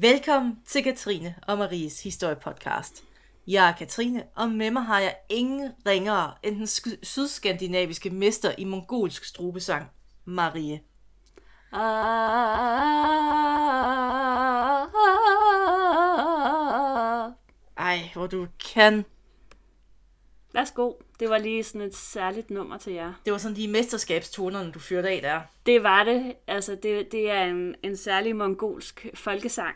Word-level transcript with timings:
Velkommen 0.00 0.58
til 0.66 0.82
Katrine 0.84 1.34
og 1.42 1.58
Maries 1.58 2.02
historiepodcast. 2.02 3.04
Jeg 3.46 3.68
er 3.68 3.72
Katrine, 3.72 4.24
og 4.36 4.50
med 4.50 4.70
mig 4.70 4.82
har 4.82 4.98
jeg 5.00 5.16
ingen 5.28 5.70
ringere 5.86 6.32
end 6.42 6.56
den 6.56 6.64
sk- 6.64 6.98
sydskandinaviske 7.02 8.10
mester 8.10 8.54
i 8.58 8.64
mongolsk 8.64 9.24
strubesang, 9.24 9.86
Marie. 10.24 10.80
Ej, 17.76 17.98
hvor 18.14 18.26
du 18.26 18.46
kan. 18.74 19.04
Værsgo. 20.54 20.92
Det 21.20 21.30
var 21.30 21.38
lige 21.38 21.64
sådan 21.64 21.80
et 21.80 21.96
særligt 21.96 22.50
nummer 22.50 22.78
til 22.78 22.92
jer. 22.92 23.12
Det 23.24 23.32
var 23.32 23.38
sådan 23.38 23.56
de 23.56 23.68
mesterskabstonerne, 23.68 24.72
du 24.72 24.78
fyrte 24.78 25.08
af 25.08 25.20
der. 25.22 25.40
Det 25.66 25.82
var 25.82 26.04
det. 26.04 26.34
Altså, 26.46 26.78
det, 26.82 27.12
det 27.12 27.30
er 27.30 27.44
en, 27.44 27.74
en 27.82 27.96
særlig 27.96 28.36
mongolsk 28.36 29.06
folkesang. 29.14 29.74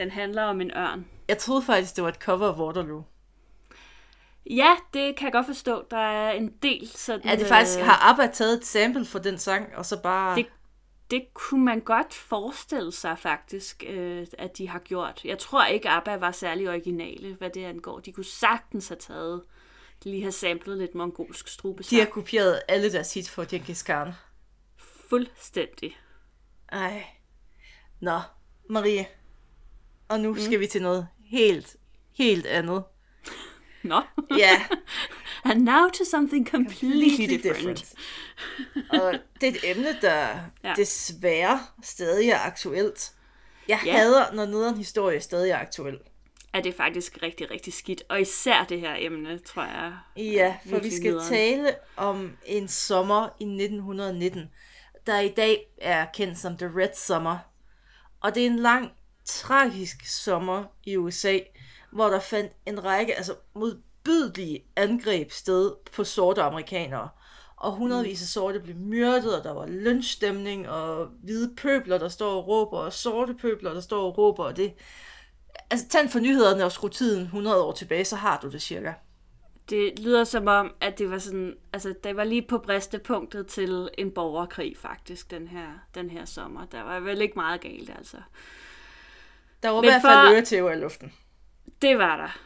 Den 0.00 0.10
handler 0.10 0.42
om 0.42 0.60
en 0.60 0.70
ørn. 0.76 1.06
Jeg 1.28 1.38
troede 1.38 1.62
faktisk, 1.62 1.96
det 1.96 2.04
var 2.04 2.08
et 2.08 2.14
cover 2.14 2.48
af 2.48 2.58
Waterloo. 2.58 3.02
Ja, 4.50 4.76
det 4.94 5.16
kan 5.16 5.24
jeg 5.24 5.32
godt 5.32 5.46
forstå. 5.46 5.84
Der 5.90 5.96
er 5.96 6.32
en 6.32 6.52
del 6.62 6.88
sådan... 6.88 7.30
Ja, 7.30 7.36
det 7.36 7.46
faktisk 7.46 7.78
har 7.78 8.10
ABBA 8.10 8.26
taget 8.26 8.58
et 8.58 8.64
sample 8.64 9.04
for 9.04 9.18
den 9.18 9.38
sang, 9.38 9.76
og 9.76 9.86
så 9.86 10.02
bare... 10.02 10.36
Det, 10.36 10.46
det 11.10 11.24
kunne 11.34 11.64
man 11.64 11.80
godt 11.80 12.14
forestille 12.14 12.92
sig 12.92 13.18
faktisk, 13.18 13.84
øh, 13.88 14.26
at 14.38 14.58
de 14.58 14.68
har 14.68 14.78
gjort. 14.78 15.20
Jeg 15.24 15.38
tror 15.38 15.64
ikke, 15.64 15.88
ABBA 15.88 16.16
var 16.16 16.32
særlig 16.32 16.68
originale, 16.68 17.34
hvad 17.34 17.50
det 17.50 17.64
angår. 17.64 17.98
De 17.98 18.12
kunne 18.12 18.24
sagtens 18.24 18.88
have 18.88 18.98
taget, 18.98 19.42
lige 20.02 20.22
have 20.22 20.32
samlet 20.32 20.78
lidt 20.78 20.94
mongolsk 20.94 21.48
strubesang. 21.48 21.90
De 21.90 22.04
har 22.04 22.10
kopieret 22.10 22.62
alle 22.68 22.92
deres 22.92 23.14
hits 23.14 23.30
for 23.30 23.50
Genghis 23.50 23.82
Khan. 23.82 24.12
Fuldstændig. 25.08 25.98
Ej. 26.72 27.04
Nå, 28.00 28.20
Marie. 28.70 29.19
Og 30.10 30.20
nu 30.20 30.32
mm. 30.32 30.40
skal 30.40 30.60
vi 30.60 30.66
til 30.66 30.82
noget 30.82 31.08
helt, 31.24 31.76
helt 32.18 32.46
andet. 32.46 32.84
Nå. 33.82 34.02
Ja, 34.38 34.62
And 35.44 35.62
now 35.62 35.88
to 35.88 36.04
something 36.04 36.48
completely, 36.50 37.36
different. 37.42 37.94
Og 38.90 39.14
det 39.40 39.48
er 39.48 39.52
et 39.52 39.70
emne, 39.76 39.96
der 40.02 40.28
Ja. 40.64 40.72
desværre 40.76 41.60
stadig 41.82 42.28
er 42.30 42.38
aktuelt. 42.38 43.12
Jeg 43.68 43.80
Ja. 43.86 43.92
hader, 43.92 44.32
når 44.32 44.46
nederen 44.46 44.76
historie 44.76 45.20
stadig 45.20 45.50
er 45.50 45.58
aktuel. 45.58 45.98
Er 46.52 46.60
det 46.60 46.74
faktisk 46.74 47.18
rigtig, 47.22 47.50
rigtig 47.50 47.72
skidt. 47.72 48.02
Og 48.08 48.20
især 48.20 48.64
det 48.64 48.80
her 48.80 48.94
emne, 48.98 49.38
tror 49.38 49.62
jeg. 49.62 49.92
Ja, 50.16 50.56
for 50.70 50.78
vi 50.78 50.90
skal 50.90 51.10
nederen. 51.10 51.28
tale 51.28 51.74
om 51.96 52.32
en 52.46 52.68
sommer 52.68 53.28
i 53.40 53.44
1919, 53.44 54.50
der 55.06 55.20
i 55.20 55.28
dag 55.28 55.66
er 55.78 56.06
kendt 56.14 56.38
som 56.38 56.56
The 56.56 56.70
Red 56.76 56.94
Summer. 56.96 57.38
Og 58.20 58.34
det 58.34 58.42
er 58.42 58.46
en 58.46 58.58
lang, 58.58 58.90
tragisk 59.38 60.06
sommer 60.06 60.64
i 60.84 60.96
USA, 60.96 61.38
hvor 61.92 62.06
der 62.06 62.20
fandt 62.20 62.52
en 62.66 62.84
række 62.84 63.14
altså 63.14 63.34
modbydelige 63.54 64.64
angreb 64.76 65.30
sted 65.30 65.72
på 65.92 66.04
sorte 66.04 66.42
amerikanere. 66.42 67.08
Og 67.56 67.72
hundredvis 67.72 68.22
af 68.22 68.28
sorte 68.28 68.60
blev 68.60 68.76
myrdet, 68.76 69.38
og 69.38 69.44
der 69.44 69.52
var 69.52 69.66
lynchstemning, 69.66 70.68
og 70.68 71.06
hvide 71.22 71.54
pøbler, 71.56 71.98
der 71.98 72.08
står 72.08 72.36
og 72.36 72.48
råber, 72.48 72.78
og 72.78 72.92
sorte 72.92 73.34
pøbler, 73.34 73.72
der 73.72 73.80
står 73.80 74.06
og 74.06 74.18
råber, 74.18 74.44
og 74.44 74.56
det... 74.56 74.74
Altså, 75.70 75.88
tænd 75.88 76.08
for 76.08 76.18
nyhederne 76.18 76.64
og 76.64 76.72
skru 76.72 76.88
tiden 76.88 77.22
100 77.22 77.64
år 77.64 77.72
tilbage, 77.72 78.04
så 78.04 78.16
har 78.16 78.40
du 78.42 78.50
det 78.50 78.62
cirka. 78.62 78.92
Det 79.70 79.98
lyder 79.98 80.24
som 80.24 80.46
om, 80.46 80.74
at 80.80 80.98
det 80.98 81.10
var 81.10 81.18
sådan, 81.18 81.56
altså 81.72 81.94
det 82.04 82.16
var 82.16 82.24
lige 82.24 82.42
på 82.42 82.58
bristepunktet 82.58 83.46
til 83.46 83.88
en 83.98 84.10
borgerkrig 84.10 84.76
faktisk, 84.76 85.30
den 85.30 85.48
her, 85.48 85.68
den 85.94 86.10
her 86.10 86.24
sommer. 86.24 86.66
Der 86.66 86.82
var 86.82 87.00
vel 87.00 87.20
ikke 87.20 87.34
meget 87.36 87.60
galt, 87.60 87.90
altså. 87.98 88.16
Der 89.62 89.68
var 89.68 89.78
i 89.78 89.80
Men 89.80 89.90
hvert 89.90 90.02
fald 90.02 90.34
øretæver 90.34 90.72
i 90.72 90.76
luften. 90.76 91.12
Det 91.82 91.98
var 91.98 92.16
der. 92.16 92.38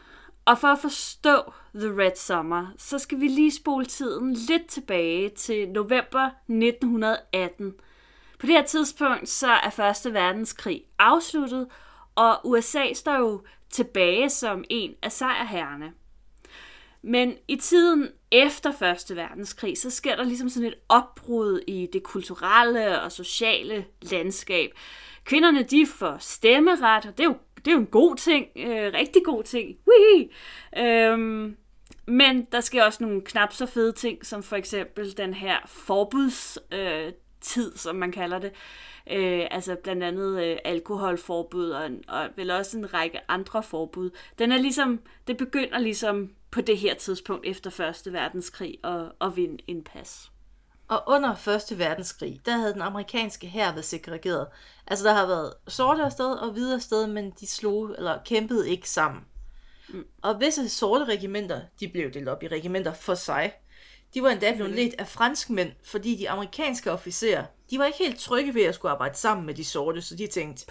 Og 0.44 0.58
for 0.58 0.68
at 0.68 0.78
forstå 0.78 1.52
The 1.74 2.02
Red 2.02 2.16
Summer, 2.16 2.66
så 2.78 2.98
skal 2.98 3.20
vi 3.20 3.28
lige 3.28 3.52
spole 3.52 3.84
tiden 3.84 4.34
lidt 4.34 4.66
tilbage 4.66 5.28
til 5.28 5.68
november 5.68 6.30
1918. 6.48 7.74
På 8.38 8.46
det 8.46 8.54
her 8.54 8.64
tidspunkt 8.64 9.28
så 9.28 9.48
er 9.48 9.70
Første 9.70 10.14
Verdenskrig 10.14 10.84
afsluttet, 10.98 11.68
og 12.14 12.40
USA 12.44 12.92
står 12.94 13.18
jo 13.18 13.42
tilbage 13.70 14.30
som 14.30 14.64
en 14.70 14.94
af 15.02 15.12
sejrherrene. 15.12 15.92
Men 17.02 17.34
i 17.48 17.56
tiden 17.56 18.08
efter 18.30 18.72
Første 18.72 19.16
Verdenskrig, 19.16 19.78
så 19.78 19.90
sker 19.90 20.16
der 20.16 20.24
ligesom 20.24 20.48
sådan 20.48 20.68
et 20.68 20.74
opbrud 20.88 21.60
i 21.66 21.88
det 21.92 22.02
kulturelle 22.02 23.02
og 23.02 23.12
sociale 23.12 23.84
landskab. 24.02 24.70
Kvinderne, 25.24 25.62
de 25.62 25.86
får 25.86 26.16
stemmeret, 26.18 27.06
og 27.06 27.18
det 27.18 27.20
er 27.20 27.28
jo, 27.28 27.36
det 27.56 27.66
er 27.66 27.72
jo 27.72 27.78
en 27.78 27.86
god 27.86 28.16
ting, 28.16 28.46
øh, 28.56 28.92
rigtig 28.94 29.24
god 29.24 29.42
ting. 29.42 29.76
Whee! 29.88 30.28
Øhm, 30.76 31.56
men 32.06 32.46
der 32.52 32.60
sker 32.60 32.84
også 32.84 33.04
nogle 33.04 33.22
knap 33.22 33.52
så 33.52 33.66
fede 33.66 33.92
ting, 33.92 34.26
som 34.26 34.42
for 34.42 34.56
eksempel 34.56 35.16
den 35.16 35.34
her 35.34 35.56
forbudstid, 35.66 36.62
øh, 36.72 37.12
tid, 37.44 37.76
som 37.76 37.96
man 37.96 38.12
kalder 38.12 38.38
det. 38.38 38.52
Øh, 39.10 39.46
altså 39.50 39.74
blandt 39.74 40.02
andet 40.02 40.44
øh, 40.44 40.56
alkoholforbud 40.64 41.70
og, 41.70 41.90
og 42.08 42.28
vel 42.36 42.50
også 42.50 42.78
en 42.78 42.94
række 42.94 43.20
andre 43.28 43.62
forbud. 43.62 44.10
Den 44.38 44.52
er 44.52 44.58
ligesom, 44.58 45.00
det 45.26 45.36
begynder 45.36 45.78
ligesom 45.78 46.30
på 46.50 46.60
det 46.60 46.78
her 46.78 46.94
tidspunkt 46.94 47.46
efter 47.46 47.70
Første 47.70 48.12
Verdenskrig 48.12 48.78
at, 48.84 49.12
at 49.20 49.36
vinde 49.36 49.58
en 49.66 49.84
pas. 49.84 50.30
Og 50.88 51.02
under 51.06 51.34
Første 51.34 51.78
Verdenskrig, 51.78 52.40
der 52.46 52.56
havde 52.56 52.72
den 52.72 52.82
amerikanske 52.82 53.46
hær 53.46 53.72
været 53.72 53.84
segregeret. 53.84 54.46
Altså, 54.86 55.04
der 55.04 55.14
har 55.14 55.26
været 55.26 55.54
sorte 55.68 56.02
afsted 56.02 56.32
og 56.32 56.52
hvide 56.52 56.74
afsted, 56.74 57.06
men 57.06 57.30
de 57.40 57.46
slog 57.46 57.94
eller 57.98 58.18
kæmpede 58.24 58.70
ikke 58.70 58.90
sammen. 58.90 59.22
Mm. 59.88 60.06
Og 60.22 60.40
visse 60.40 60.68
sorte 60.68 61.04
regimenter, 61.04 61.60
de 61.80 61.88
blev 61.88 62.12
delt 62.12 62.28
op 62.28 62.42
i 62.42 62.48
regimenter 62.48 62.92
for 62.92 63.14
sig. 63.14 63.52
De 64.14 64.22
var 64.22 64.30
endda 64.30 64.54
blevet 64.54 64.72
ledt 64.72 64.94
af 64.98 65.08
franskmænd, 65.08 65.72
fordi 65.84 66.16
de 66.16 66.30
amerikanske 66.30 66.92
officerer, 66.92 67.44
de 67.70 67.78
var 67.78 67.84
ikke 67.84 67.98
helt 67.98 68.20
trygge 68.20 68.54
ved 68.54 68.62
at 68.62 68.74
skulle 68.74 68.92
arbejde 68.92 69.18
sammen 69.18 69.46
med 69.46 69.54
de 69.54 69.64
sorte, 69.64 70.02
så 70.02 70.16
de 70.16 70.26
tænkte, 70.26 70.66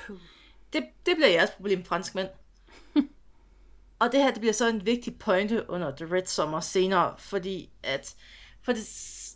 det, 0.74 0.84
det 1.06 1.16
bliver 1.16 1.30
jeres 1.30 1.52
problem, 1.52 1.86
franskmænd. 1.86 2.28
og 4.00 4.12
det 4.12 4.20
her, 4.20 4.32
det 4.32 4.40
bliver 4.40 4.54
så 4.54 4.68
en 4.70 4.86
vigtig 4.86 5.20
pointe 5.20 5.70
under 5.70 5.96
The 5.96 6.16
Red 6.16 6.26
Summer 6.26 6.60
senere, 6.60 7.16
fordi 7.18 7.70
at, 7.84 8.16
for 8.62 8.74
det, 8.74 8.88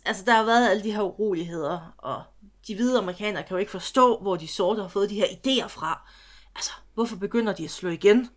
altså 0.08 0.24
der 0.24 0.32
har 0.32 0.44
været 0.44 0.68
alle 0.70 0.82
de 0.82 0.92
her 0.92 1.02
uroligheder, 1.02 1.94
og 1.98 2.22
de 2.66 2.74
hvide 2.74 2.98
amerikanere 2.98 3.42
kan 3.42 3.54
jo 3.54 3.58
ikke 3.58 3.70
forstå, 3.72 4.18
hvor 4.18 4.36
de 4.36 4.48
sorte 4.48 4.82
har 4.82 4.88
fået 4.88 5.10
de 5.10 5.14
her 5.14 5.26
idéer 5.26 5.66
fra. 5.68 6.08
Altså, 6.56 6.70
hvorfor 6.94 7.16
begynder 7.16 7.52
de 7.52 7.64
at 7.64 7.70
slå 7.70 7.90
igen? 7.90 8.28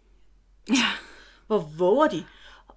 Hvor 1.48 1.60
våger 1.78 2.08
de? 2.08 2.26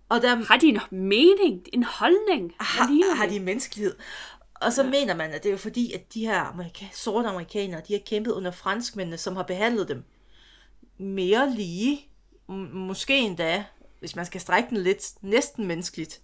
Og 0.09 0.23
der 0.23 0.37
Har 0.37 0.57
de 0.57 0.67
en 0.67 0.81
mening, 0.91 1.67
en 1.73 1.83
holdning? 1.83 2.53
Har, 2.61 3.17
har 3.17 3.27
de 3.27 3.41
menneskelighed. 3.41 3.97
Og 4.55 4.73
så 4.73 4.83
ja. 4.83 4.91
mener 4.91 5.15
man, 5.15 5.31
at 5.31 5.43
det 5.43 5.49
er 5.49 5.53
jo 5.53 5.59
fordi, 5.59 5.93
at 5.93 6.15
de 6.15 6.27
her 6.27 6.45
amerika- 6.45 6.93
sorte 6.93 7.29
amerikanere, 7.29 7.83
de 7.89 7.93
har 7.93 8.01
kæmpet 8.07 8.33
under 8.33 8.51
franskmændene, 8.51 9.19
som 9.19 9.37
har 9.37 9.43
behandlet 9.43 9.89
dem 9.89 10.05
mere 10.99 11.51
lige, 11.51 12.09
m- 12.51 12.53
måske 12.75 13.19
endda, 13.19 13.65
hvis 14.01 14.17
man 14.17 14.27
skal 14.27 14.41
strække 14.41 14.69
den 14.71 14.79
lidt, 14.79 15.23
næsten 15.23 15.67
menneskeligt. 15.67 16.21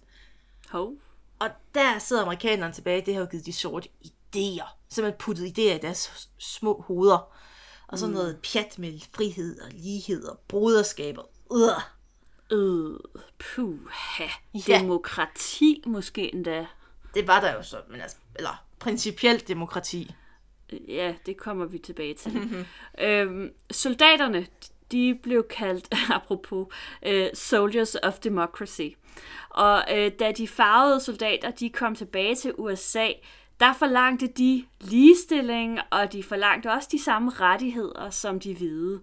Hov. 0.69 0.93
Og 1.41 1.49
der 1.75 1.99
sidder 1.99 2.21
amerikanerne 2.21 2.73
tilbage, 2.73 3.05
det 3.05 3.13
har 3.13 3.21
jo 3.21 3.27
givet 3.31 3.45
de 3.45 3.53
sorte 3.53 3.89
idéer. 4.05 4.77
Simpelthen 4.89 5.19
puttet 5.19 5.45
idéer 5.45 5.75
i 5.75 5.79
deres 5.81 6.29
små 6.37 6.81
hoveder. 6.87 7.33
Og 7.87 7.99
så 7.99 8.07
mm. 8.07 8.13
noget 8.13 8.39
pjat 8.51 8.79
med 8.79 8.99
frihed 9.15 9.61
og 9.61 9.69
lighed 9.71 10.23
og 10.23 10.39
broderskab 10.47 11.17
og 11.17 11.31
øh. 11.51 11.81
Øh, 12.57 12.99
puha. 13.39 14.27
Ja. 14.67 14.79
Demokrati 14.79 15.83
måske 15.85 16.33
endda. 16.33 16.65
Det 17.13 17.27
var 17.27 17.41
der 17.41 17.53
jo 17.53 17.63
så, 17.63 17.77
men 17.89 18.01
altså, 18.01 18.17
eller 18.35 18.65
principielt 18.79 19.47
demokrati. 19.47 20.15
Ja, 20.87 21.15
det 21.25 21.37
kommer 21.37 21.65
vi 21.65 21.77
tilbage 21.77 22.13
til. 22.13 22.65
øhm, 23.07 23.53
soldaterne, 23.71 24.47
de 24.91 25.19
blev 25.23 25.47
kaldt, 25.49 25.87
apropos, 26.17 26.67
uh, 27.07 27.27
Soldiers 27.33 27.95
of 28.03 28.19
Democracy. 28.19 28.89
Og 29.49 29.83
uh, 29.91 30.07
da 30.19 30.31
de 30.31 30.47
farvede 30.47 30.99
soldater, 30.99 31.51
de 31.51 31.69
kom 31.69 31.95
tilbage 31.95 32.35
til 32.35 32.53
USA, 32.57 33.07
der 33.59 33.73
forlangte 33.73 34.27
de 34.27 34.65
ligestilling, 34.79 35.79
og 35.91 36.13
de 36.13 36.23
forlangte 36.23 36.71
også 36.71 36.89
de 36.91 37.03
samme 37.03 37.31
rettigheder 37.31 38.09
som 38.09 38.39
de 38.39 38.55
hvide. 38.55 39.01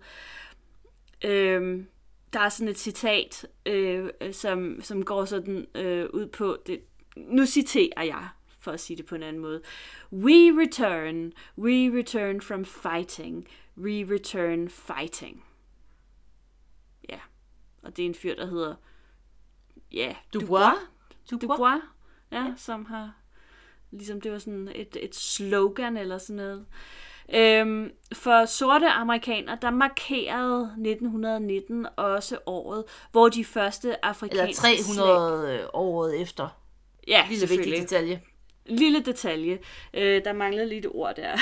Øhm, 1.24 1.86
der 2.32 2.40
er 2.40 2.48
sådan 2.48 2.68
et 2.68 2.78
citat, 2.78 3.46
øh, 3.66 4.08
øh, 4.20 4.34
som, 4.34 4.80
som 4.82 5.04
går 5.04 5.24
sådan 5.24 5.66
øh, 5.74 6.06
ud 6.12 6.26
på, 6.26 6.56
det, 6.66 6.80
nu 7.16 7.46
citerer 7.46 8.02
jeg, 8.02 8.28
for 8.60 8.70
at 8.70 8.80
sige 8.80 8.96
det 8.96 9.06
på 9.06 9.14
en 9.14 9.22
anden 9.22 9.42
måde. 9.42 9.62
We 10.12 10.62
return, 10.62 11.32
we 11.58 11.98
return 11.98 12.40
from 12.40 12.64
fighting, 12.64 13.46
we 13.76 14.04
return 14.14 14.68
fighting. 14.68 15.42
Ja, 17.88 17.90
og 17.90 17.96
det 17.96 18.02
er 18.02 18.06
en 18.06 18.14
fyr, 18.14 18.34
der 18.34 18.46
hedder, 18.46 18.74
ja, 19.92 20.14
Dubois. 20.34 20.74
Dubois, 21.30 21.82
ja, 22.32 22.44
som 22.56 22.84
har, 22.84 23.12
ligesom 23.90 24.20
det 24.20 24.32
var 24.32 24.38
sådan 24.38 24.68
et, 24.74 24.96
et 25.00 25.14
slogan 25.14 25.96
eller 25.96 26.18
sådan 26.18 26.36
noget. 26.36 26.66
Øhm, 27.34 27.90
for 28.14 28.44
sorte 28.44 28.88
amerikanere, 28.88 29.58
der 29.62 29.70
markerede 29.70 30.62
1919 30.64 31.86
også 31.96 32.38
året, 32.46 32.84
hvor 33.12 33.28
de 33.28 33.44
første 33.44 34.04
afrikanske 34.04 34.68
Eller 34.68 34.84
300 34.84 35.58
slag... 35.58 35.70
året 35.74 36.20
efter. 36.20 36.48
Ja, 37.08 37.26
Lille 37.30 37.48
vigtig 37.48 37.72
detalje. 37.72 38.22
Lille 38.66 39.00
detalje. 39.00 39.58
Øh, 39.94 40.24
der 40.24 40.32
manglede 40.32 40.68
lidt 40.68 40.86
ord 40.90 41.16
der. 41.16 41.32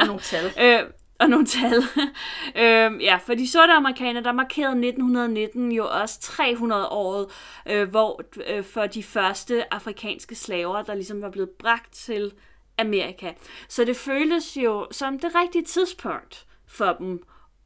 Og 0.00 0.06
nogle 0.06 0.20
tal. 0.20 0.44
øh, 0.64 0.90
og 1.18 1.28
nogle 1.30 1.46
tal. 1.46 1.82
øh, 2.62 3.02
ja, 3.02 3.16
for 3.16 3.34
de 3.34 3.50
sorte 3.50 3.72
amerikanere, 3.72 4.22
der 4.22 4.32
markerede 4.32 4.86
1919 4.86 5.72
jo 5.72 5.86
også 5.88 6.20
300 6.20 6.88
året, 6.88 7.26
øh, 7.66 7.88
hvor 7.88 8.22
øh, 8.46 8.64
for 8.64 8.86
de 8.86 9.02
første 9.02 9.74
afrikanske 9.74 10.34
slaver, 10.34 10.82
der 10.82 10.94
ligesom 10.94 11.22
var 11.22 11.30
blevet 11.30 11.50
bragt 11.50 11.92
til 11.92 12.32
Amerika. 12.78 13.32
Så 13.68 13.84
det 13.84 13.96
føltes 13.96 14.56
jo 14.56 14.86
som 14.90 15.18
det 15.18 15.30
rigtige 15.34 15.64
tidspunkt 15.64 16.46
for 16.66 16.96
dem 16.98 17.22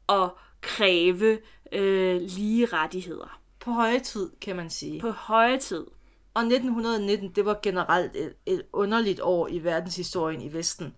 at 0.09 0.29
kræve 0.61 1.37
øh, 1.71 2.21
lige 2.21 2.65
rettigheder. 2.65 3.39
På 3.59 3.71
høje 3.71 3.99
tid, 3.99 4.29
kan 4.41 4.55
man 4.55 4.69
sige. 4.69 4.99
På 4.99 5.09
høje 5.09 5.57
tid. 5.57 5.85
Og 6.33 6.41
1919, 6.41 7.31
det 7.35 7.45
var 7.45 7.59
generelt 7.63 8.15
et, 8.15 8.33
et 8.45 8.61
underligt 8.73 9.19
år 9.23 9.47
i 9.47 9.63
verdenshistorien 9.63 10.41
i 10.41 10.53
Vesten. 10.53 10.95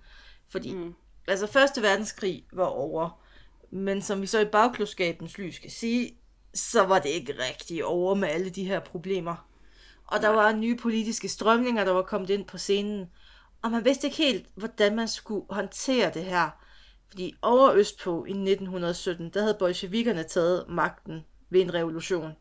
Fordi, 0.50 0.74
mm. 0.74 0.96
Altså, 1.28 1.48
Første 1.48 1.82
Verdenskrig 1.82 2.46
var 2.54 2.66
over, 2.66 3.20
men 3.72 4.02
som 4.02 4.22
vi 4.22 4.28
så 4.28 4.40
i 4.40 4.46
bagklodskabens 4.46 5.38
lys 5.38 5.60
kan 5.60 5.70
sige, 5.70 6.18
så 6.54 6.84
var 6.84 7.00
det 7.00 7.10
ikke 7.10 7.36
rigtig 7.50 7.86
over 7.86 8.16
med 8.16 8.28
alle 8.28 8.50
de 8.50 8.64
her 8.64 8.80
problemer. 8.80 9.48
Og 10.06 10.22
der 10.22 10.30
var 10.30 10.52
nye 10.52 10.76
politiske 10.76 11.30
strømninger, 11.30 11.84
der 11.86 11.92
var 11.92 12.02
kommet 12.02 12.30
ind 12.30 12.46
på 12.46 12.58
scenen, 12.58 13.10
og 13.62 13.72
man 13.72 13.86
vidste 13.86 14.08
ikke 14.08 14.18
helt, 14.18 14.46
hvordan 14.56 14.96
man 14.96 15.08
skulle 15.08 15.46
håndtere 15.50 16.12
det 16.14 16.24
her. 16.24 16.50
Fordi 17.10 17.36
over 17.42 17.74
Østpå 17.74 18.26
i 18.26 18.30
1917, 18.30 19.30
der 19.30 19.42
havde 19.42 19.58
bolsjevikerne 19.60 20.24
taget 20.24 20.66
magten 20.70 21.26
ved 21.50 21.62
en 21.62 21.74
revolution. 21.74 22.32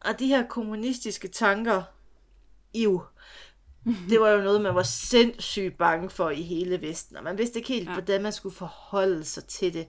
Og 0.00 0.18
de 0.18 0.26
her 0.26 0.46
kommunistiske 0.46 1.28
tanker, 1.28 1.82
jo, 2.74 3.02
det 3.84 4.20
var 4.20 4.30
jo 4.30 4.42
noget, 4.42 4.60
man 4.60 4.74
var 4.74 4.82
sindssygt 4.82 5.78
bange 5.78 6.10
for 6.10 6.30
i 6.30 6.42
hele 6.42 6.82
Vesten, 6.82 7.16
og 7.16 7.24
man 7.24 7.38
vidste 7.38 7.58
ikke 7.58 7.68
helt, 7.68 7.88
ja. 7.88 7.92
hvordan 7.92 8.22
man 8.22 8.32
skulle 8.32 8.54
forholde 8.54 9.24
sig 9.24 9.44
til 9.44 9.74
det. 9.74 9.86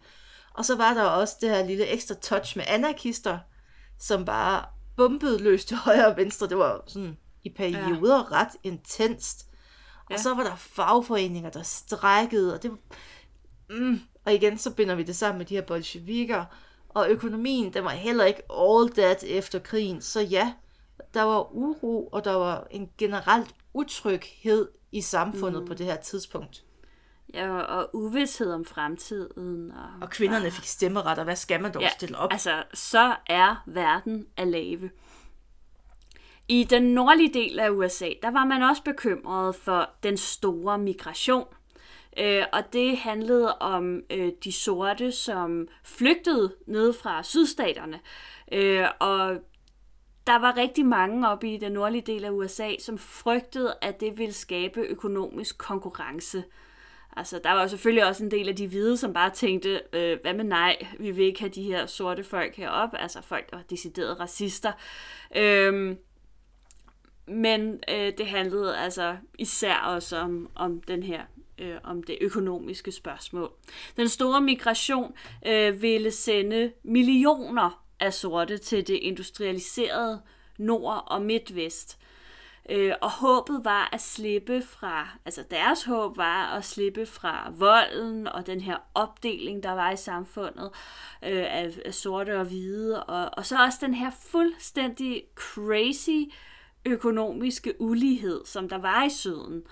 Og 0.53 0.65
så 0.65 0.75
var 0.75 0.93
der 0.93 1.03
også 1.03 1.35
det 1.41 1.49
her 1.49 1.65
lille 1.65 1.87
ekstra 1.87 2.15
touch 2.15 2.57
med 2.57 2.65
anarkister, 2.67 3.39
som 3.99 4.25
bare 4.25 4.65
bumpede 4.97 5.43
løs 5.43 5.65
til 5.65 5.77
højre 5.77 6.07
og 6.07 6.17
venstre. 6.17 6.49
Det 6.49 6.57
var 6.57 6.83
sådan 6.87 7.17
i 7.43 7.49
perioder 7.49 8.17
ja. 8.17 8.39
ret 8.39 8.55
intenst. 8.63 9.47
Og 10.05 10.11
ja. 10.11 10.17
så 10.17 10.33
var 10.33 10.43
der 10.43 10.55
fagforeninger, 10.55 11.49
der 11.49 11.63
strækkede, 11.63 12.53
og 12.53 12.63
det 12.63 12.71
var... 12.71 12.77
Mm, 13.69 13.99
og 14.25 14.33
igen, 14.33 14.57
så 14.57 14.71
binder 14.71 14.95
vi 14.95 15.03
det 15.03 15.15
sammen 15.15 15.37
med 15.37 15.45
de 15.45 15.55
her 15.55 15.61
bolsjevikker, 15.61 16.45
og 16.89 17.09
økonomien, 17.09 17.73
den 17.73 17.83
var 17.83 17.89
heller 17.89 18.25
ikke 18.25 18.41
all 18.59 18.89
that 18.89 19.23
efter 19.23 19.59
krigen. 19.59 20.01
Så 20.01 20.21
ja, 20.21 20.53
der 21.13 21.21
var 21.21 21.55
uro, 21.55 22.07
og 22.07 22.25
der 22.25 22.33
var 22.33 22.67
en 22.71 22.89
generelt 22.97 23.55
utryghed 23.73 24.67
i 24.91 25.01
samfundet 25.01 25.61
mm. 25.61 25.67
på 25.67 25.73
det 25.73 25.85
her 25.85 25.95
tidspunkt. 25.95 26.63
Ja, 27.33 27.59
og 27.59 27.89
uvidshed 27.93 28.53
om 28.53 28.65
fremtiden. 28.65 29.71
Og, 29.71 29.89
og 30.01 30.09
kvinderne 30.09 30.47
og, 30.47 30.53
fik 30.53 30.65
stemmeret, 30.65 31.17
og 31.17 31.23
hvad 31.23 31.35
skal 31.35 31.61
man 31.61 31.73
dog 31.73 31.81
ja, 31.81 31.89
stille 31.89 32.17
op? 32.17 32.33
altså, 32.33 32.63
så 32.73 33.15
er 33.27 33.63
verden 33.65 34.27
at 34.37 34.47
lave. 34.47 34.89
I 36.47 36.63
den 36.63 36.83
nordlige 36.83 37.33
del 37.33 37.59
af 37.59 37.69
USA, 37.69 38.09
der 38.21 38.31
var 38.31 38.45
man 38.45 38.63
også 38.63 38.83
bekymret 38.83 39.55
for 39.55 39.89
den 40.03 40.17
store 40.17 40.77
migration. 40.77 41.47
Øh, 42.17 42.43
og 42.53 42.73
det 42.73 42.97
handlede 42.97 43.57
om 43.57 44.01
øh, 44.09 44.31
de 44.43 44.51
sorte, 44.51 45.11
som 45.11 45.67
flygtede 45.83 46.55
ned 46.67 46.93
fra 46.93 47.23
sydstaterne. 47.23 47.99
Øh, 48.51 48.85
og 48.99 49.37
der 50.31 50.39
var 50.39 50.57
rigtig 50.57 50.85
mange 50.85 51.29
oppe 51.29 51.53
i 51.53 51.57
den 51.57 51.71
nordlige 51.71 52.01
del 52.01 52.25
af 52.25 52.29
USA, 52.29 52.69
som 52.79 52.97
frygtede, 52.97 53.75
at 53.81 53.99
det 53.99 54.17
ville 54.17 54.33
skabe 54.33 54.79
økonomisk 54.79 55.57
konkurrence. 55.57 56.43
Altså, 57.17 57.39
der 57.43 57.51
var 57.51 57.61
jo 57.61 57.67
selvfølgelig 57.67 58.05
også 58.05 58.23
en 58.23 58.31
del 58.31 58.49
af 58.49 58.55
de 58.55 58.67
hvide, 58.67 58.97
som 58.97 59.13
bare 59.13 59.29
tænkte, 59.29 59.81
øh, 59.93 60.17
hvad 60.21 60.33
med 60.33 60.43
nej, 60.43 60.87
vi 60.99 61.11
vil 61.11 61.25
ikke 61.25 61.39
have 61.39 61.49
de 61.49 61.63
her 61.63 61.85
sorte 61.85 62.23
folk 62.23 62.55
heroppe, 62.55 62.97
altså 62.97 63.21
folk, 63.21 63.51
der 63.51 63.57
var 63.57 63.63
deciderede 63.63 64.13
racister. 64.13 64.71
Øhm, 65.35 65.97
men 67.27 67.79
øh, 67.89 68.13
det 68.17 68.27
handlede 68.27 68.77
altså 68.77 69.17
især 69.39 69.75
også 69.75 70.17
om, 70.17 70.49
om 70.55 70.81
den 70.81 71.03
her 71.03 71.21
øh, 71.59 71.77
om 71.83 72.03
det 72.03 72.17
økonomiske 72.21 72.91
spørgsmål. 72.91 73.51
Den 73.97 74.09
store 74.09 74.41
migration 74.41 75.13
øh, 75.47 75.81
ville 75.81 76.11
sende 76.11 76.71
millioner 76.83 77.80
af 78.01 78.13
sorte 78.13 78.57
til 78.57 78.87
det 78.87 78.93
industrialiserede 78.93 80.21
nord 80.57 81.03
og 81.07 81.21
midtvest. 81.21 81.99
Øh, 82.69 82.93
og 83.01 83.11
håbet 83.11 83.61
var 83.63 83.89
at 83.93 84.01
slippe 84.01 84.61
fra, 84.61 85.07
altså 85.25 85.43
deres 85.51 85.83
håb 85.83 86.17
var 86.17 86.55
at 86.55 86.65
slippe 86.65 87.05
fra 87.05 87.51
volden 87.57 88.27
og 88.27 88.47
den 88.47 88.61
her 88.61 88.77
opdeling, 88.93 89.63
der 89.63 89.71
var 89.71 89.91
i 89.91 89.97
samfundet 89.97 90.69
øh, 91.23 91.45
af, 91.49 91.71
af 91.85 91.93
sorte 91.93 92.39
og 92.39 92.45
hvide, 92.45 93.03
og, 93.03 93.29
og 93.33 93.45
så 93.45 93.63
også 93.63 93.77
den 93.81 93.93
her 93.93 94.11
fuldstændig 94.31 95.23
crazy 95.35 96.33
økonomiske 96.85 97.73
ulighed, 97.79 98.45
som 98.45 98.69
der 98.69 98.77
var 98.77 99.03
i 99.03 99.09
syden. 99.09 99.63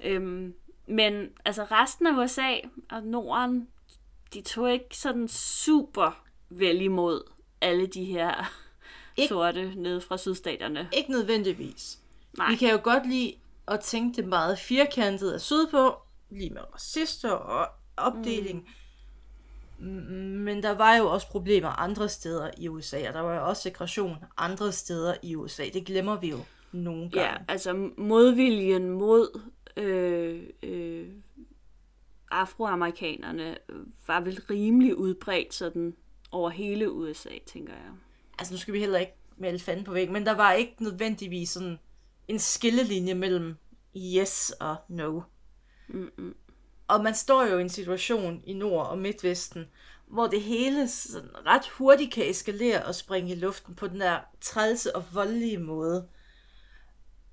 Øhm, 0.00 0.54
men 0.88 1.28
altså 1.44 1.64
resten 1.64 2.06
af 2.06 2.24
USA 2.24 2.54
og 2.90 3.02
Norden, 3.02 3.68
de 4.34 4.42
tog 4.42 4.72
ikke 4.72 4.96
sådan 4.96 5.28
super 5.28 6.24
vel 6.50 6.80
imod 6.80 7.33
alle 7.64 7.86
de 7.86 8.04
her 8.04 8.52
ikke, 9.16 9.28
sorte 9.28 9.72
nede 9.76 10.00
fra 10.00 10.18
sydstaterne. 10.18 10.88
Ikke 10.92 11.10
nødvendigvis. 11.10 11.98
Nej. 12.38 12.50
Vi 12.50 12.56
kan 12.56 12.70
jo 12.70 12.80
godt 12.82 13.08
lide 13.08 13.34
at 13.68 13.80
tænke 13.80 14.16
det 14.16 14.28
meget 14.28 14.58
firkantet 14.58 15.30
af 15.32 15.40
sydpå, 15.40 15.94
lige 16.30 16.50
med 16.50 16.62
racister 16.74 17.30
og 17.30 17.68
opdeling. 17.96 18.68
Mm. 19.78 19.86
Men 20.44 20.62
der 20.62 20.70
var 20.70 20.96
jo 20.96 21.10
også 21.10 21.28
problemer 21.28 21.68
andre 21.68 22.08
steder 22.08 22.50
i 22.58 22.68
USA, 22.68 23.08
og 23.08 23.14
der 23.14 23.20
var 23.20 23.34
jo 23.34 23.48
også 23.48 23.62
segregation 23.62 24.16
andre 24.36 24.72
steder 24.72 25.14
i 25.22 25.34
USA. 25.34 25.64
Det 25.74 25.86
glemmer 25.86 26.20
vi 26.20 26.30
jo 26.30 26.38
nogle 26.72 27.10
gange. 27.10 27.28
Ja, 27.28 27.36
altså 27.48 27.90
modviljen 27.98 28.90
mod 28.90 29.40
øh, 29.76 30.42
øh, 30.62 31.08
afroamerikanerne 32.30 33.56
var 34.06 34.20
vel 34.20 34.40
rimelig 34.50 34.96
udbredt 34.96 35.54
sådan 35.54 35.94
over 36.34 36.50
hele 36.50 36.92
USA, 36.92 37.38
tænker 37.46 37.72
jeg. 37.72 37.92
Altså 38.38 38.54
nu 38.54 38.58
skal 38.58 38.74
vi 38.74 38.78
heller 38.78 38.98
ikke 38.98 39.16
melde 39.36 39.58
fanden 39.58 39.84
på 39.84 39.92
væggen, 39.92 40.12
men 40.12 40.26
der 40.26 40.32
var 40.32 40.52
ikke 40.52 40.74
nødvendigvis 40.80 41.50
sådan 41.50 41.78
en 42.28 42.38
skillelinje 42.38 43.14
mellem 43.14 43.56
yes 43.96 44.52
og 44.60 44.76
no. 44.88 45.20
Mm-mm. 45.88 46.34
Og 46.88 47.02
man 47.02 47.14
står 47.14 47.44
jo 47.44 47.58
i 47.58 47.62
en 47.62 47.68
situation 47.68 48.42
i 48.44 48.52
Nord- 48.52 48.86
og 48.86 48.98
Midtvesten, 48.98 49.66
hvor 50.06 50.26
det 50.26 50.42
hele 50.42 50.88
sådan 50.88 51.46
ret 51.46 51.68
hurtigt 51.68 52.12
kan 52.12 52.30
eskalere 52.30 52.84
og 52.84 52.94
springe 52.94 53.32
i 53.32 53.34
luften 53.34 53.74
på 53.74 53.88
den 53.88 54.00
der 54.00 54.20
trælse 54.40 54.96
og 54.96 55.04
voldelige 55.12 55.58
måde. 55.58 56.08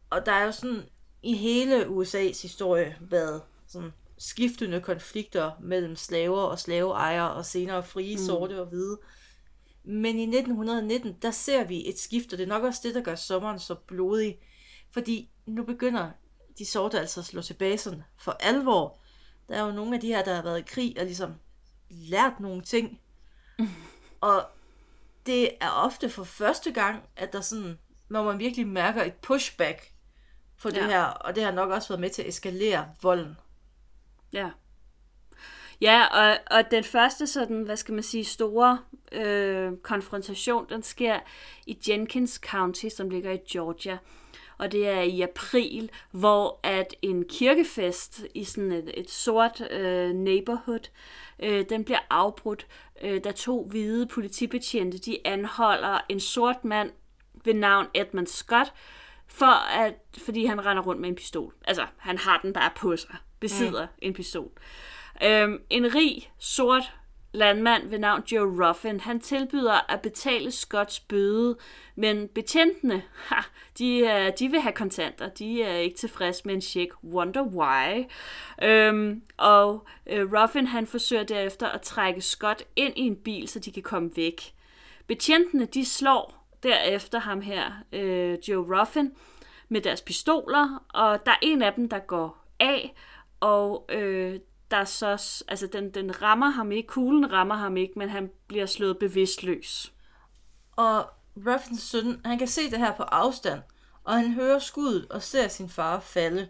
Og 0.10 0.26
der 0.26 0.32
er 0.32 0.46
jo 0.46 0.52
sådan 0.52 0.84
i 1.24 1.34
hele 1.34 1.86
USA's 1.86 2.42
historie 2.42 2.98
været 3.00 3.42
sådan 3.68 3.94
skiftende 4.22 4.82
konflikter 4.82 5.52
mellem 5.60 5.96
slaver 5.96 6.42
og 6.42 6.60
slaveejere 6.60 7.34
og 7.34 7.46
senere 7.46 7.84
frie, 7.84 8.16
mm. 8.16 8.22
sorte 8.26 8.62
og 8.62 8.68
hvide. 8.68 9.00
Men 9.84 10.20
i 10.20 10.24
1919, 10.24 11.16
der 11.22 11.32
ser 11.32 11.64
vi 11.64 11.90
et 11.90 12.00
skift, 12.00 12.34
og 12.34 12.38
det 12.38 12.44
er 12.44 12.48
nok 12.48 12.64
også 12.64 12.82
det, 12.84 12.96
der 12.96 13.02
gør 13.02 13.16
sommeren 13.16 13.60
så 13.60 13.76
blodig. 13.76 14.38
Fordi 14.92 15.30
nu 15.46 15.64
begynder 15.64 16.12
de 16.58 16.66
sorte 16.66 17.00
altså 17.00 17.20
at 17.20 17.26
slå 17.26 17.42
tilbage 17.42 17.78
sådan 17.78 18.04
for 18.20 18.32
alvor. 18.32 19.00
Der 19.50 19.56
er 19.56 19.66
jo 19.66 19.72
nogle 19.72 19.96
af 19.96 20.02
de 20.02 20.08
her, 20.08 20.24
der 20.24 20.36
har 20.36 20.44
været 20.44 20.60
i 20.60 20.66
krig 20.68 20.96
og 21.00 21.06
ligesom 21.06 21.34
lært 21.90 22.40
nogle 22.40 22.62
ting. 22.62 23.00
Mm. 23.60 23.68
Og 24.22 24.46
det 25.26 25.50
er 25.62 25.70
ofte 25.70 26.10
for 26.10 26.24
første 26.24 26.72
gang, 26.72 27.04
at 27.16 27.34
der 27.34 27.42
sådan, 27.42 27.80
når 28.10 28.24
man 28.24 28.40
virkelig 28.40 28.68
mærker 28.68 29.04
et 29.04 29.14
pushback 29.14 29.94
det 30.64 30.76
ja. 30.76 30.88
her, 30.88 31.04
og 31.04 31.36
det 31.36 31.44
har 31.44 31.52
nok 31.52 31.72
også 31.72 31.88
været 31.88 32.02
med 32.02 32.10
til 32.10 32.22
at 32.22 32.28
eskalere 32.28 32.90
volden. 33.02 33.38
Ja. 34.34 34.50
Ja, 35.82 36.06
og, 36.06 36.38
og 36.52 36.72
den 36.72 36.84
første 36.84 37.28
sådan, 37.28 37.62
hvad 37.62 37.76
skal 37.76 37.94
man 37.94 38.04
sige, 38.04 38.26
store 38.26 38.80
øh, 39.12 39.72
konfrontation, 39.84 40.66
den 40.70 40.84
sker 40.84 41.20
i 41.68 41.78
Jenkins 41.88 42.42
County, 42.46 42.90
som 42.90 43.10
ligger 43.10 43.32
i 43.32 43.40
Georgia. 43.52 43.98
Og 44.58 44.72
det 44.72 44.88
er 44.88 45.02
i 45.02 45.22
april, 45.22 45.92
hvor 46.12 46.60
at 46.64 46.96
en 47.02 47.26
kirkefest 47.30 48.26
i 48.36 48.44
sådan 48.44 48.72
et, 48.72 48.92
et 48.94 49.10
sort 49.10 49.72
øh, 49.72 50.10
neighborhood, 50.14 50.90
øh, 51.40 51.66
den 51.70 51.84
bliver 51.84 52.00
afbrudt, 52.10 52.68
øh, 53.02 53.24
da 53.24 53.32
to 53.32 53.68
hvide 53.70 54.08
politibetjente, 54.08 54.98
de 54.98 55.18
anholder 55.26 56.00
en 56.10 56.20
sort 56.20 56.66
mand 56.66 56.92
ved 57.46 57.54
navn 57.54 57.88
Edmund 57.94 58.28
Scott, 58.28 58.74
for 59.28 59.80
at, 59.80 59.94
fordi 60.18 60.46
han 60.46 60.66
render 60.66 60.84
rundt 60.84 61.02
med 61.02 61.10
en 61.10 61.16
pistol. 61.16 61.54
Altså, 61.66 61.86
han 61.98 62.18
har 62.18 62.40
den 62.42 62.54
bare 62.54 62.72
på 62.76 62.98
sig, 62.98 63.16
besidder 63.42 63.86
mm. 63.86 64.00
en 64.02 64.14
pistol. 64.14 64.52
Øhm, 65.24 65.62
en 65.70 65.96
rig, 65.96 66.32
sort 66.40 66.94
landmand 67.34 67.90
ved 67.90 68.00
navn 68.00 68.24
Joe 68.32 68.68
Ruffin, 68.68 69.00
han 69.00 69.20
tilbyder 69.20 69.92
at 69.92 70.02
betale 70.02 70.52
Scotts 70.52 71.00
bøde, 71.00 71.58
men 71.96 72.28
betjentene, 72.28 73.04
ha, 73.26 73.42
de, 73.78 74.00
øh, 74.00 74.32
de 74.40 74.48
vil 74.48 74.60
have 74.60 74.74
kontanter, 74.74 75.30
de 75.30 75.64
er 75.64 75.78
ikke 75.78 75.98
tilfredse 75.98 76.42
med 76.46 76.54
en 76.54 76.62
check. 76.62 76.94
Wonder 77.04 77.44
why? 77.44 78.06
Øhm, 78.64 79.22
og 79.38 79.88
øh, 80.08 80.34
Ruffin 80.34 80.68
han 80.68 80.88
forsøger 80.88 81.24
derefter 81.24 81.68
at 81.68 81.82
trække 81.82 82.22
Scott 82.22 82.64
ind 82.76 82.94
i 82.98 83.02
en 83.02 83.16
bil, 83.16 83.48
så 83.48 83.60
de 83.60 83.72
kan 83.72 83.84
komme 83.84 84.12
væk. 84.16 84.54
Betjentene 85.08 85.66
de 85.66 85.86
slår 85.86 86.48
derefter 86.64 87.20
ham 87.20 87.42
her, 87.42 87.72
øh, 87.94 88.38
Joe 88.50 88.80
Ruffin, 88.80 89.12
med 89.70 89.82
deres 89.82 90.02
pistoler, 90.02 90.84
og 90.94 91.26
der 91.26 91.32
er 91.32 91.40
en 91.42 91.62
af 91.62 91.74
dem, 91.74 91.90
der 91.90 92.00
går 92.00 92.46
af, 92.60 92.94
og 93.42 93.86
øh, 93.90 94.40
der 94.72 94.86
så, 94.86 95.44
altså 95.48 95.68
den, 95.68 95.94
den 95.94 96.22
rammer 96.22 96.50
ham 96.50 96.72
ikke, 96.72 96.88
kuglen 96.88 97.32
rammer 97.32 97.56
ham 97.56 97.78
ikke, 97.78 97.94
men 97.96 98.10
han 98.10 98.30
bliver 98.48 98.66
slået 98.66 99.00
bevidstløs. 99.00 99.94
Og 100.76 101.10
Ruffins 101.38 101.82
søn, 101.82 102.22
han 102.26 102.38
kan 102.38 102.48
se 102.48 102.72
det 102.72 102.80
her 102.80 102.96
på 102.96 103.04
afstand, 103.04 103.62
og 104.04 104.14
han 104.14 104.34
hører 104.34 104.60
skuddet 104.60 105.08
og 105.12 105.22
ser 105.22 105.48
sin 105.48 105.70
far 105.70 106.00
falde. 106.00 106.50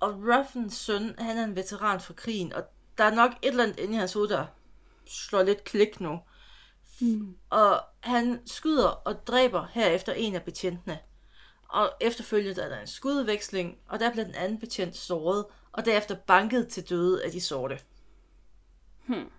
Og 0.00 0.14
Ruffins 0.14 0.74
søn, 0.74 1.14
han 1.18 1.38
er 1.38 1.44
en 1.44 1.56
veteran 1.56 2.00
fra 2.00 2.14
krigen, 2.14 2.52
og 2.52 2.62
der 2.98 3.04
er 3.04 3.14
nok 3.14 3.30
et 3.42 3.48
eller 3.48 3.62
andet 3.64 3.78
inde 3.78 3.94
i 3.94 3.96
hans 3.96 4.12
hoved, 4.12 4.28
der 4.28 4.46
slår 5.06 5.42
lidt 5.42 5.64
klik 5.64 6.00
nu. 6.00 6.20
Mm. 7.00 7.36
Og 7.50 7.80
han 8.00 8.40
skyder 8.46 8.88
og 8.88 9.26
dræber 9.26 9.66
herefter 9.72 10.12
en 10.12 10.34
af 10.34 10.42
betjentene. 10.42 10.98
Og 11.68 11.92
efterfølgende 12.00 12.62
er 12.62 12.68
der 12.68 12.80
en 12.80 12.86
skudveksling, 12.86 13.78
og 13.88 14.00
der 14.00 14.10
bliver 14.10 14.24
den 14.24 14.34
anden 14.34 14.58
betjent 14.58 14.96
såret, 14.96 15.44
og 15.72 15.84
derefter 15.84 16.14
banket 16.14 16.68
til 16.68 16.90
døde 16.90 17.24
af 17.24 17.30
de 17.30 17.40
sorte. 17.40 17.78
Hmm. 19.06 19.30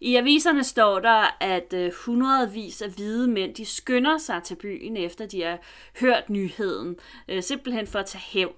I 0.00 0.16
aviserne 0.16 0.64
står 0.64 1.00
der, 1.00 1.36
at 1.40 1.72
øh, 1.72 1.92
hundredvis 1.92 2.82
af 2.82 2.90
hvide 2.90 3.28
mænd 3.28 3.54
de 3.54 3.64
skynder 3.64 4.18
sig 4.18 4.42
til 4.42 4.54
byen, 4.54 4.96
efter 4.96 5.26
de 5.26 5.42
har 5.42 5.58
hørt 6.00 6.30
nyheden, 6.30 6.96
øh, 7.28 7.42
simpelthen 7.42 7.86
for 7.86 7.98
at 7.98 8.06
tage 8.06 8.22
hævn. 8.22 8.54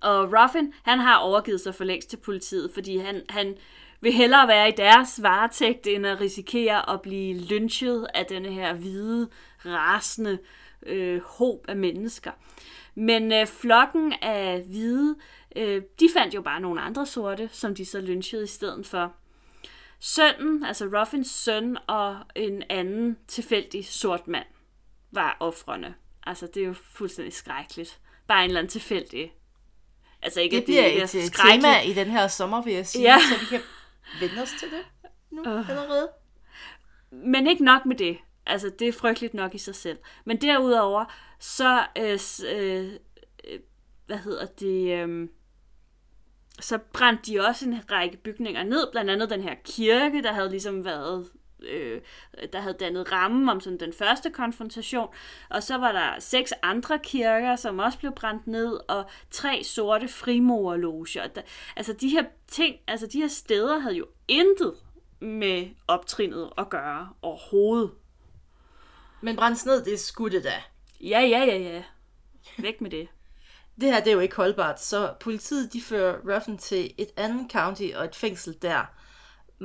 Og 0.00 0.32
Ruffin, 0.32 0.72
han 0.82 0.98
har 0.98 1.16
overgivet 1.16 1.60
sig 1.60 1.74
for 1.74 1.84
længst 1.84 2.10
til 2.10 2.16
politiet, 2.16 2.70
fordi 2.74 2.96
han, 2.96 3.22
han 3.28 3.56
vil 4.00 4.12
hellere 4.12 4.48
være 4.48 4.68
i 4.68 4.72
deres 4.76 5.22
varetægt, 5.22 5.86
end 5.86 6.06
at 6.06 6.20
risikere 6.20 6.90
at 6.90 7.02
blive 7.02 7.38
lynchet 7.38 8.06
af 8.14 8.26
denne 8.26 8.52
her 8.52 8.74
hvide, 8.74 9.28
rasende 9.66 10.38
øh, 10.86 11.20
håb 11.22 11.64
af 11.68 11.76
mennesker. 11.76 12.30
Men 12.94 13.32
øh, 13.32 13.46
flokken 13.46 14.12
af 14.22 14.62
hvide, 14.62 15.16
øh, 15.56 15.82
de 16.00 16.08
fandt 16.12 16.34
jo 16.34 16.42
bare 16.42 16.60
nogle 16.60 16.80
andre 16.80 17.06
sorte, 17.06 17.48
som 17.52 17.74
de 17.74 17.84
så 17.84 18.00
lynchede 18.00 18.44
i 18.44 18.46
stedet 18.46 18.86
for. 18.86 19.12
Sønnen, 20.00 20.64
altså 20.64 20.84
Ruffins 20.84 21.30
søn 21.30 21.78
og 21.86 22.16
en 22.36 22.62
anden 22.70 23.18
tilfældig 23.28 23.86
sort 23.86 24.28
mand, 24.28 24.46
var 25.10 25.36
offrene. 25.40 25.94
Altså, 26.26 26.48
det 26.54 26.62
er 26.62 26.66
jo 26.66 26.74
fuldstændig 26.74 27.32
skrækkeligt. 27.32 28.00
Bare 28.26 28.44
en 28.44 28.50
eller 28.50 28.60
anden 28.60 28.70
tilfældig. 28.70 29.32
Altså 30.22 30.40
ikke, 30.40 30.56
det 30.56 30.64
bliver 30.64 31.06
det 31.06 31.14
et 31.14 31.32
tema 31.32 31.80
i 31.80 31.92
den 31.92 32.10
her 32.10 32.28
sommer, 32.28 32.62
vil 32.62 32.72
jeg 32.72 32.86
sige, 32.86 33.02
ja. 33.02 33.18
så 33.18 33.40
vi 33.40 33.46
kan 33.46 33.60
vende 34.20 34.42
os 34.42 34.50
til 34.58 34.70
det 34.70 35.10
nu 35.30 35.40
uh. 35.40 35.70
allerede. 35.70 36.10
Men 37.10 37.46
ikke 37.46 37.64
nok 37.64 37.86
med 37.86 37.96
det. 37.96 38.18
Altså, 38.46 38.70
det 38.78 38.88
er 38.88 38.92
frygteligt 38.92 39.34
nok 39.34 39.54
i 39.54 39.58
sig 39.58 39.74
selv. 39.74 39.98
Men 40.24 40.40
derudover, 40.40 41.04
så, 41.38 41.86
øh, 41.98 42.18
øh, 42.54 42.92
øh, 43.48 43.60
hvad 44.06 44.18
hedder 44.18 44.46
det, 44.46 44.98
øh, 44.98 45.28
så 46.60 46.78
brændte 46.92 47.32
de 47.32 47.40
også 47.40 47.68
en 47.68 47.90
række 47.90 48.16
bygninger 48.16 48.62
ned, 48.62 48.86
blandt 48.92 49.10
andet 49.10 49.30
den 49.30 49.42
her 49.42 49.54
kirke, 49.64 50.22
der 50.22 50.32
havde 50.32 50.50
ligesom 50.50 50.84
været 50.84 51.30
øh, 51.68 52.00
der 52.52 52.60
havde 52.60 52.76
dannet 52.80 53.12
rammen 53.12 53.48
om 53.48 53.60
sådan 53.60 53.80
den 53.80 53.92
første 53.92 54.30
konfrontation, 54.30 55.08
og 55.50 55.62
så 55.62 55.78
var 55.78 55.92
der 55.92 56.20
seks 56.20 56.52
andre 56.62 56.98
kirker, 56.98 57.56
som 57.56 57.78
også 57.78 57.98
blev 57.98 58.12
brændt 58.12 58.46
ned, 58.46 58.80
og 58.88 59.04
tre 59.30 59.64
sorte 59.64 60.08
frimorerloger. 60.08 61.42
Altså 61.76 61.92
de 61.92 62.08
her 62.08 62.24
ting, 62.48 62.76
altså 62.86 63.06
de 63.06 63.20
her 63.20 63.28
steder 63.28 63.78
havde 63.78 63.96
jo 63.96 64.06
intet 64.28 64.74
med 65.20 65.66
optrinnet 65.88 66.50
at 66.58 66.70
gøre 66.70 67.08
overhovedet. 67.22 67.90
Men 69.22 69.36
brændes 69.36 69.66
ned, 69.66 69.84
det 69.84 70.00
skulle 70.00 70.36
det 70.36 70.44
da. 70.44 70.62
Ja, 71.00 71.20
ja, 71.20 71.44
ja, 71.44 71.58
ja. 71.58 71.82
Væk 72.58 72.80
med 72.80 72.90
det. 72.90 73.08
det 73.80 73.92
her 73.92 74.00
det 74.00 74.10
er 74.10 74.14
jo 74.14 74.20
ikke 74.20 74.36
holdbart, 74.36 74.82
så 74.82 75.14
politiet 75.20 75.72
de 75.72 75.82
fører 75.82 76.34
Ruffin 76.34 76.58
til 76.58 76.94
et 76.98 77.10
andet 77.16 77.52
county 77.52 77.88
og 77.94 78.04
et 78.04 78.16
fængsel 78.16 78.56
der. 78.62 78.84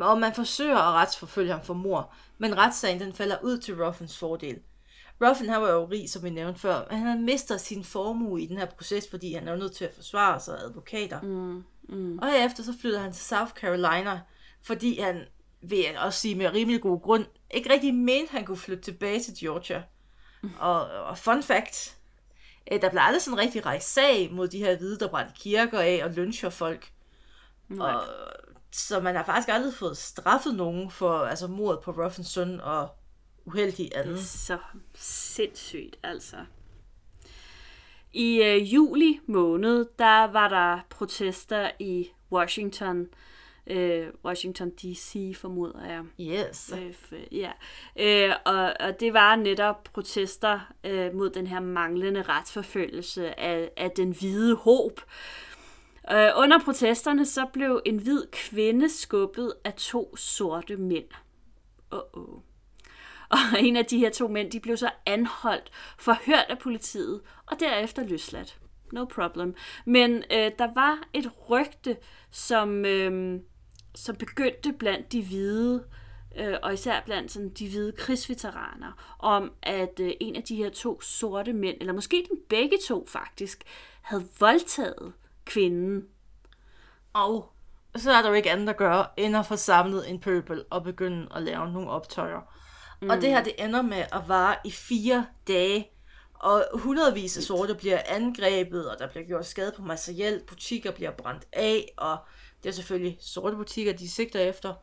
Og 0.02 0.20
man 0.20 0.34
forsøger 0.34 0.78
at 0.78 0.94
retsforfølge 0.94 1.52
ham 1.52 1.64
for 1.64 1.74
mor, 1.74 2.14
men 2.38 2.58
retssagen 2.58 3.00
den 3.00 3.14
falder 3.14 3.38
ud 3.44 3.58
til 3.58 3.84
Ruffins 3.84 4.18
fordel. 4.18 4.60
Ruffin 5.22 5.50
han 5.50 5.62
var 5.62 5.70
jo 5.70 5.86
rig, 5.86 6.10
som 6.10 6.24
vi 6.24 6.30
nævnte 6.30 6.60
før, 6.60 6.88
men 6.92 7.00
han 7.00 7.26
mister 7.26 7.58
sin 7.58 7.84
formue 7.84 8.42
i 8.42 8.46
den 8.46 8.58
her 8.58 8.66
proces, 8.66 9.08
fordi 9.10 9.34
han 9.34 9.48
er 9.48 9.56
nødt 9.56 9.76
til 9.76 9.86
at 9.86 9.94
forsvare 9.94 10.40
sig 10.40 10.58
af 10.58 10.64
advokater. 10.64 11.22
Mm, 11.22 11.64
mm. 11.90 12.20
Og 12.20 12.32
herefter 12.32 12.64
så 12.64 12.74
flytter 12.82 13.00
han 13.00 13.14
til 13.14 13.26
South 13.26 13.52
Carolina, 13.52 14.22
fordi 14.64 15.00
han, 15.00 15.22
vil 15.62 15.78
jeg 15.78 16.00
også 16.00 16.20
sige 16.20 16.36
med 16.36 16.54
rimelig 16.54 16.82
god 16.82 17.02
grund, 17.02 17.26
ikke 17.51 17.74
rigtig 17.74 17.96
mente, 17.96 18.32
han 18.32 18.46
kunne 18.46 18.58
flytte 18.58 18.84
tilbage 18.84 19.20
til 19.20 19.34
Georgia. 19.39 19.84
Og, 20.60 20.89
og 20.89 21.18
fun 21.18 21.44
fact, 21.44 21.98
øh, 22.72 22.82
der 22.82 22.89
blev 22.89 23.01
aldrig 23.04 23.22
sådan 23.22 23.39
en 23.39 23.44
rigtig 23.44 23.66
rejst 23.66 23.94
sag 23.94 24.30
mod 24.32 24.48
de 24.48 24.58
her 24.58 24.77
hvide, 24.77 25.00
der 25.00 25.10
brændte 25.10 25.34
kirker 25.39 25.80
af 25.80 26.01
og 26.04 26.10
lyncher 26.10 26.50
folk. 26.50 26.92
Nej. 27.68 27.94
Og, 27.94 28.04
så 28.72 29.00
man 29.00 29.16
har 29.16 29.24
faktisk 29.24 29.50
aldrig 29.50 29.74
fået 29.74 29.98
straffet 29.98 30.56
nogen 30.56 30.92
for 30.92 31.20
altså 31.20 31.48
mordet 31.48 31.80
på 31.84 31.92
Ruffins 31.92 32.27
søn 32.27 32.62
og 32.62 32.89
uheldig 33.46 33.92
anden. 33.96 34.13
Det 34.13 34.22
er 34.22 34.25
så 34.25 34.58
sindssygt, 34.96 35.98
altså. 36.04 36.36
I 38.13 38.44
øh, 38.44 38.74
juli 38.74 39.20
måned, 39.27 39.86
der 40.00 40.32
var 40.32 40.48
der 40.48 40.80
protester 40.89 41.72
i 41.80 42.10
Washington 42.32 43.01
øh, 43.01 43.08
Washington 44.26 44.70
D.C., 44.70 45.36
formoder 45.36 45.86
jeg. 45.86 46.04
Yes. 46.22 46.74
Øh, 46.78 47.20
ja. 47.32 47.52
Øh, 48.00 48.36
og, 48.46 48.74
og 48.80 49.00
det 49.00 49.14
var 49.14 49.36
netop 49.36 49.90
protester 49.94 50.60
øh, 50.84 51.16
mod 51.16 51.30
den 51.30 51.48
her 51.48 51.60
manglende 51.60 52.22
retsforfølgelse 52.22 53.40
af, 53.40 53.72
af 53.78 53.92
den 53.92 54.12
hvide 54.12 54.56
håb. 54.56 55.02
Øh, 56.12 56.30
under 56.38 56.60
protesterne 56.66 57.26
så 57.26 57.46
blev 57.54 57.82
en 57.86 57.98
hvid 57.98 58.24
kvinde 58.32 58.90
skubbet 58.90 59.54
af 59.64 59.74
to 59.74 60.16
sorte 60.16 60.78
mænd. 60.78 61.10
Uh-oh. 61.96 62.42
Og 63.30 63.38
en 63.60 63.76
af 63.76 63.86
de 63.86 63.98
her 63.98 64.10
to 64.10 64.28
mænd, 64.28 64.52
de 64.52 64.60
blev 64.60 64.78
så 64.78 64.90
anholdt, 65.06 65.72
forhørt 66.00 66.46
af 66.50 66.60
politiet, 66.60 67.22
og 67.46 67.60
derefter 67.60 68.04
løsladt. 68.04 68.58
No 68.92 69.06
problem. 69.06 69.56
Men 69.86 70.24
øh, 70.32 70.52
der 70.60 70.74
var 70.74 71.00
et 71.14 71.32
rygte, 71.50 71.98
som, 72.32 72.86
øh, 72.86 73.40
som 73.98 74.16
begyndte 74.16 74.74
blandt 74.74 75.12
de 75.12 75.24
hvide, 75.24 75.84
øh, 76.38 76.56
og 76.63 76.74
især 76.74 77.01
blandt 77.06 77.32
sådan, 77.32 77.50
de 77.50 77.70
hvide 77.70 77.92
krigsveteraner, 77.92 79.16
om 79.20 79.51
at 79.63 80.00
øh, 80.00 80.12
en 80.20 80.36
af 80.36 80.44
de 80.44 80.56
her 80.56 80.70
to 80.70 81.01
sorte 81.01 81.54
mænd, 81.54 81.77
eller 81.80 81.94
måske 81.94 82.27
dem 82.30 82.39
begge 82.50 82.77
to 82.88 83.06
faktisk, 83.08 83.63
havde 84.01 84.27
voldtaget 84.39 85.13
kvinden. 85.46 86.06
Og 87.13 87.51
så 87.96 88.12
er 88.12 88.22
der 88.22 88.30
jo 88.30 88.36
ikke 88.36 88.51
andet 88.51 88.70
at 88.70 88.77
gøre, 88.77 89.06
end 89.18 89.38
at 89.38 89.46
få 89.46 89.56
samlet 89.56 90.10
en 90.10 90.20
pøbel 90.20 90.66
og 90.70 90.84
begynde 90.84 91.27
at 91.36 91.44
lave 91.44 91.72
nogle 91.72 91.89
optøjer. 91.89 92.54
Mm. 93.01 93.10
Og 93.10 93.22
det 93.22 93.30
her, 93.30 93.44
det 93.44 93.54
ender 93.60 93.82
med 93.82 94.04
at 94.12 94.22
vare 94.27 94.56
i 94.66 94.72
fire 94.72 95.25
dage, 95.48 95.92
og 96.34 96.66
hundredvis 96.74 97.38
af 97.38 97.44
sorte 97.44 97.75
bliver 97.75 98.00
angrebet, 98.08 98.92
og 98.92 99.00
der 99.00 99.08
bliver 99.08 99.25
gjort 99.27 99.46
skade 99.46 99.74
på 99.75 99.82
materiel, 99.82 100.42
butikker 100.48 100.92
bliver 100.92 101.12
brændt 101.12 101.48
af, 101.54 101.94
og 101.98 102.18
det 102.64 102.70
er 102.70 102.74
selvfølgelig 102.74 103.18
sorte 103.22 103.56
butikker, 103.56 103.94
de 103.94 104.10
sigter 104.10 104.40
efter. 104.40 104.74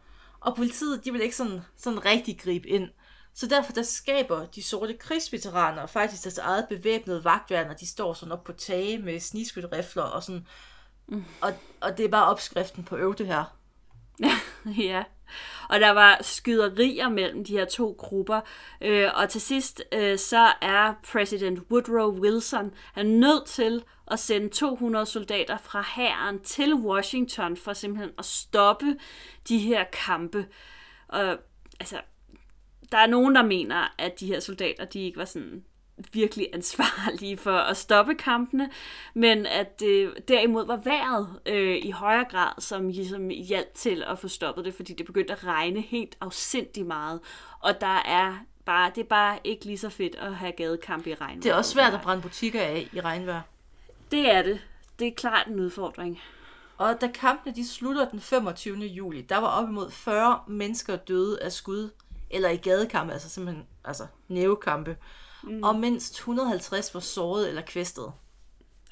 Og 0.40 0.56
politiet, 0.56 1.04
de 1.04 1.12
vil 1.12 1.22
ikke 1.22 1.36
sådan, 1.36 1.60
sådan 1.76 2.04
rigtig 2.04 2.38
gribe 2.38 2.68
ind. 2.68 2.88
Så 3.34 3.46
derfor 3.46 3.72
der 3.72 3.82
skaber 3.82 4.46
de 4.46 4.62
sorte 4.62 4.94
krigsveteraner 4.94 5.86
faktisk 5.86 6.24
deres 6.24 6.38
eget 6.38 6.66
bevæbnede 6.68 7.24
vagtværn, 7.24 7.70
og 7.70 7.80
de 7.80 7.86
står 7.86 8.12
sådan 8.12 8.32
op 8.32 8.44
på 8.44 8.52
tage 8.52 8.98
med 8.98 9.20
snigskytterifler 9.20 10.02
og 10.02 10.22
sådan. 10.22 10.46
Mm. 11.08 11.24
Og, 11.40 11.52
og 11.80 11.98
det 11.98 12.04
er 12.04 12.08
bare 12.08 12.26
opskriften 12.26 12.84
på 12.84 12.96
øvde 12.96 13.24
her. 13.24 13.56
ja. 14.88 15.04
Og 15.68 15.80
der 15.80 15.90
var 15.90 16.18
skyderier 16.22 17.08
mellem 17.08 17.44
de 17.44 17.52
her 17.52 17.64
to 17.64 17.96
grupper. 17.98 18.40
Øh, 18.80 19.10
og 19.14 19.28
til 19.28 19.40
sidst, 19.40 19.82
øh, 19.92 20.18
så 20.18 20.52
er 20.62 20.94
præsident 21.12 21.60
Woodrow 21.70 22.20
Wilson 22.20 22.74
han 22.92 23.06
nødt 23.06 23.46
til 23.46 23.84
at 24.10 24.18
sende 24.18 24.48
200 24.48 25.06
soldater 25.06 25.56
fra 25.56 25.84
hæren 25.96 26.40
til 26.40 26.74
Washington 26.74 27.56
for 27.56 27.72
simpelthen 27.72 28.10
at 28.18 28.24
stoppe 28.24 28.96
de 29.48 29.58
her 29.58 29.84
kampe. 29.84 30.46
Og 31.08 31.38
altså, 31.80 32.00
der 32.92 32.98
er 32.98 33.06
nogen, 33.06 33.34
der 33.34 33.42
mener, 33.42 33.94
at 33.98 34.20
de 34.20 34.26
her 34.26 34.40
soldater, 34.40 34.84
de 34.84 35.00
ikke 35.00 35.18
var 35.18 35.24
sådan 35.24 35.64
virkelig 36.12 36.48
ansvarlige 36.52 37.36
for 37.36 37.56
at 37.56 37.76
stoppe 37.76 38.14
kampene, 38.14 38.70
men 39.14 39.46
at 39.46 39.80
det 39.80 40.28
derimod 40.28 40.66
var 40.66 40.76
vejret 40.76 41.40
øh, 41.46 41.76
i 41.76 41.90
højere 41.90 42.24
grad, 42.30 42.52
som 42.58 42.88
ligesom 42.88 43.28
hjalp 43.28 43.74
til 43.74 44.04
at 44.06 44.18
få 44.18 44.28
stoppet 44.28 44.64
det, 44.64 44.74
fordi 44.74 44.92
det 44.92 45.06
begyndte 45.06 45.32
at 45.32 45.44
regne 45.44 45.80
helt 45.80 46.16
afsindigt 46.20 46.86
meget, 46.86 47.20
og 47.60 47.80
der 47.80 48.02
er 48.06 48.38
bare, 48.64 48.92
det 48.94 49.00
er 49.00 49.08
bare 49.08 49.38
ikke 49.44 49.64
lige 49.64 49.78
så 49.78 49.88
fedt 49.88 50.14
at 50.14 50.34
have 50.34 50.52
gadekamp 50.52 51.06
i 51.06 51.14
regn. 51.14 51.42
Det 51.42 51.50
er 51.50 51.54
også 51.54 51.70
svært 51.70 51.94
at 51.94 52.00
brænde 52.00 52.22
butikker 52.22 52.60
af 52.60 52.88
i 52.92 53.00
regnvejr. 53.00 53.40
Det 54.10 54.30
er 54.30 54.42
det. 54.42 54.60
Det 54.98 55.08
er 55.08 55.14
klart 55.14 55.46
en 55.46 55.60
udfordring. 55.60 56.20
Og 56.78 57.00
da 57.00 57.06
kampene 57.14 57.54
de 57.54 57.68
slutter 57.68 58.08
den 58.08 58.20
25. 58.20 58.76
juli, 58.76 59.22
der 59.22 59.36
var 59.38 59.46
op 59.46 59.68
imod 59.68 59.90
40 59.90 60.40
mennesker 60.48 60.96
døde 60.96 61.42
af 61.42 61.52
skud, 61.52 61.90
eller 62.30 62.48
i 62.48 62.56
gadekampe, 62.56 63.12
altså 63.12 63.28
simpelthen 63.28 63.66
altså 63.84 64.06
nævekampe, 64.28 64.96
mm. 65.46 65.62
og 65.62 65.76
mindst 65.76 66.14
150 66.14 66.94
var 66.94 67.00
såret 67.00 67.48
eller 67.48 67.62
kvæstet. 67.62 68.12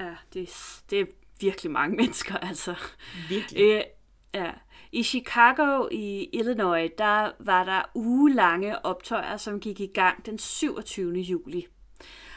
Ja, 0.01 0.15
det, 0.35 0.51
det 0.91 1.01
er 1.01 1.07
virkelig 1.41 1.73
mange 1.73 1.97
mennesker, 2.01 2.37
altså. 2.37 2.75
Virkelig. 3.29 3.63
Øh, 3.63 3.83
ja. 4.35 4.51
I 4.93 5.03
Chicago 5.03 5.89
i 5.91 6.29
Illinois, 6.33 6.91
der 6.99 7.31
var 7.39 7.65
der 7.65 7.83
ugelange 7.95 8.85
optøjer, 8.87 9.37
som 9.37 9.61
gik 9.61 9.81
i 9.81 9.87
gang 9.87 10.27
den 10.27 10.39
27. 10.39 11.13
juli. 11.13 11.67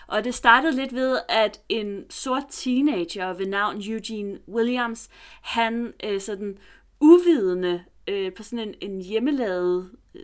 Og 0.08 0.24
det 0.24 0.36
startede 0.36 0.76
lidt 0.76 0.94
ved, 0.94 1.20
at 1.30 1.62
en 1.70 2.10
sort 2.10 2.44
teenager 2.50 3.34
ved 3.34 3.46
navn 3.46 3.82
Eugene 3.88 4.40
Williams, 4.48 5.10
han 5.42 5.94
øh, 6.04 6.22
sådan 6.22 6.58
uvidende 7.00 7.84
øh, 8.08 8.34
på 8.34 8.44
sådan 8.44 8.68
en, 8.68 8.92
en 8.92 9.02
hjemmelavet 9.02 9.92
øh, 10.16 10.24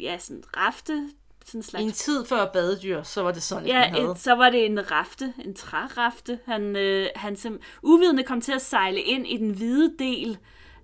ja, 0.00 0.18
sådan 0.18 0.44
rafte, 0.56 1.08
sådan 1.44 1.62
slags... 1.62 1.82
I 1.82 1.86
en 1.86 1.92
tid 1.92 2.24
før 2.24 2.46
badedyr, 2.52 3.02
så 3.02 3.22
var 3.22 3.32
det 3.32 3.42
sådan, 3.42 3.66
ja, 3.66 3.88
havde. 3.88 4.10
Et, 4.10 4.18
så 4.18 4.34
var 4.34 4.50
det 4.50 4.66
en 4.66 4.90
rafte, 4.90 5.34
en 5.44 5.54
trærafte. 5.54 6.38
Han, 6.46 6.76
øh, 6.76 7.08
han 7.16 7.36
som 7.36 7.60
uvidende 7.82 8.22
kom 8.22 8.40
til 8.40 8.52
at 8.52 8.62
sejle 8.62 9.00
ind 9.00 9.26
i 9.26 9.36
den 9.36 9.50
hvide 9.50 9.94
del 9.98 10.38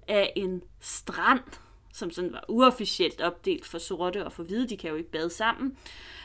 af 0.08 0.32
en 0.36 0.62
strand, 0.80 1.40
som 1.94 2.10
sådan 2.10 2.32
var 2.32 2.44
uofficielt 2.48 3.20
opdelt 3.20 3.66
for 3.66 3.78
sorte 3.78 4.24
og 4.24 4.32
for 4.32 4.42
hvide. 4.42 4.68
De 4.68 4.76
kan 4.76 4.90
jo 4.90 4.96
ikke 4.96 5.10
bade 5.10 5.30
sammen. 5.30 5.76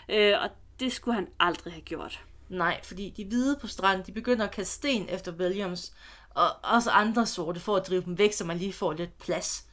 Øh, 0.10 0.34
og 0.42 0.50
det 0.80 0.94
skulle 0.94 1.16
han 1.16 1.28
aldrig 1.40 1.74
have 1.74 1.82
gjort. 1.82 2.24
Nej, 2.50 2.80
fordi 2.84 3.14
de 3.18 3.26
hvide 3.26 3.58
på 3.62 3.68
stranden, 3.68 4.06
de 4.06 4.12
begynder 4.12 4.46
at 4.46 4.52
kaste 4.52 4.74
sten 4.74 5.10
efter 5.10 5.32
Williams, 5.32 5.94
og 6.30 6.46
også 6.64 6.90
andre 6.90 7.26
sorte 7.26 7.60
for 7.60 7.76
at 7.76 7.88
drive 7.88 8.02
dem 8.02 8.18
væk, 8.18 8.34
så 8.34 8.46
man 8.46 8.58
lige 8.58 8.74
får 8.74 8.94
lidt 8.94 9.18
plads. 9.18 9.66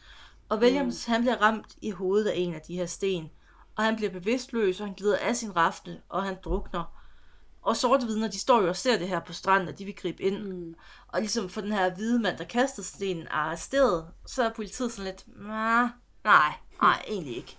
Og 0.49 0.59
Williams, 0.59 1.09
mm. 1.09 1.13
han 1.13 1.21
bliver 1.23 1.37
ramt 1.37 1.67
i 1.83 1.91
hovedet 1.91 2.31
af 2.31 2.35
en 2.37 2.55
af 2.55 2.61
de 2.61 2.77
her 2.77 2.87
sten, 2.87 3.31
og 3.81 3.87
han 3.87 3.97
bliver 3.97 4.13
bevidstløs, 4.13 4.81
og 4.81 4.87
han 4.87 4.95
glider 4.95 5.17
af 5.17 5.37
sin 5.37 5.57
rafte, 5.57 6.01
og 6.09 6.23
han 6.23 6.37
drukner. 6.45 6.85
Og 7.63 7.77
sorte 7.77 8.07
vidner, 8.07 8.29
de 8.29 8.39
står 8.39 8.63
jo 8.63 8.69
og 8.69 8.77
ser 8.77 8.99
det 8.99 9.09
her 9.09 9.21
på 9.21 9.33
stranden, 9.33 9.69
og 9.69 9.79
de 9.79 9.85
vil 9.85 9.97
gribe 9.97 10.23
ind. 10.23 10.43
Mm. 10.43 10.75
Og 11.09 11.21
ligesom 11.21 11.49
for 11.49 11.61
den 11.61 11.73
her 11.73 11.95
hvide 11.95 12.19
mand, 12.19 12.39
der 12.39 12.45
kastede 12.45 12.87
stenen, 12.87 13.27
er 13.27 13.31
arresteret, 13.31 14.07
så 14.27 14.43
er 14.43 14.53
politiet 14.53 14.93
sådan 14.93 15.05
lidt, 15.05 15.25
nej, 15.47 15.89
nej, 16.25 16.53
nej, 16.83 17.03
egentlig 17.09 17.37
ikke. 17.37 17.57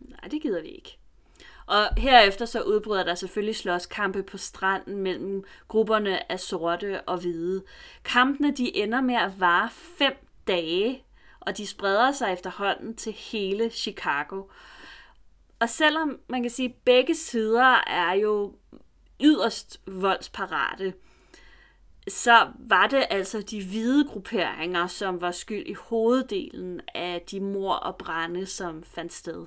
Nej, 0.00 0.28
det 0.30 0.42
gider 0.42 0.62
vi 0.62 0.68
ikke. 0.68 0.98
Og 1.66 1.94
herefter 1.96 2.44
så 2.44 2.62
udbryder 2.62 3.04
der 3.04 3.14
selvfølgelig 3.14 3.56
slåskampe 3.56 4.22
på 4.22 4.38
stranden 4.38 4.96
mellem 4.96 5.44
grupperne 5.68 6.32
af 6.32 6.40
sorte 6.40 7.00
og 7.00 7.18
hvide. 7.18 7.62
Kampene 8.04 8.56
de 8.56 8.76
ender 8.76 9.00
med 9.00 9.14
at 9.14 9.40
vare 9.40 9.70
fem 9.98 10.12
dage, 10.46 11.04
og 11.40 11.56
de 11.56 11.66
spreder 11.66 12.12
sig 12.12 12.32
efterhånden 12.32 12.96
til 12.96 13.12
hele 13.12 13.70
Chicago. 13.70 14.42
Og 15.60 15.68
selvom 15.68 16.18
man 16.28 16.42
kan 16.42 16.50
sige, 16.50 16.68
at 16.68 16.74
begge 16.84 17.14
sider 17.14 17.82
er 17.86 18.12
jo 18.12 18.54
yderst 19.20 19.80
voldsparate, 19.86 20.94
så 22.08 22.48
var 22.58 22.86
det 22.86 23.06
altså 23.10 23.40
de 23.40 23.66
hvide 23.66 24.08
grupperinger, 24.08 24.86
som 24.86 25.20
var 25.20 25.30
skyld 25.30 25.66
i 25.66 25.72
hoveddelen 25.72 26.80
af 26.94 27.22
de 27.30 27.40
mor 27.40 27.74
og 27.74 27.96
brænde, 27.96 28.46
som 28.46 28.82
fandt 28.82 29.12
sted. 29.12 29.46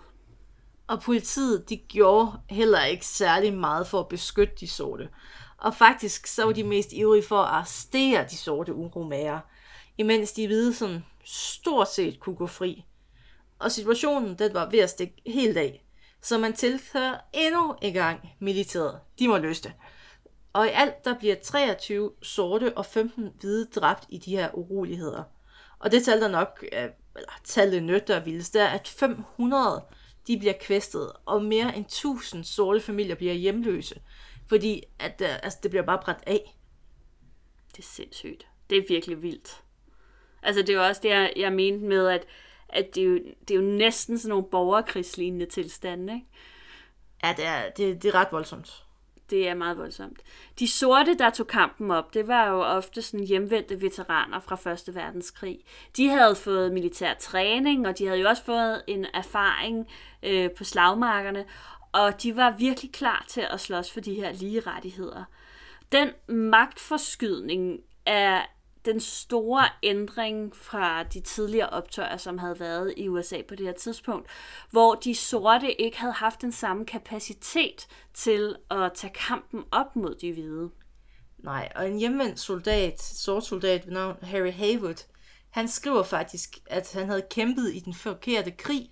Og 0.87 1.01
politiet, 1.01 1.69
de 1.69 1.77
gjorde 1.77 2.31
heller 2.49 2.85
ikke 2.85 3.05
særlig 3.05 3.53
meget 3.53 3.87
for 3.87 3.99
at 3.99 4.07
beskytte 4.07 4.53
de 4.59 4.67
sorte. 4.67 5.09
Og 5.57 5.75
faktisk 5.75 6.27
så 6.27 6.45
var 6.45 6.51
de 6.51 6.63
mest 6.63 6.93
ivrige 6.93 7.23
for 7.23 7.37
at 7.37 7.49
arrestere 7.49 8.25
de 8.29 8.37
sorte 8.37 8.73
uromager, 8.73 9.39
imens 9.97 10.31
de 10.31 10.47
hvide 10.47 10.73
sådan 10.73 11.05
stort 11.23 11.91
set 11.91 12.19
kunne 12.19 12.35
gå 12.35 12.47
fri. 12.47 12.85
Og 13.59 13.71
situationen, 13.71 14.39
den 14.39 14.53
var 14.53 14.69
ved 14.69 14.79
at 14.79 14.89
stikke 14.89 15.21
helt 15.25 15.57
af. 15.57 15.85
Så 16.21 16.37
man 16.37 16.53
tilføjer 16.53 17.17
endnu 17.33 17.75
en 17.81 17.93
gang 17.93 18.29
militæret. 18.39 18.99
De 19.19 19.27
må 19.27 19.37
løse 19.37 19.63
det. 19.63 19.73
Og 20.53 20.67
i 20.67 20.69
alt 20.69 21.05
der 21.05 21.19
bliver 21.19 21.35
23 21.35 22.11
sorte 22.21 22.77
og 22.77 22.85
15 22.85 23.29
hvide 23.39 23.65
dræbt 23.65 24.05
i 24.09 24.17
de 24.17 24.31
her 24.31 24.49
uroligheder. 24.53 25.23
Og 25.79 25.91
det 25.91 26.05
tal 26.05 26.21
der 26.21 26.27
nok, 26.27 26.65
øh, 26.71 26.89
eller 27.15 27.39
tallet 27.43 27.83
nødt 27.83 28.25
vildest, 28.25 28.53
det 28.53 28.61
er, 28.61 28.67
at 28.67 28.87
500 28.87 29.83
de 30.27 30.37
bliver 30.37 30.53
kvæstet, 30.61 31.11
og 31.25 31.43
mere 31.43 31.75
end 31.75 31.85
1000 31.85 32.43
sorte 32.43 32.79
familier 32.79 33.15
bliver 33.15 33.33
hjemløse, 33.33 34.01
fordi 34.47 34.83
at, 34.99 35.21
øh, 35.21 35.43
altså, 35.43 35.59
det 35.63 35.71
bliver 35.71 35.85
bare 35.85 35.99
brændt 36.03 36.23
af. 36.27 36.57
Det 37.71 37.79
er 37.79 37.87
sindssygt. 37.87 38.47
Det 38.69 38.77
er 38.77 38.83
virkelig 38.87 39.21
vildt. 39.21 39.63
Altså 40.43 40.61
det 40.61 40.69
er 40.69 40.73
jo 40.73 40.85
også 40.85 41.01
det, 41.03 41.09
jeg, 41.09 41.33
jeg 41.35 41.53
mente 41.53 41.85
med, 41.85 42.07
at, 42.07 42.25
at 42.69 42.95
det, 42.95 43.03
er 43.03 43.07
jo, 43.07 43.19
det 43.47 43.51
er 43.51 43.55
jo 43.55 43.61
næsten 43.65 44.17
sådan 44.17 44.29
nogle 44.29 44.45
borgerkrigslignende 44.51 45.45
tilstande, 45.45 46.13
ikke? 46.13 46.25
Ja, 47.23 47.33
det 47.37 47.45
er, 47.45 47.69
det, 47.69 48.03
det 48.03 48.09
er 48.09 48.15
ret 48.15 48.27
voldsomt. 48.31 48.83
Det 49.29 49.47
er 49.47 49.53
meget 49.53 49.77
voldsomt. 49.77 50.19
De 50.59 50.67
sorte, 50.67 51.17
der 51.17 51.29
tog 51.29 51.47
kampen 51.47 51.91
op, 51.91 52.13
det 52.13 52.27
var 52.27 52.49
jo 52.49 52.61
ofte 52.61 53.01
sådan 53.01 53.25
hjemvendte 53.25 53.81
veteraner 53.81 54.39
fra 54.39 54.71
1. 54.71 54.95
verdenskrig. 54.95 55.59
De 55.97 56.09
havde 56.09 56.35
fået 56.35 56.73
militær 56.73 57.13
træning, 57.13 57.87
og 57.87 57.97
de 57.97 58.05
havde 58.05 58.19
jo 58.19 58.29
også 58.29 58.43
fået 58.43 58.81
en 58.87 59.05
erfaring 59.13 59.87
øh, 60.23 60.51
på 60.51 60.63
slagmarkerne, 60.63 61.45
og 61.91 62.23
de 62.23 62.35
var 62.35 62.55
virkelig 62.57 62.91
klar 62.91 63.25
til 63.27 63.45
at 63.51 63.59
slås 63.59 63.91
for 63.91 63.99
de 63.99 64.13
her 64.13 64.31
lige 64.31 64.59
rettigheder. 64.59 65.23
Den 65.91 66.09
magtforskydning 66.27 67.79
er 68.05 68.41
den 68.85 68.99
store 68.99 69.65
ændring 69.83 70.55
fra 70.55 71.03
de 71.03 71.19
tidligere 71.19 71.69
optøjer, 71.69 72.17
som 72.17 72.37
havde 72.37 72.59
været 72.59 72.93
i 72.97 73.07
USA 73.07 73.41
på 73.47 73.55
det 73.55 73.65
her 73.65 73.73
tidspunkt, 73.73 74.29
hvor 74.71 74.95
de 74.95 75.15
sorte 75.15 75.81
ikke 75.81 75.99
havde 75.99 76.13
haft 76.13 76.41
den 76.41 76.51
samme 76.51 76.85
kapacitet 76.85 77.87
til 78.13 78.55
at 78.71 78.91
tage 78.95 79.13
kampen 79.13 79.63
op 79.71 79.95
mod 79.95 80.15
de 80.15 80.33
hvide. 80.33 80.69
Nej, 81.37 81.71
og 81.75 81.87
en 81.87 81.99
hjemvendt 81.99 82.39
soldat, 82.39 83.01
sort 83.01 83.45
soldat 83.45 83.85
ved 83.85 83.93
navn 83.93 84.15
Harry 84.21 84.51
Haywood, 84.51 85.05
han 85.49 85.67
skriver 85.67 86.03
faktisk, 86.03 86.57
at 86.65 86.93
han 86.93 87.09
havde 87.09 87.25
kæmpet 87.29 87.75
i 87.75 87.79
den 87.79 87.93
forkerte 87.93 88.51
krig, 88.51 88.89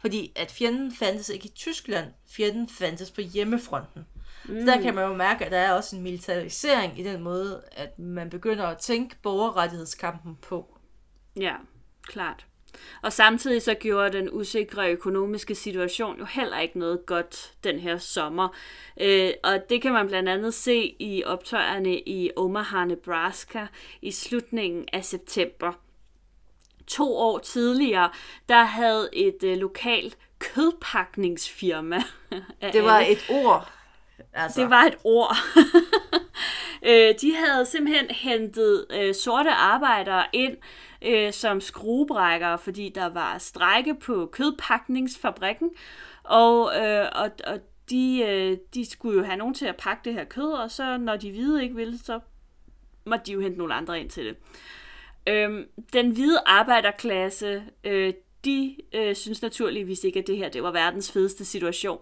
fordi 0.00 0.32
at 0.36 0.50
fjenden 0.50 0.92
fandtes 0.96 1.28
ikke 1.28 1.46
i 1.46 1.52
Tyskland, 1.56 2.12
fjenden 2.30 2.68
fandtes 2.68 3.10
på 3.10 3.20
hjemmefronten. 3.20 4.06
Mm. 4.48 4.60
Så 4.60 4.66
der 4.66 4.80
kan 4.82 4.94
man 4.94 5.04
jo 5.04 5.16
mærke, 5.16 5.44
at 5.44 5.52
der 5.52 5.58
er 5.58 5.72
også 5.72 5.96
en 5.96 6.02
militarisering 6.02 6.98
i 6.98 7.02
den 7.02 7.22
måde, 7.22 7.62
at 7.72 7.98
man 7.98 8.30
begynder 8.30 8.66
at 8.66 8.78
tænke 8.78 9.16
borgerrettighedskampen 9.22 10.38
på. 10.42 10.78
Ja, 11.36 11.54
klart. 12.02 12.46
Og 13.02 13.12
samtidig 13.12 13.62
så 13.62 13.74
gjorde 13.74 14.18
den 14.18 14.28
usikre 14.32 14.92
økonomiske 14.92 15.54
situation 15.54 16.18
jo 16.18 16.24
heller 16.24 16.58
ikke 16.58 16.78
noget 16.78 17.06
godt 17.06 17.52
den 17.64 17.78
her 17.78 17.98
sommer. 17.98 18.48
Øh, 19.00 19.32
og 19.42 19.58
det 19.70 19.82
kan 19.82 19.92
man 19.92 20.08
blandt 20.08 20.28
andet 20.28 20.54
se 20.54 20.96
i 20.98 21.24
optøjerne 21.24 21.98
i 21.98 22.30
Omaha, 22.36 22.84
Nebraska 22.84 23.66
i 24.02 24.10
slutningen 24.10 24.88
af 24.92 25.04
september. 25.04 25.72
To 26.86 27.16
år 27.16 27.38
tidligere, 27.38 28.10
der 28.48 28.62
havde 28.62 29.08
et 29.12 29.42
øh, 29.44 29.56
lokalt 29.56 30.18
kødpakningsfirma. 30.38 32.02
Det 32.72 32.84
var 32.84 33.00
et 33.00 33.26
ord. 33.30 33.72
Altså. 34.32 34.60
Det 34.60 34.70
var 34.70 34.82
et 34.82 34.96
ord. 35.04 35.36
øh, 36.88 37.14
de 37.20 37.34
havde 37.34 37.66
simpelthen 37.66 38.10
hentet 38.10 38.86
øh, 38.90 39.14
sorte 39.14 39.50
arbejdere 39.50 40.26
ind 40.32 40.56
øh, 41.02 41.32
som 41.32 41.60
skruebrækkere, 41.60 42.58
fordi 42.58 42.92
der 42.94 43.06
var 43.06 43.38
strække 43.38 43.94
på 43.94 44.28
kødpakningsfabrikken, 44.32 45.70
og, 46.22 46.72
øh, 46.76 47.06
og, 47.12 47.30
og 47.46 47.60
de, 47.90 48.22
øh, 48.28 48.58
de 48.74 48.90
skulle 48.90 49.18
jo 49.18 49.24
have 49.24 49.36
nogen 49.36 49.54
til 49.54 49.66
at 49.66 49.76
pakke 49.76 50.00
det 50.04 50.14
her 50.14 50.24
kød, 50.24 50.52
og 50.52 50.70
så 50.70 50.96
når 50.96 51.16
de 51.16 51.30
hvide 51.30 51.62
ikke 51.62 51.74
ville, 51.74 51.98
så 51.98 52.20
måtte 53.04 53.24
de 53.26 53.32
jo 53.32 53.40
hente 53.40 53.58
nogle 53.58 53.74
andre 53.74 54.00
ind 54.00 54.10
til 54.10 54.24
det. 54.24 54.36
Øh, 55.26 55.66
den 55.92 56.10
hvide 56.10 56.38
arbejderklasse, 56.46 57.62
øh, 57.84 58.12
de 58.44 58.76
øh, 58.94 59.16
synes 59.16 59.42
naturligvis 59.42 60.04
ikke, 60.04 60.18
at 60.18 60.26
det 60.26 60.36
her 60.36 60.48
det 60.48 60.62
var 60.62 60.70
verdens 60.70 61.12
fedeste 61.12 61.44
situation. 61.44 61.98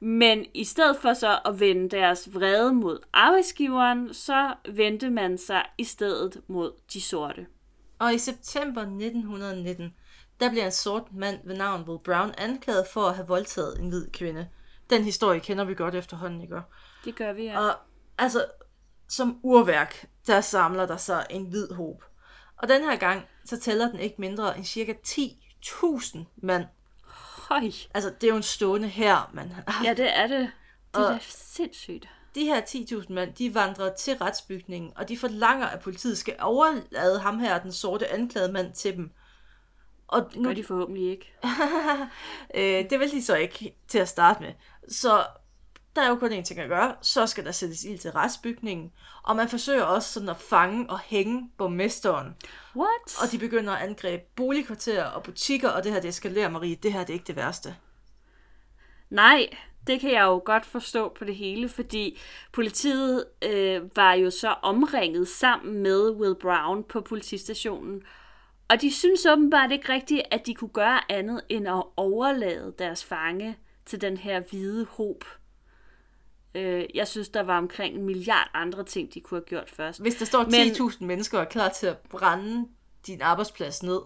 Men 0.00 0.46
i 0.54 0.64
stedet 0.64 0.96
for 0.96 1.14
så 1.14 1.38
at 1.44 1.60
vende 1.60 1.88
deres 1.88 2.34
vrede 2.34 2.72
mod 2.72 2.98
arbejdsgiveren, 3.12 4.14
så 4.14 4.54
vendte 4.68 5.10
man 5.10 5.38
sig 5.38 5.66
i 5.78 5.84
stedet 5.84 6.40
mod 6.48 6.72
de 6.92 7.00
sorte. 7.00 7.46
Og 7.98 8.14
i 8.14 8.18
september 8.18 8.80
1919, 8.80 9.94
der 10.40 10.50
bliver 10.50 10.64
en 10.64 10.72
sort 10.72 11.12
mand 11.12 11.38
ved 11.44 11.56
navn 11.56 11.88
Will 11.88 12.00
Brown 12.04 12.34
anklaget 12.38 12.86
for 12.92 13.00
at 13.00 13.14
have 13.14 13.28
voldtaget 13.28 13.80
en 13.80 13.88
hvid 13.88 14.10
kvinde. 14.10 14.48
Den 14.90 15.04
historie 15.04 15.40
kender 15.40 15.64
vi 15.64 15.74
godt 15.74 15.94
efterhånden, 15.94 16.40
ikke? 16.40 16.60
Det 17.04 17.14
gør 17.14 17.32
vi, 17.32 17.44
ja. 17.44 17.60
Og 17.60 17.76
altså, 18.18 18.44
som 19.08 19.40
urværk, 19.42 20.06
der 20.26 20.40
samler 20.40 20.86
der 20.86 20.96
så 20.96 21.26
en 21.30 21.44
hvid 21.44 21.68
håb. 21.70 22.04
Og 22.56 22.68
den 22.68 22.82
her 22.82 22.96
gang, 22.96 23.22
så 23.44 23.60
tæller 23.60 23.90
den 23.90 24.00
ikke 24.00 24.16
mindre 24.18 24.56
end 24.56 24.64
cirka 24.64 24.92
10.000 25.66 26.18
mand. 26.36 26.64
Høj. 27.48 27.70
Altså, 27.94 28.10
det 28.20 28.24
er 28.24 28.30
jo 28.30 28.36
en 28.36 28.42
stående 28.42 28.88
her, 28.88 29.30
man. 29.34 29.52
Ja, 29.84 29.94
det 29.94 30.18
er 30.18 30.26
det. 30.26 30.50
Det 30.94 31.02
er 31.02 31.12
da 31.12 31.18
sindssygt. 31.22 32.08
De 32.34 32.44
her 32.44 32.60
10.000 32.60 33.12
mand, 33.12 33.34
de 33.34 33.54
vandrer 33.54 33.94
til 33.94 34.16
retsbygningen, 34.16 34.92
og 34.96 35.08
de 35.08 35.18
forlanger, 35.18 35.66
at 35.66 35.80
politiet 35.80 36.18
skal 36.18 36.36
overlade 36.40 37.20
ham 37.20 37.38
her, 37.38 37.58
den 37.58 37.72
sorte 37.72 38.08
anklagede 38.12 38.52
mand, 38.52 38.72
til 38.72 38.96
dem. 38.96 39.10
Og 40.08 40.30
nu, 40.34 40.48
Gør 40.48 40.54
de 40.54 40.64
forhåbentlig 40.64 41.10
ikke. 41.10 41.32
øh, 42.54 42.90
det 42.90 43.00
vil 43.00 43.10
de 43.10 43.24
så 43.24 43.36
ikke 43.36 43.76
til 43.88 43.98
at 43.98 44.08
starte 44.08 44.42
med. 44.42 44.52
Så 44.88 45.26
der 45.96 46.02
er 46.02 46.08
jo 46.08 46.16
kun 46.16 46.32
én 46.32 46.42
ting 46.42 46.60
at 46.60 46.68
gøre. 46.68 46.94
Så 47.02 47.26
skal 47.26 47.44
der 47.44 47.52
sættes 47.52 47.84
ild 47.84 47.98
til 47.98 48.10
retsbygningen. 48.10 48.92
Og 49.22 49.36
man 49.36 49.48
forsøger 49.48 49.82
også 49.82 50.12
sådan 50.12 50.28
at 50.28 50.36
fange 50.36 50.90
og 50.90 51.00
hænge 51.00 51.50
borgmesteren. 51.58 52.36
What? 52.76 53.22
Og 53.22 53.32
de 53.32 53.38
begynder 53.38 53.72
at 53.72 53.88
angribe 53.88 54.22
boligkvarterer 54.36 55.04
og 55.04 55.22
butikker, 55.22 55.68
og 55.68 55.84
det 55.84 55.92
her 55.92 56.00
det 56.00 56.08
eskalerer, 56.08 56.48
Marie. 56.48 56.74
Det 56.74 56.92
her 56.92 57.00
det 57.00 57.10
er 57.10 57.14
ikke 57.14 57.26
det 57.26 57.36
værste. 57.36 57.76
Nej, 59.10 59.48
det 59.86 60.00
kan 60.00 60.12
jeg 60.12 60.22
jo 60.22 60.42
godt 60.44 60.66
forstå 60.66 61.08
på 61.08 61.24
det 61.24 61.36
hele, 61.36 61.68
fordi 61.68 62.20
politiet 62.52 63.24
øh, 63.42 63.96
var 63.96 64.12
jo 64.12 64.30
så 64.30 64.54
omringet 64.62 65.28
sammen 65.28 65.82
med 65.82 66.10
Will 66.10 66.34
Brown 66.34 66.84
på 66.84 67.00
politistationen. 67.00 68.02
Og 68.68 68.80
de 68.80 68.92
synes 68.92 69.26
åbenbart 69.26 69.72
ikke 69.72 69.92
rigtigt, 69.92 70.22
at 70.30 70.46
de 70.46 70.54
kunne 70.54 70.70
gøre 70.70 71.12
andet 71.12 71.40
end 71.48 71.68
at 71.68 71.82
overlade 71.96 72.74
deres 72.78 73.04
fange 73.04 73.56
til 73.86 74.00
den 74.00 74.16
her 74.16 74.40
hvide 74.50 74.84
hob. 74.84 75.24
Øh, 76.54 76.84
jeg 76.94 77.08
synes, 77.08 77.28
der 77.28 77.42
var 77.42 77.58
omkring 77.58 77.94
en 77.96 78.02
milliard 78.02 78.50
andre 78.54 78.84
ting, 78.84 79.14
de 79.14 79.20
kunne 79.20 79.40
have 79.40 79.44
gjort 79.46 79.70
først. 79.70 80.00
Hvis 80.00 80.14
der 80.14 80.24
står 80.24 80.44
Men- 80.44 80.54
10.000 80.54 81.04
mennesker 81.04 81.38
og 81.38 81.44
er 81.44 81.48
klar 81.48 81.68
til 81.68 81.86
at 81.86 81.98
brænde 81.98 82.68
din 83.06 83.22
arbejdsplads 83.22 83.82
ned. 83.82 84.00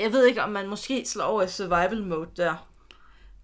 Jeg 0.00 0.12
ved 0.12 0.26
ikke, 0.26 0.42
om 0.42 0.50
man 0.50 0.68
måske 0.68 1.04
slår 1.06 1.24
over 1.24 1.42
i 1.42 1.48
survival 1.48 2.02
mode 2.02 2.28
der. 2.36 2.68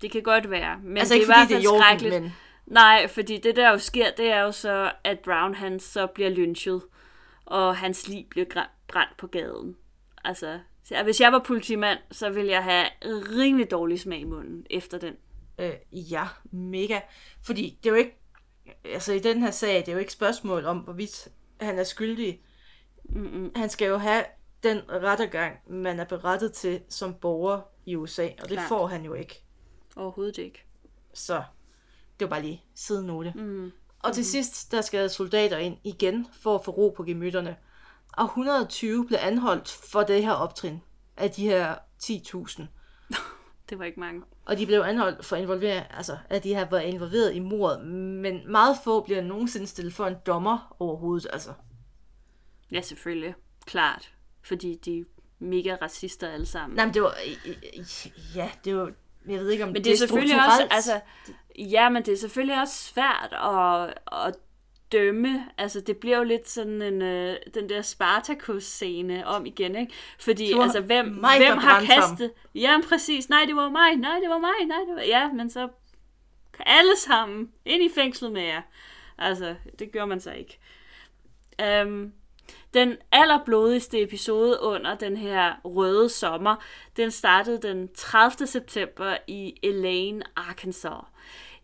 Det 0.02 0.10
kan 0.10 0.22
godt 0.22 0.50
være, 0.50 0.78
men 0.82 0.96
altså 0.98 1.14
det 1.14 1.20
er 1.20 1.24
i 1.24 1.26
hvert 1.26 1.48
fald 1.48 1.80
skrækkeligt. 1.80 2.22
men... 2.22 2.32
Nej, 2.66 3.08
fordi 3.08 3.38
det 3.38 3.56
der 3.56 3.70
jo 3.70 3.78
sker, 3.78 4.10
det 4.16 4.26
er 4.26 4.40
jo 4.40 4.52
så, 4.52 4.92
at 5.04 5.18
Brown 5.18 5.54
han 5.54 5.80
så 5.80 6.06
bliver 6.06 6.30
lynchet, 6.30 6.82
og 7.44 7.76
hans 7.76 8.08
lig 8.08 8.26
bliver 8.30 8.46
brændt 8.88 9.16
på 9.18 9.26
gaden. 9.26 9.76
Altså, 10.24 10.58
så 10.84 11.02
hvis 11.02 11.20
jeg 11.20 11.32
var 11.32 11.38
politimand, 11.38 11.98
så 12.10 12.30
ville 12.30 12.50
jeg 12.50 12.64
have 12.64 12.86
rimelig 13.04 13.70
dårlig 13.70 14.00
smag 14.00 14.20
i 14.20 14.24
munden 14.24 14.66
efter 14.70 14.98
den. 14.98 15.14
Øh, 15.60 15.72
ja, 15.92 16.28
mega. 16.50 17.00
Fordi 17.42 17.78
det 17.82 17.90
er 17.90 17.94
jo 17.94 17.98
ikke... 17.98 18.16
Altså 18.84 19.12
i 19.12 19.18
den 19.18 19.42
her 19.42 19.50
sag, 19.50 19.76
det 19.76 19.88
er 19.88 19.92
jo 19.92 19.98
ikke 19.98 20.12
spørgsmål 20.12 20.64
om, 20.64 20.78
hvorvidt 20.78 21.28
han 21.60 21.78
er 21.78 21.84
skyldig. 21.84 22.40
Mm-mm. 23.04 23.52
Han 23.56 23.70
skal 23.70 23.88
jo 23.88 23.96
have 23.96 24.24
den 24.62 24.80
rettergang, 24.90 25.56
man 25.68 26.00
er 26.00 26.04
berettet 26.04 26.52
til 26.52 26.80
som 26.88 27.14
borger 27.14 27.60
i 27.86 27.96
USA, 27.96 28.28
og 28.42 28.48
det 28.48 28.56
Klart. 28.56 28.68
får 28.68 28.86
han 28.86 29.04
jo 29.04 29.14
ikke. 29.14 29.42
Overhovedet 29.96 30.38
ikke. 30.38 30.64
Så 31.14 31.42
det 32.20 32.24
var 32.24 32.28
bare 32.30 32.42
lige 32.42 32.64
sidenote. 32.74 33.32
Mm. 33.36 33.72
Og 34.02 34.14
til 34.14 34.24
sidst, 34.24 34.72
der 34.72 34.80
skal 34.80 35.10
soldater 35.10 35.58
ind 35.58 35.76
igen 35.84 36.26
for 36.32 36.54
at 36.54 36.64
få 36.64 36.70
ro 36.70 36.94
på 36.96 37.04
gemytterne. 37.04 37.56
Og 38.12 38.24
120 38.24 39.06
blev 39.06 39.18
anholdt 39.22 39.68
for 39.68 40.02
det 40.02 40.22
her 40.22 40.32
optrin 40.32 40.80
af 41.16 41.30
de 41.30 41.44
her 41.44 41.74
10.000. 42.02 42.62
Det 43.70 43.78
var 43.78 43.84
ikke 43.84 44.00
mange. 44.00 44.22
Og 44.44 44.58
de 44.58 44.66
blev 44.66 44.80
anholdt 44.80 45.24
for 45.24 45.36
involvering, 45.36 45.86
altså 45.90 46.16
at 46.30 46.44
de 46.44 46.54
har 46.54 46.64
været 46.70 46.82
involveret 46.82 47.34
i 47.34 47.38
mordet, 47.38 47.86
men 47.86 48.52
meget 48.52 48.76
få 48.84 49.00
bliver 49.00 49.22
nogensinde 49.22 49.66
stillet 49.66 49.94
for 49.94 50.06
en 50.06 50.16
dommer 50.26 50.76
overhovedet, 50.78 51.26
altså. 51.32 51.50
Ja, 52.72 52.80
selvfølgelig. 52.80 53.34
Klart. 53.66 54.12
Fordi 54.42 54.74
de 54.84 54.98
er 54.98 55.04
mega 55.38 55.76
racister 55.82 56.28
alle 56.28 56.46
sammen. 56.46 56.76
Nej, 56.76 56.84
men 56.84 56.94
det 56.94 57.02
var, 57.02 57.14
ja, 58.34 58.50
det 58.64 58.76
var, 58.76 58.92
jeg 59.28 59.40
ved 59.40 59.50
ikke 59.50 59.64
om 59.64 59.72
Men 59.72 59.84
det 59.84 59.92
er 59.92 59.96
selvfølgelig 59.96 60.36
også, 60.36 60.56
strukturelt. 60.56 60.72
altså, 60.72 61.00
ja, 61.58 61.88
men 61.88 62.02
det 62.02 62.12
er 62.12 62.16
selvfølgelig 62.16 62.60
også 62.60 62.74
svært 62.74 63.32
at, 63.32 63.94
at 64.26 64.34
dømme. 64.92 65.46
Altså, 65.58 65.80
det 65.80 65.96
bliver 65.96 66.16
jo 66.16 66.24
lidt 66.24 66.48
sådan 66.48 66.82
en, 66.82 67.02
øh, 67.02 67.36
den 67.54 67.68
der 67.68 67.82
Spartacus-scene 67.82 69.26
om 69.26 69.46
igen, 69.46 69.76
ikke? 69.76 69.92
Fordi, 70.18 70.52
altså, 70.52 70.80
hvem, 70.80 71.06
mig, 71.06 71.38
hvem 71.38 71.58
har 71.58 71.78
brændte 71.78 71.94
ham. 71.94 72.02
kastet... 72.08 72.32
Ja, 72.54 72.80
præcis. 72.88 73.28
Nej, 73.28 73.44
det 73.46 73.56
var 73.56 73.68
mig. 73.68 73.96
Nej, 73.96 74.18
det 74.20 74.30
var 74.30 74.38
mig. 74.38 74.66
Nej, 74.66 74.78
det 74.88 74.94
var... 74.94 75.02
Ja, 75.02 75.32
men 75.32 75.50
så 75.50 75.68
alle 76.66 76.96
sammen 76.96 77.50
ind 77.64 77.82
i 77.82 77.88
fængslet 77.94 78.32
med 78.32 78.42
jer. 78.42 78.62
Altså, 79.18 79.54
det 79.78 79.92
gør 79.92 80.04
man 80.04 80.20
så 80.20 80.32
ikke. 80.32 80.58
Um, 81.82 82.12
den 82.74 82.96
allerblodigste 83.12 84.02
episode 84.02 84.62
under 84.62 84.94
den 84.94 85.16
her 85.16 85.54
røde 85.64 86.08
sommer, 86.08 86.56
den 86.96 87.10
startede 87.10 87.68
den 87.68 87.88
30. 87.94 88.46
september 88.46 89.16
i 89.26 89.54
Elaine, 89.62 90.22
Arkansas. 90.36 91.04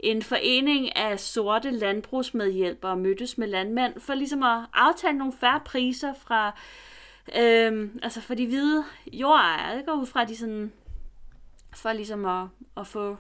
En 0.01 0.23
forening 0.23 0.97
af 0.97 1.21
sorte 1.21 1.71
landbrugsmedhjælpere 1.71 2.97
mødtes 2.97 3.39
med 3.39 3.47
landmænd 3.49 4.01
for 4.01 4.15
ligesom 4.15 4.43
at 4.43 4.65
aftale 4.75 5.19
nogle 5.19 5.33
færre 5.41 5.61
priser 5.65 6.15
fra, 6.15 6.59
øhm, 7.37 7.99
altså 8.03 8.21
for 8.21 8.35
de 8.35 8.47
hvide 8.47 8.85
jordejere. 9.13 9.67
Jeg 9.77 9.83
går 9.87 9.93
ud 9.95 10.07
fra, 10.07 10.25
de 10.25 10.37
sådan, 10.37 10.73
for 11.75 11.93
ligesom 11.93 12.25
at, 12.25 12.47
at 12.77 12.87
få, 12.87 13.17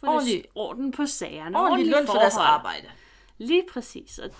få 0.00 0.06
Ordentlig- 0.06 0.44
orden 0.54 0.92
på 0.92 1.06
sagerne. 1.06 1.58
ordentlig 1.58 1.90
løn 1.96 2.06
for 2.06 2.12
deres 2.14 2.36
arbejde. 2.36 2.86
Lige 3.38 3.64
præcis. 3.72 4.18
Og, 4.18 4.30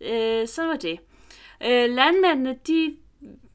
øh, 0.00 0.48
så 0.48 0.62
var 0.66 0.76
det. 0.76 0.98
Øh, 1.66 1.90
landmændene, 1.90 2.58
de 2.66 2.96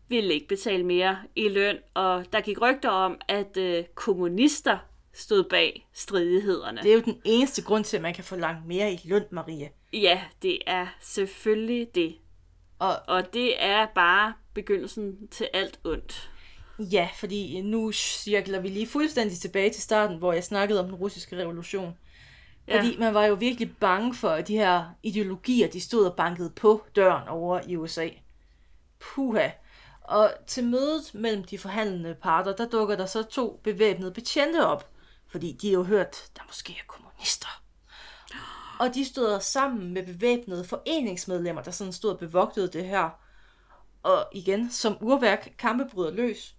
ville 0.08 0.34
ikke 0.34 0.48
betale 0.48 0.84
mere 0.86 1.18
i 1.36 1.50
løn, 1.50 1.78
og 1.94 2.26
der 2.34 2.42
gik 2.42 2.62
rygter 2.62 2.90
om, 2.90 3.18
at 3.28 3.58
øh, 3.58 3.84
kommunister 3.96 4.78
stod 5.14 5.44
bag 5.44 5.88
stridighederne. 5.94 6.82
Det 6.84 6.90
er 6.92 6.96
jo 6.96 7.02
den 7.02 7.22
eneste 7.24 7.62
grund 7.64 7.84
til, 7.84 7.98
at 7.98 8.02
man 8.04 8.14
kan 8.14 8.24
få 8.24 8.36
langt 8.36 8.68
mere 8.68 8.94
i 8.94 9.02
løn, 9.06 9.24
Marie. 9.32 9.70
Ja, 9.94 10.22
det 10.42 10.60
er 10.68 10.88
selvfølgelig 11.02 11.96
det. 11.96 12.16
Og 12.80 12.96
Og 13.08 13.34
det 13.34 13.64
er 13.64 13.86
bare 13.96 14.34
begyndelsen 14.54 15.28
til 15.28 15.48
alt 15.54 15.80
ondt. 15.84 16.32
ja, 16.80 17.10
fordi 17.16 17.62
nu 17.62 17.92
cirkler 17.92 18.60
vi 18.60 18.68
lige 18.68 18.88
fuldstændig 18.88 19.38
tilbage 19.38 19.70
til 19.70 19.82
starten, 19.82 20.18
hvor 20.18 20.34
jeg 20.34 20.44
snakkede 20.44 20.80
om 20.80 20.86
den 20.86 20.96
russiske 20.96 21.38
revolution. 21.38 21.98
Ja. 22.68 22.78
Fordi 22.78 22.98
man 22.98 23.14
var 23.14 23.26
jo 23.26 23.34
virkelig 23.34 23.78
bange 23.80 24.14
for, 24.16 24.30
at 24.30 24.48
de 24.48 24.58
her 24.58 24.86
ideologier, 25.04 25.68
de 25.68 25.82
stod 25.82 26.06
og 26.06 26.16
bankede 26.16 26.50
på 26.50 26.84
døren 26.96 27.28
over 27.28 27.62
i 27.68 27.76
USA. 27.76 28.10
Puha. 29.00 29.50
Og 30.02 30.32
til 30.48 30.64
mødet 30.64 31.12
mellem 31.14 31.44
de 31.44 31.58
forhandlende 31.58 32.16
parter, 32.22 32.56
der 32.56 32.68
dukker 32.68 32.96
der 32.96 33.06
så 33.06 33.24
to 33.24 33.60
bevæbnede 33.64 34.12
betjente 34.12 34.66
op. 34.66 34.90
Fordi 35.30 35.58
de 35.62 35.68
har 35.68 35.74
jo 35.74 35.84
hørt, 35.84 36.30
der 36.36 36.44
måske 36.48 36.74
er 36.74 36.88
kommunister. 36.88 37.64
Og 38.80 38.96
de 38.96 39.06
stod 39.06 39.40
sammen 39.42 39.94
med 39.94 40.06
bevæbnede 40.06 40.64
foreningsmedlemmer, 40.64 41.62
der 41.62 41.72
sådan 41.72 41.94
stod 41.94 42.12
og 42.12 42.20
bevogtede 42.20 42.68
det 42.68 42.86
her. 42.86 43.10
Og 44.04 44.28
igen, 44.32 44.72
som 44.72 44.98
urværk, 45.02 45.54
kampe 45.58 45.88
bryder 45.92 46.12
løs. 46.12 46.56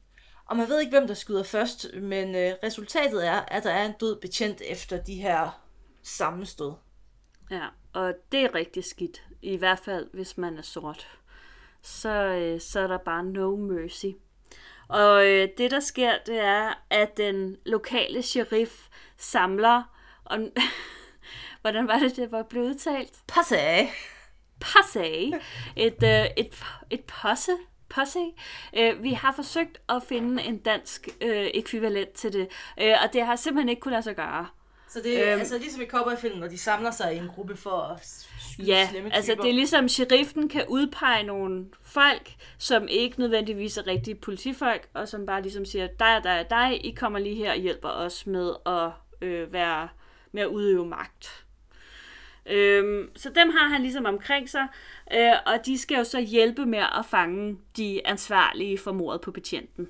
Og 0.47 0.57
man 0.57 0.69
ved 0.69 0.81
ikke, 0.81 0.91
hvem 0.91 1.07
der 1.07 1.15
skyder 1.15 1.43
først, 1.43 1.87
men 1.95 2.35
øh, 2.35 2.53
resultatet 2.63 3.27
er, 3.27 3.41
at 3.41 3.65
der 3.65 3.71
er 3.71 3.87
en 3.87 3.95
død 4.01 4.21
betjent 4.21 4.61
efter 4.61 5.03
de 5.03 5.15
her 5.15 5.63
sammenstød. 6.03 6.73
Ja, 7.51 7.67
og 7.93 8.15
det 8.33 8.41
er 8.41 8.55
rigtig 8.55 8.85
skidt. 8.85 9.23
I 9.43 9.57
hvert 9.57 9.79
fald, 9.79 10.09
hvis 10.13 10.39
man 10.39 10.59
er 10.59 10.63
sort. 10.63 11.09
Så, 11.83 12.09
øh, 12.09 12.61
så 12.61 12.81
er 12.81 12.87
der 12.87 12.99
bare 12.99 13.25
no 13.25 13.57
mercy. 13.57 14.07
Og 14.91 15.27
øh, 15.27 15.49
det, 15.59 15.71
der 15.71 15.81
sker, 15.81 16.13
det 16.27 16.41
er, 16.41 16.73
at 16.91 17.17
den 17.17 17.57
lokale 17.67 18.23
sheriff 18.23 18.71
samler... 19.17 19.83
Og, 20.25 20.39
hvordan 21.61 21.89
var 21.89 21.99
det, 21.99 22.17
det 22.17 22.33
var 22.33 22.43
blevet 22.43 22.67
udtalt? 22.67 23.13
Passe 23.29 23.89
Passe. 24.61 25.33
Et, 25.77 26.03
øh, 26.03 26.27
et, 26.37 26.55
et 26.91 27.05
posse. 27.05 27.53
Posse. 27.89 28.19
Øh, 28.77 29.03
vi 29.03 29.13
har 29.13 29.33
forsøgt 29.33 29.81
at 29.89 30.03
finde 30.09 30.43
en 30.43 30.59
dansk 30.59 31.09
øh, 31.21 31.47
ekvivalent 31.55 32.13
til 32.13 32.33
det, 32.33 32.49
øh, 32.81 32.95
og 33.05 33.13
det 33.13 33.27
har 33.27 33.37
simpelthen 33.37 33.69
ikke 33.69 33.81
kunnet 33.81 33.93
lade 33.93 34.03
sig 34.03 34.17
gøre. 34.17 34.47
Så 34.89 35.01
det 35.01 35.19
er 35.27 35.33
Øhm. 35.33 35.41
altså 35.41 35.59
ligesom 35.59 35.83
i 35.83 35.87
cowboyfilmen, 35.87 36.41
når 36.41 36.49
de 36.49 36.59
samler 36.59 36.91
sig 36.91 37.15
i 37.15 37.19
en 37.19 37.29
gruppe 37.29 37.57
for 37.57 37.71
at 37.71 38.27
Ja, 38.59 38.89
slemme 38.91 39.15
altså 39.15 39.33
typer. 39.33 39.43
det 39.43 39.51
er 39.51 39.55
ligesom, 39.55 39.89
sheriffen 39.89 40.49
kan 40.49 40.65
udpege 40.69 41.23
nogle 41.23 41.67
folk, 41.83 42.35
som 42.59 42.89
ikke 42.89 43.21
nødvendigvis 43.21 43.77
er 43.77 43.87
rigtige 43.87 44.15
politifolk, 44.15 44.89
og 44.95 45.09
som 45.09 45.27
bare 45.27 45.43
ligesom 45.43 45.65
siger, 45.65 45.87
dig, 45.87 46.21
dig, 46.25 46.47
dig, 46.51 46.87
I 46.87 46.91
kommer 46.91 47.19
lige 47.19 47.35
her 47.35 47.51
og 47.51 47.59
hjælper 47.59 47.89
os 47.89 48.27
med 48.27 48.53
at 48.67 48.91
øh, 49.29 49.53
være 49.53 49.89
med 50.33 50.43
at 50.43 50.49
udøve 50.49 50.87
magt. 50.87 51.45
Øhm, 52.47 53.11
så 53.17 53.31
dem 53.35 53.51
har 53.51 53.69
han 53.69 53.83
ligesom 53.83 54.05
omkring 54.05 54.51
sig, 54.51 54.67
øh, 55.15 55.33
og 55.47 55.67
de 55.67 55.79
skal 55.79 55.97
jo 55.97 56.05
så 56.05 56.21
hjælpe 56.21 56.67
med 56.67 56.79
at 56.79 57.07
fange 57.11 57.57
de 57.77 58.07
ansvarlige 58.07 58.79
for 58.79 58.93
mordet 58.93 59.21
på 59.21 59.31
betjenten. 59.31 59.89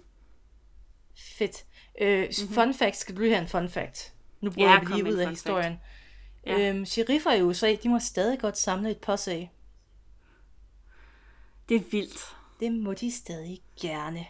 Fedt. 1.18 1.64
Øh, 2.00 2.20
mm-hmm. 2.20 2.54
Fun 2.54 2.74
fact, 2.74 2.96
skal 2.96 3.16
du 3.16 3.20
lige 3.20 3.32
have 3.32 3.42
en 3.42 3.48
fun 3.48 3.68
fact? 3.68 4.12
Nu 4.40 4.50
bruger 4.50 4.68
Ja, 4.68 4.78
jeg 4.78 4.88
lige 4.88 5.04
ud 5.04 5.18
af 5.18 5.28
historien. 5.28 5.72
Ja. 5.72 5.78
Ja. 6.46 6.68
Øhm, 6.70 6.84
sheriffer 6.84 7.32
i 7.32 7.42
USA, 7.42 7.74
de 7.82 7.88
må 7.88 7.98
stadig 7.98 8.38
godt 8.38 8.58
samle 8.58 8.90
et 8.90 8.98
påsag. 8.98 9.52
Det 11.68 11.76
er 11.76 11.80
vildt. 11.90 12.36
Det 12.60 12.72
må 12.72 12.94
de 12.94 13.10
stadig 13.12 13.62
gerne. 13.80 14.26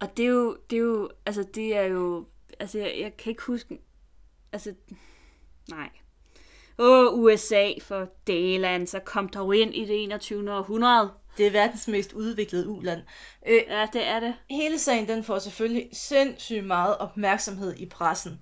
Og 0.00 0.16
det 0.16 0.24
er 0.24 0.28
jo, 0.28 0.56
det 0.70 0.76
er 0.76 0.80
jo, 0.82 1.10
altså 1.26 1.44
det 1.54 1.76
er 1.76 1.82
jo, 1.82 2.26
altså 2.60 2.78
jeg, 2.78 2.94
jeg 3.00 3.16
kan 3.16 3.30
ikke 3.30 3.42
huske, 3.42 3.78
altså, 4.52 4.74
nej. 5.70 5.88
Åh, 6.78 7.14
USA 7.18 7.70
for 7.82 8.08
Dayland, 8.26 8.86
så 8.86 9.00
kom 9.00 9.28
der 9.28 9.40
jo 9.40 9.52
ind 9.52 9.74
i 9.74 9.84
det 9.84 10.02
21. 10.02 10.52
århundrede. 10.52 11.12
Det 11.38 11.46
er 11.46 11.50
verdens 11.50 11.88
mest 11.88 12.12
udviklede 12.12 12.68
uland. 12.68 13.02
Øh, 13.46 13.62
Ja, 13.68 13.88
det 13.92 14.06
er 14.06 14.20
det. 14.20 14.34
hele 14.50 14.78
sagen 14.78 15.08
den 15.08 15.24
får 15.24 15.38
selvfølgelig 15.38 15.88
sindssygt 15.92 16.64
meget 16.64 16.98
opmærksomhed 16.98 17.76
i 17.76 17.86
pressen. 17.86 18.40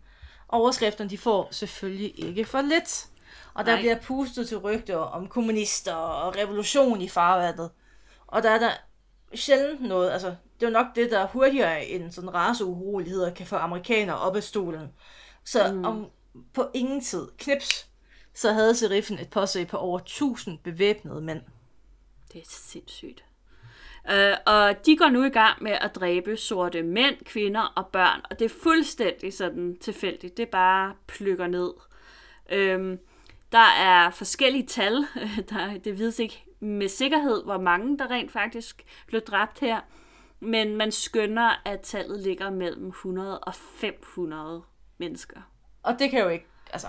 Overskrifterne 0.55 1.11
de 1.11 1.19
får 1.19 1.49
selvfølgelig 1.51 2.25
ikke 2.25 2.45
for 2.45 2.61
lidt. 2.61 3.07
Og 3.55 3.67
der 3.67 3.73
Nej. 3.73 3.81
Bliver 3.81 4.01
pustet 4.01 4.49
til 4.49 4.59
rygter 4.59 4.97
om 4.97 5.29
kommunister 5.29 5.95
og 5.95 6.37
revolution 6.37 7.01
i 7.01 7.09
farvandet. 7.09 7.71
Og 8.27 8.43
der 8.43 8.51
er 8.51 8.59
der 8.59 8.71
sjældent 9.35 9.81
noget, 9.81 10.11
altså 10.11 10.27
det 10.29 10.67
er 10.67 10.71
jo 10.71 10.73
nok 10.73 10.87
det, 10.95 11.11
der 11.11 11.27
hurtigere 11.27 11.87
end 11.87 12.12
sådan 12.12 12.35
raceuroligheder 12.35 13.35
kan 13.35 13.47
få 13.47 13.57
amerikanere 13.57 14.19
op 14.19 14.37
af 14.37 14.43
stolen. 14.43 14.93
Så 15.45 15.73
mm. 15.73 15.85
om 15.85 16.11
på 16.53 16.71
ingen 16.75 17.01
tid, 17.01 17.29
knips, 17.38 17.88
så 18.35 18.53
havde 18.53 18.75
sheriffen 18.75 19.19
et 19.19 19.31
påsag 19.31 19.69
på 19.69 19.77
over 19.77 19.99
1000 19.99 20.59
bevæbnede 20.59 21.21
mænd. 21.21 21.43
Det 22.33 22.40
er 22.40 22.47
sindssygt. 22.49 23.23
Uh, 24.09 24.37
og 24.47 24.87
de 24.87 24.97
går 24.97 25.09
nu 25.09 25.25
i 25.25 25.29
gang 25.29 25.62
med 25.62 25.73
at 25.73 25.95
dræbe 25.95 26.37
sorte 26.37 26.83
mænd, 26.83 27.17
kvinder 27.25 27.73
og 27.77 27.87
børn. 27.87 28.21
Og 28.31 28.38
det 28.38 28.45
er 28.45 28.59
fuldstændig 28.62 29.33
sådan 29.33 29.77
tilfældigt. 29.81 30.37
Det 30.37 30.49
bare 30.49 30.95
plukker 31.07 31.47
ned. 31.47 31.73
Øhm, 32.51 32.99
der 33.53 33.69
er 33.79 34.11
forskellige 34.11 34.67
tal. 34.67 35.07
Der, 35.51 35.79
det 35.79 35.99
vides 35.99 36.19
ikke 36.19 36.45
med 36.61 36.88
sikkerhed, 36.88 37.45
hvor 37.45 37.59
mange 37.59 37.99
der 37.99 38.11
rent 38.11 38.33
faktisk 38.33 38.83
blev 39.07 39.21
dræbt 39.21 39.61
her. 39.61 39.81
Men 40.40 40.77
man 40.77 40.93
skønner, 40.93 41.62
at 41.64 41.81
tallet 41.81 42.21
ligger 42.21 42.51
mellem 42.51 42.88
100 42.88 43.40
og 43.40 43.55
500 43.55 44.62
mennesker. 44.99 45.40
Og 45.83 45.99
det 45.99 46.11
kan 46.11 46.21
jo 46.21 46.29
ikke, 46.29 46.47
altså, 46.73 46.88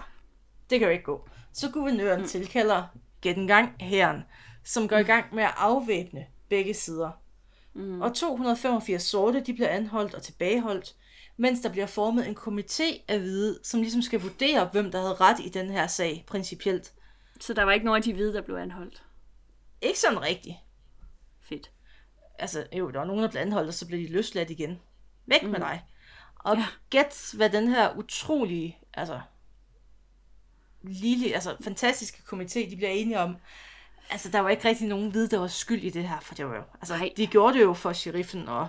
det 0.69 0.79
kan 0.79 0.87
jo 0.87 0.91
ikke 0.91 1.03
gå. 1.03 1.29
Så 1.53 1.71
guvernøren 1.71 2.21
mm. 2.21 2.27
tilkalder 2.27 2.83
gæt 3.21 3.37
en 3.37 3.47
gang 3.47 3.75
herren, 3.79 4.23
som 4.63 4.87
går 4.87 4.97
i 4.97 5.03
gang 5.03 5.35
med 5.35 5.43
at 5.43 5.53
afvæbne 5.57 6.25
begge 6.49 6.73
sider. 6.73 7.11
Mm. 7.73 8.01
Og 8.01 8.15
285 8.15 9.03
sorte, 9.03 9.39
de 9.39 9.53
bliver 9.53 9.69
anholdt 9.69 10.13
og 10.13 10.23
tilbageholdt, 10.23 10.95
mens 11.37 11.59
der 11.59 11.69
bliver 11.69 11.85
formet 11.85 12.27
en 12.27 12.37
komité 12.37 13.03
af 13.07 13.19
hvide, 13.19 13.59
som 13.63 13.81
ligesom 13.81 14.01
skal 14.01 14.21
vurdere, 14.21 14.69
hvem 14.71 14.91
der 14.91 15.01
havde 15.01 15.13
ret 15.13 15.39
i 15.39 15.49
den 15.49 15.69
her 15.69 15.87
sag, 15.87 16.23
principielt. 16.27 16.93
Så 17.39 17.53
der 17.53 17.63
var 17.63 17.71
ikke 17.71 17.85
nogen 17.85 17.97
af 17.97 18.03
de 18.03 18.13
hvide, 18.13 18.33
der 18.33 18.41
blev 18.41 18.55
anholdt. 18.55 19.03
Ikke 19.81 19.99
sådan 19.99 20.21
rigtigt. 20.21 20.55
Fedt. 21.41 21.71
Altså, 22.39 22.67
jo, 22.73 22.91
der 22.91 22.99
var 22.99 23.05
nogen, 23.05 23.23
der 23.23 23.29
blev 23.29 23.41
anholdt, 23.41 23.67
og 23.67 23.73
så 23.73 23.87
blev 23.87 23.99
de 23.99 24.11
løsladt 24.11 24.49
igen. 24.49 24.79
Væk 25.25 25.43
mm. 25.43 25.49
med 25.49 25.59
dig. 25.59 25.83
Og 26.35 26.57
ja. 26.57 26.65
gæt, 26.89 27.33
hvad 27.33 27.49
den 27.49 27.67
her 27.67 27.97
utrolige, 27.97 28.77
altså, 28.93 29.21
lille, 30.81 31.33
altså 31.33 31.57
fantastiske 31.61 32.21
komité, 32.33 32.69
de 32.69 32.75
bliver 32.75 32.89
enige 32.89 33.19
om. 33.19 33.37
Altså, 34.09 34.29
der 34.29 34.39
var 34.39 34.49
ikke 34.49 34.67
rigtig 34.67 34.87
nogen 34.87 35.11
hvide, 35.11 35.29
der 35.29 35.39
var 35.39 35.47
skyld 35.47 35.83
i 35.83 35.89
det 35.89 36.07
her, 36.07 36.19
for 36.19 36.35
det 36.35 36.45
var 36.45 36.55
jo, 36.55 36.61
altså, 36.81 36.97
Nej. 36.97 37.13
de 37.17 37.27
gjorde 37.27 37.57
det 37.57 37.63
jo 37.63 37.73
for 37.73 37.93
sheriffen, 37.93 38.47
og 38.49 38.67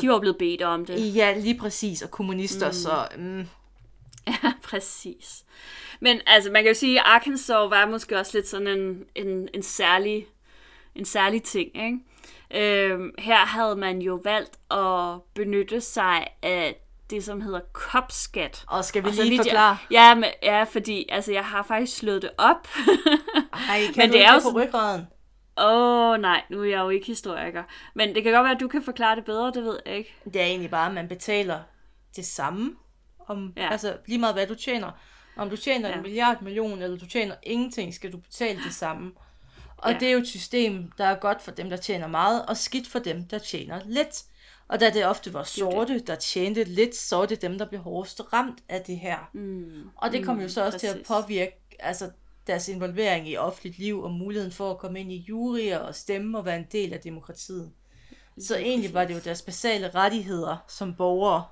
De 0.00 0.08
var 0.08 0.20
blevet 0.20 0.38
bedt 0.38 0.62
om 0.62 0.86
det. 0.86 1.14
ja, 1.14 1.38
lige 1.38 1.58
præcis, 1.58 2.02
og 2.02 2.10
kommunister, 2.10 2.66
mm. 2.66 2.72
så 2.72 3.08
mm, 3.16 3.48
Ja, 4.26 4.52
præcis. 4.62 5.44
Men 6.00 6.20
altså, 6.26 6.50
man 6.50 6.62
kan 6.62 6.70
jo 6.70 6.78
sige, 6.78 7.00
at 7.00 7.06
Arkansas 7.06 7.48
var 7.70 7.86
måske 7.86 8.18
også 8.18 8.38
lidt 8.38 8.48
sådan 8.48 8.66
en, 8.66 9.04
en, 9.14 9.48
en, 9.54 9.62
særlig, 9.62 10.26
en 10.94 11.04
særlig 11.04 11.42
ting, 11.42 11.70
ikke? 11.74 11.98
Øhm, 12.54 13.10
her 13.18 13.36
havde 13.36 13.76
man 13.76 14.02
jo 14.02 14.20
valgt 14.24 14.58
at 14.70 15.20
benytte 15.34 15.80
sig 15.80 16.26
af 16.42 16.81
det, 17.16 17.24
som 17.24 17.40
hedder 17.40 17.60
kopskat. 17.72 18.64
og 18.68 18.84
skal 18.84 19.02
vi 19.02 19.08
Og 19.08 19.14
lige 19.14 19.30
vidt 19.30 19.42
forklare? 19.42 19.76
Jeg, 19.90 19.98
ja, 20.08 20.14
men, 20.14 20.24
ja, 20.42 20.64
fordi 20.64 21.06
altså, 21.08 21.32
jeg 21.32 21.44
har 21.44 21.62
faktisk 21.62 21.96
slået 21.98 22.22
det 22.22 22.30
op. 22.38 22.68
Ej, 23.68 23.80
kan 23.84 23.92
Men 23.96 24.08
du 24.08 24.12
det 24.12 24.14
ikke 24.14 24.24
er 24.24 24.34
jo 24.34 24.50
på 24.50 24.58
ryggraden? 24.58 25.06
Åh, 25.58 26.10
oh, 26.10 26.20
nej, 26.20 26.42
nu 26.50 26.60
er 26.60 26.64
jeg 26.64 26.78
jo 26.78 26.88
ikke 26.88 27.06
historiker. 27.06 27.62
Men 27.94 28.14
det 28.14 28.22
kan 28.22 28.32
godt 28.32 28.44
være, 28.44 28.54
at 28.54 28.60
du 28.60 28.68
kan 28.68 28.82
forklare 28.82 29.16
det 29.16 29.24
bedre, 29.24 29.46
det 29.54 29.64
ved 29.64 29.78
jeg 29.86 29.96
ikke. 29.96 30.14
Det 30.24 30.36
er 30.40 30.44
egentlig 30.44 30.70
bare, 30.70 30.86
at 30.88 30.94
man 30.94 31.08
betaler 31.08 31.60
det 32.16 32.26
samme, 32.26 32.70
om, 33.28 33.52
Ja. 33.56 33.68
altså 33.70 33.96
lige 34.06 34.18
meget 34.18 34.34
hvad 34.34 34.46
du 34.46 34.54
tjener. 34.54 34.90
Om 35.36 35.50
du 35.50 35.56
tjener 35.56 35.88
ja. 35.88 35.94
En 35.96 36.02
milliard 36.02 36.42
million, 36.42 36.82
eller 36.82 36.98
du 36.98 37.06
tjener 37.06 37.34
ingenting, 37.42 37.94
skal 37.94 38.12
du 38.12 38.16
betale 38.18 38.62
det 38.64 38.74
samme. 38.74 39.12
Og 39.76 39.92
ja. 39.92 39.98
det 39.98 40.08
er 40.08 40.12
jo 40.12 40.18
et 40.18 40.28
system, 40.28 40.92
der 40.98 41.04
er 41.04 41.14
godt 41.14 41.42
for 41.42 41.50
dem, 41.50 41.70
der 41.70 41.76
tjener 41.76 42.06
meget, 42.06 42.46
og 42.46 42.56
skidt 42.56 42.88
for 42.88 42.98
dem, 42.98 43.24
der 43.28 43.38
tjener 43.38 43.80
lidt. 43.86 44.22
Og 44.72 44.80
da 44.80 44.90
det 44.90 45.06
ofte 45.06 45.34
var 45.34 45.42
sorte, 45.42 45.98
der 45.98 46.14
tjente 46.14 46.64
lidt, 46.64 46.96
så 46.96 47.16
var 47.16 47.26
det 47.26 47.42
dem, 47.42 47.58
der 47.58 47.66
blev 47.66 47.80
hårdest 47.80 48.20
ramt 48.32 48.58
af 48.68 48.82
det 48.82 48.96
her. 48.98 49.30
Mm. 49.32 49.90
Og 49.96 50.12
det 50.12 50.24
kom 50.24 50.40
jo 50.40 50.48
så 50.48 50.64
også 50.64 50.78
til 50.78 50.86
at 50.86 50.92
præcis. 50.92 51.08
påvirke 51.08 51.52
altså, 51.78 52.10
deres 52.46 52.68
involvering 52.68 53.28
i 53.28 53.36
offentligt 53.36 53.78
liv, 53.78 54.02
og 54.02 54.10
muligheden 54.10 54.52
for 54.52 54.70
at 54.70 54.78
komme 54.78 55.00
ind 55.00 55.12
i 55.12 55.24
juryer 55.28 55.78
og 55.78 55.94
stemme 55.94 56.38
og 56.38 56.44
være 56.44 56.56
en 56.56 56.66
del 56.72 56.92
af 56.92 57.00
demokratiet. 57.00 57.70
Så 58.38 58.56
egentlig 58.56 58.94
var 58.94 59.00
det 59.04 59.10
jo 59.10 59.14
præcis. 59.14 59.24
deres 59.24 59.42
basale 59.42 59.90
rettigheder 59.94 60.56
som 60.68 60.94
borgere, 60.94 61.44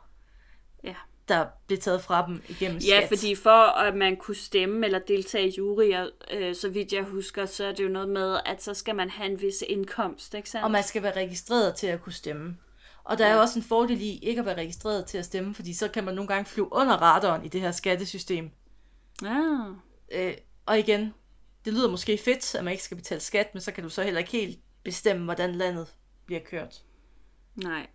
Ja. 0.85 0.95
der 1.29 1.47
blev 1.67 1.79
taget 1.79 2.03
fra 2.03 2.27
dem 2.27 2.43
igennem 2.49 2.79
Ja, 2.79 2.99
skat. 2.99 3.09
fordi 3.09 3.35
for 3.35 3.79
at 3.79 3.95
man 3.97 4.17
kunne 4.17 4.35
stemme 4.37 4.87
eller 4.87 4.99
deltage 4.99 5.49
i 5.49 5.55
juryer, 5.59 6.07
øh, 6.31 6.55
så 6.55 6.69
vidt 6.69 6.93
jeg 6.93 7.03
husker, 7.03 7.47
så 7.47 7.65
er 7.65 7.73
det 7.73 7.85
jo 7.85 7.89
noget 7.89 8.09
med, 8.09 8.37
at 8.47 8.63
så 8.63 8.75
skal 8.75 8.95
man 8.97 9.11
have 9.11 9.31
en 9.31 9.41
vis 9.41 9.65
indkomst, 9.69 10.35
ikke 10.35 10.51
sandt? 10.51 10.65
Og 10.65 10.71
man 10.71 10.83
skal 10.85 11.03
være 11.03 11.17
registreret 11.17 11.75
til 11.75 11.87
at 11.87 12.03
kunne 12.03 12.13
stemme. 12.13 12.57
Og 13.05 13.19
der 13.19 13.27
er 13.27 13.35
jo 13.35 13.41
også 13.41 13.59
en 13.59 13.63
fordel 13.63 14.01
i 14.01 14.19
ikke 14.19 14.39
at 14.41 14.47
være 14.47 14.57
registreret 14.57 15.07
til 15.07 15.19
at 15.19 15.25
stemme, 15.25 15.55
fordi 15.55 15.75
så 15.75 15.89
kan 15.89 16.05
man 16.05 16.15
nogle 16.15 16.29
gange 16.29 16.45
flyve 16.45 16.73
under 16.73 16.97
radaren 16.97 17.45
i 17.45 17.49
det 17.49 17.61
her 17.61 17.71
skattesystem. 17.73 18.51
Ah, 19.27 19.71
Øh, 20.13 20.35
og 20.67 20.79
igen, 20.79 21.15
det 21.65 21.73
lyder 21.73 21.91
måske 21.91 22.19
fedt, 22.19 22.55
at 22.55 22.65
man 22.65 22.73
ikke 22.73 22.85
skal 22.85 22.97
betale 22.97 23.21
skat, 23.21 23.55
men 23.55 23.61
så 23.61 23.73
kan 23.73 23.85
du 23.85 23.91
så 23.91 24.03
heller 24.03 24.19
ikke 24.19 24.31
helt 24.31 24.59
bestemme, 24.85 25.25
hvordan 25.25 25.55
landet 25.55 25.95
bliver 26.27 26.41
kørt. 26.51 26.83
nej. 27.55 27.87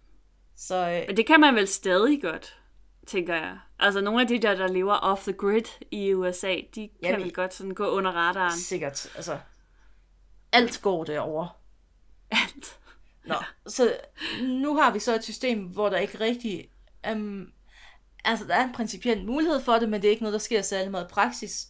Så 0.58 0.76
øh, 0.90 1.04
Men 1.08 1.18
det 1.18 1.26
kan 1.28 1.40
man 1.40 1.56
vel 1.56 1.68
stadig 1.68 2.22
godt, 2.22 2.60
tænker 3.08 3.36
jeg. 3.36 3.58
Altså 3.80 4.02
nogle 4.02 4.22
af 4.22 4.28
de 4.28 4.40
der, 4.42 4.56
der 4.56 4.68
lever 4.68 4.94
off 4.94 5.24
the 5.24 5.34
grid 5.34 5.64
i 5.92 6.14
USA, 6.14 6.56
de 6.76 6.88
kan 6.88 6.90
Jamen, 7.04 7.22
vel 7.22 7.34
godt 7.34 7.54
sådan 7.54 7.74
gå 7.74 7.88
under 7.88 8.12
radaren. 8.12 8.60
sikkert, 8.60 9.08
altså, 9.16 9.40
alt 10.52 10.82
går 10.82 11.04
derover. 11.04 11.58
Alt. 12.32 12.80
Nå, 13.28 13.36
så 13.68 13.98
nu 14.42 14.78
har 14.78 14.92
vi 14.92 15.00
så 15.00 15.16
et 15.16 15.24
system, 15.24 15.64
hvor 15.64 15.90
der 15.90 15.98
ikke 15.98 16.20
rigtig... 16.20 16.70
Um, 17.12 17.48
altså, 18.26 18.46
der 18.46 18.56
er 18.56 18.64
en 18.64 18.74
principiel 18.74 19.26
mulighed 19.26 19.62
for 19.62 19.74
det, 19.74 19.90
men 19.90 20.02
det 20.02 20.08
er 20.08 20.12
ikke 20.12 20.24
noget, 20.24 20.34
der 20.34 20.40
sker 20.40 20.62
særlig 20.62 20.92
meget 20.92 21.06
i 21.06 21.14
praksis, 21.14 21.68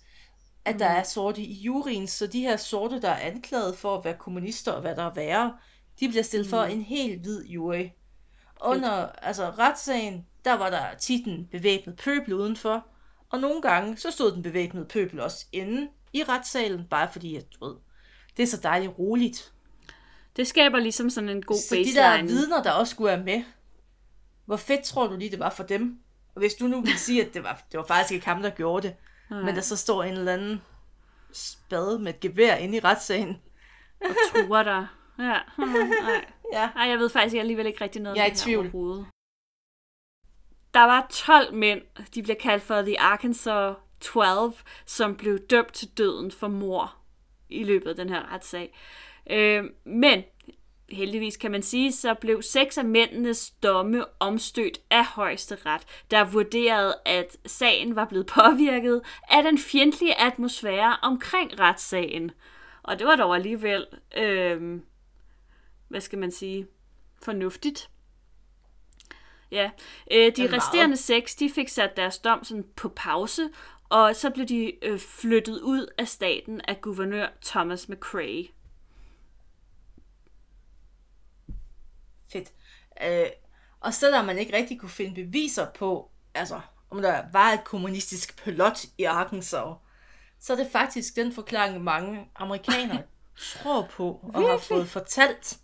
at 0.65 0.79
der 0.79 0.85
er 0.85 1.03
sorte 1.03 1.41
i 1.41 1.53
juryen, 1.53 2.07
så 2.07 2.27
de 2.27 2.41
her 2.41 2.57
sorte, 2.57 3.01
der 3.01 3.09
er 3.09 3.31
anklaget 3.31 3.77
for 3.77 3.97
at 3.97 4.05
være 4.05 4.17
kommunister 4.19 4.71
og 4.71 4.81
hvad 4.81 4.95
der 4.95 5.03
er 5.03 5.13
værre, 5.13 5.57
de 5.99 6.07
bliver 6.09 6.23
stillet 6.23 6.49
for 6.49 6.63
en 6.63 6.81
helt 6.81 7.21
hvid 7.21 7.45
jury. 7.45 7.89
Under 8.61 8.91
altså, 9.05 9.49
retssagen, 9.49 10.25
der 10.45 10.53
var 10.53 10.69
der 10.69 10.95
tit 10.99 11.27
en 11.27 11.47
bevæbnet 11.51 11.95
pøbel 11.95 12.33
udenfor, 12.33 12.85
og 13.29 13.39
nogle 13.39 13.61
gange, 13.61 13.97
så 13.97 14.11
stod 14.11 14.31
den 14.31 14.43
bevæbnede 14.43 14.85
pøbel 14.85 15.19
også 15.19 15.45
inde 15.51 15.89
i 16.13 16.23
retssalen, 16.23 16.85
bare 16.89 17.11
fordi, 17.11 17.35
at 17.35 17.45
du 17.53 17.65
ved, 17.65 17.75
det 18.37 18.43
er 18.43 18.47
så 18.47 18.57
dejligt 18.57 18.99
roligt. 18.99 19.53
Det 20.35 20.47
skaber 20.47 20.79
ligesom 20.79 21.09
sådan 21.09 21.29
en 21.29 21.43
god 21.43 21.57
Så 21.57 21.75
baseline. 21.75 22.01
de 22.01 22.05
der 22.05 22.23
vidner, 22.23 22.63
der 22.63 22.71
også 22.71 22.91
skulle 22.91 23.07
være 23.07 23.23
med, 23.23 23.43
hvor 24.45 24.57
fedt 24.57 24.83
tror 24.83 25.07
du 25.07 25.15
lige, 25.17 25.31
det 25.31 25.39
var 25.39 25.49
for 25.49 25.63
dem? 25.63 25.99
Og 26.35 26.39
hvis 26.39 26.53
du 26.53 26.67
nu 26.67 26.81
vil 26.81 26.97
sige, 26.97 27.25
at 27.25 27.33
det 27.33 27.43
var, 27.43 27.61
det 27.71 27.77
var 27.77 27.85
faktisk 27.85 28.11
ikke 28.13 28.25
ham, 28.25 28.41
der 28.41 28.49
gjorde 28.49 28.87
det, 28.87 28.95
Nej. 29.29 29.41
men 29.41 29.55
der 29.55 29.61
så 29.61 29.77
står 29.77 30.03
en 30.03 30.13
eller 30.13 30.33
anden 30.33 30.61
spade 31.33 31.99
med 31.99 32.13
et 32.13 32.19
gevær 32.19 32.55
inde 32.55 32.77
i 32.77 32.79
retssagen. 32.79 33.41
og 34.01 34.15
truer 34.31 34.63
dig. 34.63 34.87
Ja, 35.19 35.39
hmm, 35.57 35.67
nej. 36.03 36.25
Ja. 36.53 36.69
Ej, 36.75 36.87
jeg 36.89 36.99
ved 36.99 37.09
faktisk 37.09 37.35
alligevel 37.35 37.65
ikke 37.65 37.83
rigtig 37.83 38.01
noget 38.01 38.15
Jeg 38.15 38.21
er 38.21 38.25
om 38.25 38.31
det 38.31 38.39
her 38.39 38.45
tvivl. 38.45 38.65
overhovedet. 38.65 39.05
Der 40.73 40.83
var 40.83 41.07
12 41.09 41.53
mænd, 41.53 41.81
de 42.15 42.23
blev 42.23 42.35
kaldt 42.35 42.63
for 42.63 42.81
The 42.81 42.99
Arkansas 42.99 43.75
12, 43.99 44.53
som 44.85 45.15
blev 45.15 45.39
dømt 45.49 45.73
til 45.73 45.87
døden 45.97 46.31
for 46.31 46.47
mor 46.47 46.95
i 47.49 47.63
løbet 47.63 47.89
af 47.89 47.95
den 47.95 48.09
her 48.09 48.33
retssag. 48.33 48.77
Øh, 49.29 49.63
men 49.85 50.23
heldigvis 50.89 51.37
kan 51.37 51.51
man 51.51 51.63
sige, 51.63 51.91
så 51.91 52.13
blev 52.13 52.41
seks 52.41 52.77
af 52.77 52.85
mændenes 52.85 53.51
domme 53.51 54.05
omstødt 54.19 54.79
af 54.89 55.05
højesteret, 55.05 55.81
der 56.11 56.23
vurderede, 56.23 56.95
at 57.05 57.37
sagen 57.45 57.95
var 57.95 58.05
blevet 58.05 58.25
påvirket 58.25 59.01
af 59.29 59.43
den 59.43 59.57
fjendtlige 59.57 60.21
atmosfære 60.21 60.97
omkring 61.01 61.59
retssagen. 61.59 62.31
Og 62.83 62.99
det 62.99 63.07
var 63.07 63.15
dog 63.15 63.35
alligevel, 63.35 63.85
øh, 64.17 64.79
hvad 65.87 66.01
skal 66.01 66.19
man 66.19 66.31
sige, 66.31 66.67
fornuftigt. 67.23 67.89
Ja, 69.51 69.69
øh, 70.11 70.31
de 70.37 70.55
resterende 70.55 70.97
seks, 70.97 71.35
de 71.35 71.49
fik 71.49 71.69
sat 71.69 71.97
deres 71.97 72.17
dom 72.17 72.43
sådan 72.43 72.65
på 72.75 72.89
pause, 72.89 73.49
og 73.89 74.15
så 74.15 74.29
blev 74.29 74.45
de 74.45 74.85
øh, 74.85 74.99
flyttet 74.99 75.61
ud 75.61 75.87
af 75.97 76.07
staten 76.07 76.61
af 76.67 76.81
guvernør 76.81 77.27
Thomas 77.41 77.89
McCrae. 77.89 78.54
Fedt. 82.31 82.51
Øh, 83.03 83.25
og 83.79 83.93
selvom 83.93 84.25
man 84.25 84.37
ikke 84.37 84.57
rigtig 84.57 84.79
kunne 84.79 84.89
finde 84.89 85.15
beviser 85.25 85.67
på, 85.71 86.09
altså 86.33 86.61
om 86.89 87.01
der 87.01 87.23
var 87.33 87.51
et 87.51 87.63
kommunistisk 87.63 88.43
plot 88.43 88.79
i 88.97 89.03
Arkansas, 89.03 89.75
så 90.39 90.53
er 90.53 90.57
det 90.57 90.67
faktisk 90.71 91.15
den 91.15 91.33
forklaring, 91.33 91.83
mange 91.83 92.29
amerikanere 92.35 93.03
tror 93.37 93.87
på 93.91 94.19
og 94.33 94.41
har 94.49 94.57
fået 94.57 94.89
fortalt. 94.89 95.57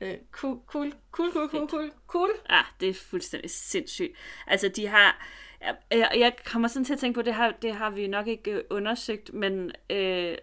Øh, 0.00 0.16
cool, 0.30 0.58
cool, 0.66 0.92
cool, 1.10 1.32
cool, 1.32 1.48
cool, 1.50 1.68
cool, 1.68 1.90
cool. 2.06 2.30
Ja, 2.50 2.60
det 2.80 2.88
er 2.88 2.94
fuldstændig 2.94 3.50
sindssygt. 3.50 4.12
Altså, 4.46 4.68
de 4.68 4.86
har... 4.86 5.26
Jeg, 5.60 5.76
jeg- 5.90 6.12
jeg 6.18 6.36
kommer 6.44 6.68
sådan 6.68 6.84
til 6.84 6.92
at 6.92 6.98
tænke 6.98 7.14
på, 7.16 7.22
det 7.22 7.34
har, 7.34 7.54
det 7.62 7.74
har 7.74 7.90
vi 7.90 8.06
nok 8.06 8.26
ikke 8.26 8.50
øh, 8.50 8.64
undersøgt, 8.70 9.34
men 9.34 9.70
øh, 9.90 10.38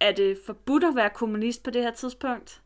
er 0.00 0.12
det 0.12 0.38
forbudt 0.46 0.84
at 0.84 0.96
være 0.96 1.10
kommunist 1.10 1.62
på 1.62 1.70
det 1.70 1.82
her 1.82 1.90
tidspunkt? 1.94 2.62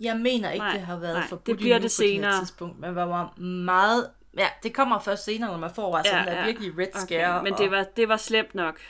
Jeg 0.00 0.16
mener 0.16 0.50
ikke, 0.50 0.64
Nej, 0.64 0.72
det 0.72 0.80
har 0.80 0.98
været 0.98 1.18
nej, 1.18 1.28
forbudt 1.28 1.46
det 1.46 1.56
bliver 1.56 1.74
det 1.74 1.80
på 1.82 1.84
det 1.84 1.90
senere. 1.92 2.38
tidspunkt, 2.40 2.78
men 2.78 2.94
var 2.94 3.38
meget... 3.40 4.10
Ja, 4.38 4.48
det 4.62 4.74
kommer 4.74 4.98
først 4.98 5.24
senere, 5.24 5.50
når 5.50 5.58
man 5.58 5.70
får 5.74 5.96
altså 5.96 6.16
ja, 6.16 6.18
den 6.24 6.28
der 6.28 6.44
virkelig 6.46 6.78
red 6.78 6.86
scare. 7.06 7.34
Okay, 7.34 7.44
men 7.44 7.52
og 7.52 7.58
det 7.58 7.70
var, 7.70 7.86
det 7.96 8.08
var 8.08 8.16
slemt 8.16 8.54
nok. 8.54 8.80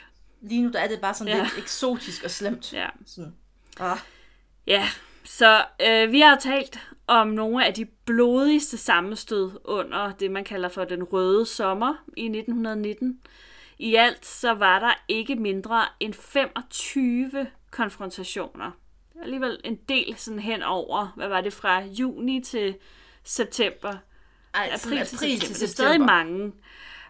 Lige 0.41 0.61
nu 0.63 0.69
der 0.71 0.79
er 0.79 0.87
det 0.87 1.01
bare 1.01 1.13
sådan 1.13 1.33
Ja. 1.35 1.43
lidt 1.43 1.57
eksotisk 1.57 2.23
og 2.23 2.31
slemt. 2.31 2.73
Ja. 2.73 2.87
Sådan. 3.05 3.35
Ah. 3.79 3.97
Ja, 4.67 4.87
så 5.23 5.65
øh, 5.87 6.11
vi 6.11 6.19
har 6.19 6.35
talt 6.35 6.79
om 7.07 7.27
nogle 7.27 7.65
af 7.65 7.73
de 7.73 7.85
blodigste 7.85 8.77
sammenstød 8.77 9.51
under 9.65 10.11
det, 10.11 10.31
man 10.31 10.43
kalder 10.43 10.69
for 10.69 10.83
den 10.83 11.03
røde 11.03 11.45
sommer 11.45 11.93
i 12.17 12.25
1919. 12.25 13.19
I 13.79 13.95
alt 13.95 14.25
så 14.25 14.53
var 14.53 14.79
der 14.79 15.03
ikke 15.07 15.35
mindre 15.35 15.85
end 15.99 16.13
25 16.13 17.47
konfrontationer. 17.71 18.71
Alligevel 19.21 19.59
en 19.63 19.75
del 19.89 20.15
sådan 20.17 20.39
hen 20.39 20.63
over, 20.63 21.13
hvad 21.15 21.27
var 21.27 21.41
det, 21.41 21.53
fra 21.53 21.83
juni 21.83 22.41
til 22.41 22.75
september. 23.23 23.97
Ej, 24.53 24.69
April, 24.73 25.07
sådan 25.07 25.39
til 25.39 25.39
september. 25.39 25.53
Det 25.53 25.63
er 25.63 25.67
stadig 25.67 26.01
mange. 26.01 26.51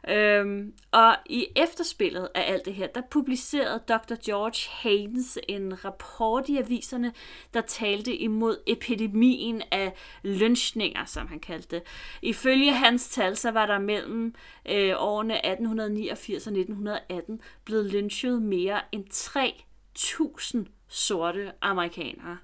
Øhm, 0.08 0.74
og 0.92 1.16
i 1.26 1.48
efterspillet 1.56 2.30
af 2.36 2.54
alt 2.54 2.66
det 2.66 2.74
her, 2.74 2.88
der 2.88 3.02
publicerede 3.12 3.80
Dr. 3.88 4.16
George 4.26 4.70
Haynes 4.72 5.38
en 5.48 5.86
rapport 5.86 6.50
i 6.50 6.58
aviserne, 6.58 7.14
der 7.54 7.62
talte 7.62 8.16
imod 8.16 8.58
epidemien 8.68 9.62
af 9.72 9.94
lynchninger, 10.24 11.06
som 11.06 11.28
han 11.28 11.40
kaldte 11.40 11.76
det. 11.76 11.84
Ifølge 12.22 12.74
hans 12.74 13.10
tal, 13.10 13.38
så 13.38 13.52
var 13.52 13.66
der 13.66 13.80
mellem 13.80 14.36
øh, 14.70 14.94
årene 14.98 15.46
1889 15.46 16.48
og 16.48 16.54
1918 16.54 17.42
blevet 17.66 17.86
lynchet 17.86 18.42
mere 18.42 18.82
end 18.92 19.06
3.000 19.14 20.81
sorte 20.92 21.52
amerikanere. 21.62 22.38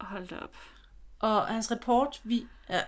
Hold 0.00 0.28
da 0.28 0.38
op. 0.38 0.56
Og 1.18 1.46
hans 1.46 1.70
rapport, 1.70 2.20
vi, 2.24 2.46
ja, 2.68 2.80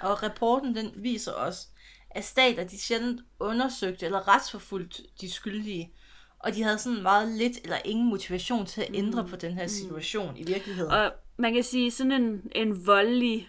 og 0.00 0.22
rapporten 0.22 0.76
den 0.76 0.92
viser 0.96 1.32
også, 1.32 1.66
at 2.10 2.24
stater 2.24 2.64
de 2.64 2.80
sjældent 2.80 3.20
undersøgte 3.40 4.06
eller 4.06 4.28
retsforfulgt 4.28 5.00
de 5.20 5.30
skyldige, 5.30 5.92
og 6.38 6.54
de 6.54 6.62
havde 6.62 6.78
sådan 6.78 7.02
meget 7.02 7.28
lidt 7.28 7.58
eller 7.64 7.78
ingen 7.84 8.08
motivation 8.08 8.66
til 8.66 8.80
at 8.80 8.94
ændre 8.94 9.24
på 9.24 9.36
den 9.36 9.52
her 9.52 9.66
situation 9.66 10.36
i 10.36 10.44
virkeligheden. 10.44 10.92
Og 10.92 11.12
man 11.36 11.54
kan 11.54 11.62
sige, 11.62 11.90
sådan 11.90 12.12
en, 12.12 12.50
en 12.54 12.86
voldelig 12.86 13.48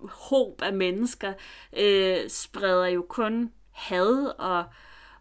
håb 0.00 0.62
af 0.62 0.72
mennesker 0.72 1.32
øh, 1.76 2.30
spreder 2.30 2.86
jo 2.86 3.06
kun 3.08 3.52
had 3.70 4.34
og, 4.38 4.64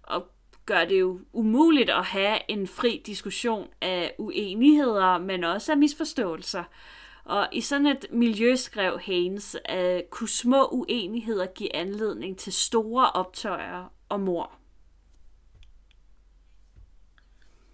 og 0.04 0.28
gør 0.66 0.86
det 0.86 1.00
jo 1.00 1.20
umuligt 1.34 1.90
at 1.90 2.06
have 2.06 2.40
en 2.48 2.68
fri 2.68 3.02
diskussion 3.06 3.68
af 3.82 4.16
uenigheder, 4.18 5.18
men 5.18 5.44
også 5.44 5.72
af 5.72 5.78
misforståelser. 5.78 6.64
Og 7.26 7.48
i 7.52 7.62
sådan 7.62 7.86
et 7.86 8.06
miljø, 8.12 8.56
skrev 8.56 9.00
Haynes, 9.00 9.58
at 9.66 10.10
kunne 10.10 10.30
små 10.30 10.68
uenigheder 10.68 11.46
give 11.46 11.76
anledning 11.76 12.38
til 12.38 12.54
store 12.54 13.12
optøjer 13.12 13.92
og 14.10 14.20
mor. 14.20 14.52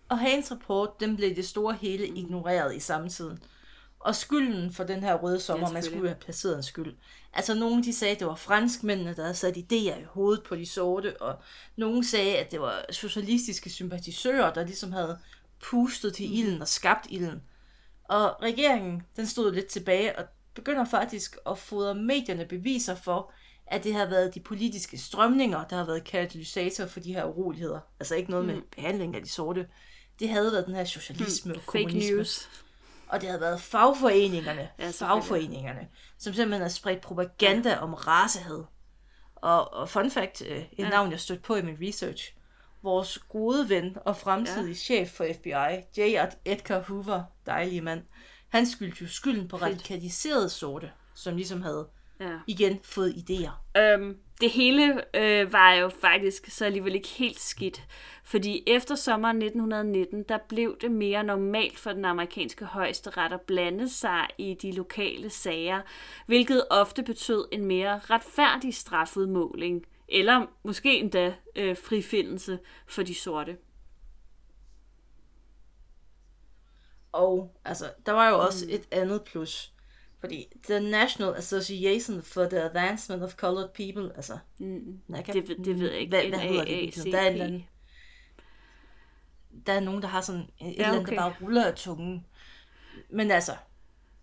Og 0.10 0.20
Haynes 0.20 0.52
rapport, 0.52 1.00
den 1.00 1.16
blev 1.16 1.36
det 1.36 1.46
store 1.48 1.74
hele 1.74 2.08
ignoreret 2.08 2.76
i 2.76 2.80
samtiden. 2.80 3.40
Og 4.04 4.16
skylden 4.16 4.74
for 4.74 4.84
den 4.84 5.04
her 5.04 5.16
røde 5.16 5.40
sommer, 5.40 5.68
Ja, 5.68 5.74
man 5.74 5.84
skulle 5.84 6.08
have 6.08 6.20
placeret 6.20 6.58
en 6.58 6.64
skyld. 6.64 6.96
Altså 7.34 7.54
nogen 7.54 7.84
de 7.84 7.94
sagde, 7.94 8.14
at 8.14 8.20
det 8.20 8.28
var 8.28 8.36
franskmændene, 8.36 9.16
der 9.16 9.22
havde 9.22 9.36
sat 9.36 9.58
idéer 9.58 10.00
i 10.00 10.04
hovedet 10.08 10.44
på 10.44 10.56
de 10.56 10.66
sorte, 10.66 11.22
og 11.22 11.36
nogen 11.76 12.04
sagde, 12.04 12.38
at 12.38 12.52
det 12.52 12.62
var 12.62 12.86
socialistiske 12.92 13.70
sympatisører, 13.70 14.54
der 14.54 14.64
ligesom 14.66 14.92
havde 14.92 15.18
pustet 15.70 16.14
til 16.14 16.38
ilden 16.40 16.62
og 16.62 16.68
skabt 16.68 17.08
ilden. 17.10 17.42
Og 18.04 18.42
regeringen, 18.42 19.02
den 19.16 19.28
stod 19.28 19.54
lidt 19.54 19.68
tilbage 19.68 20.18
og 20.20 20.26
begynder 20.54 20.86
faktisk 20.86 21.38
at 21.50 21.58
fodre 21.58 21.96
medierne 21.96 22.46
beviser 22.46 22.96
for, 22.96 23.32
at 23.68 23.84
det 23.84 23.94
har 23.94 24.06
været 24.06 24.36
de 24.36 24.40
politiske 24.40 24.98
strømninger, 24.98 25.64
der 25.68 25.76
har 25.76 25.86
været 25.86 26.04
katalysator 26.04 26.86
for 26.86 27.00
de 27.00 27.14
her 27.14 27.26
uroligheder. 27.26 27.80
Altså 28.00 28.16
ikke 28.16 28.32
noget 28.32 28.46
med 28.46 28.62
behandling 28.76 29.16
af 29.16 29.22
de 29.24 29.30
sorte. 29.30 29.68
Det 30.20 30.30
havde 30.30 30.52
været 30.52 30.66
den 30.68 30.76
her 30.76 30.84
socialisme 30.84 31.52
og 31.54 31.56
Hmm. 31.56 31.66
Fake 31.72 31.84
kommunisme. 31.84 32.16
news. 32.16 32.50
Og 33.12 33.21
det 33.21 33.30
havde 33.30 33.41
været 33.41 33.62
fagforeningerne, 33.62 34.69
Ja, 34.80 34.89
fagforeningerne, 34.89 35.88
som 36.17 36.34
simpelthen 36.34 36.62
har 36.62 36.69
spredt 36.69 37.02
propaganda 37.02 37.78
om 37.78 37.93
racehad. 37.93 38.63
Og, 39.36 39.74
og 39.74 39.89
fun 39.89 40.12
fact, 40.12 40.41
øh, 40.47 40.58
et 40.58 40.67
ja. 40.78 40.89
navn 40.89 41.12
jeg 41.12 41.19
stødte 41.19 41.41
på 41.41 41.56
i 41.56 41.62
min 41.62 41.78
research. 41.82 42.36
Vores 42.84 43.19
gode 43.30 43.69
ven 43.69 43.97
og 44.06 44.17
fremtidige 44.17 44.67
ja. 44.67 44.74
chef 44.74 45.10
for 45.10 45.26
FBI, 45.34 46.00
J. 46.02 46.17
Edgar 46.45 46.80
Hoover, 46.82 47.24
dejlige 47.45 47.82
mand, 47.82 48.04
han 48.50 48.65
skyldte 48.65 49.04
jo 49.04 49.08
skylden 49.10 49.47
på 49.47 49.56
radikaliserede 49.58 50.50
sorte, 50.50 50.91
som 51.15 51.36
ligesom 51.36 51.62
havde 51.62 51.88
Ja. 52.19 52.39
igen 52.47 52.80
fået 52.84 53.12
idéer. 53.13 53.80
Øhm, 53.82 54.17
det 54.42 54.50
hele 54.50 55.04
øh, 55.16 55.54
var 55.54 55.74
jo 55.74 55.90
faktisk 55.90 56.46
så 56.50 56.66
alligevel 56.66 56.96
ikke 56.96 57.08
helt 57.08 57.40
skidt, 57.40 57.84
fordi 58.24 58.64
efter 58.68 58.96
sommeren 58.96 59.42
1919, 59.42 60.24
der 60.24 60.38
blev 60.50 60.78
det 60.82 60.92
mere 60.92 61.24
normalt 61.24 61.80
for 61.80 61.92
den 61.92 62.06
amerikanske 62.06 62.66
højesteret 62.66 63.34
at 63.34 63.42
blande 63.42 63.90
sig 63.90 64.28
i 64.38 64.54
de 64.54 64.72
lokale 64.72 65.30
sager, 65.30 65.82
hvilket 66.26 66.64
ofte 66.70 67.04
betød 67.04 67.48
en 67.52 67.66
mere 67.66 68.00
retfærdig 68.00 68.76
strafudmåling, 68.76 69.86
eller 70.10 70.46
måske 70.64 71.00
endda 71.00 71.34
øh, 71.56 71.78
frifindelse 71.78 72.60
for 72.88 73.04
de 73.04 73.16
sorte. 73.16 73.58
Og 77.12 77.56
altså, 77.66 77.86
der 78.06 78.12
var 78.12 78.30
jo 78.30 78.40
også 78.40 78.66
et 78.70 78.88
andet 78.92 79.24
plus. 79.24 79.74
Fordi 80.22 80.46
The 80.70 80.80
National 80.80 81.36
Association 81.38 82.22
for 82.22 82.46
the 82.46 82.62
Advancement 82.64 83.24
of 83.24 83.34
Colored 83.36 83.70
People, 83.70 84.16
altså... 84.16 84.38
Mm, 84.60 85.00
NACA, 85.08 85.32
det, 85.34 85.48
ved- 85.50 85.64
det 85.64 85.80
ved 85.80 85.92
jeg 85.92 86.00
ikke. 86.00 86.10
Hvad, 86.10 86.30
hvad 86.30 86.40
hedder 86.40 86.66
det? 86.66 86.98
NAACP. 86.98 87.12
Der 87.12 87.18
er, 87.20 87.28
en 87.28 87.32
eller 87.34 87.46
anden, 87.46 87.68
der 89.66 89.74
er 89.74 89.80
nogen, 89.80 90.02
der 90.02 90.08
har 90.08 90.22
sådan 90.22 90.42
et 90.42 90.48
ja, 90.62 90.68
eller 90.72 90.88
andet, 90.88 91.08
der 91.10 91.16
bare 91.16 91.34
ruller 91.42 91.66
af 91.66 91.76
tungen. 91.76 92.26
Men 93.10 93.32
altså, 93.32 93.52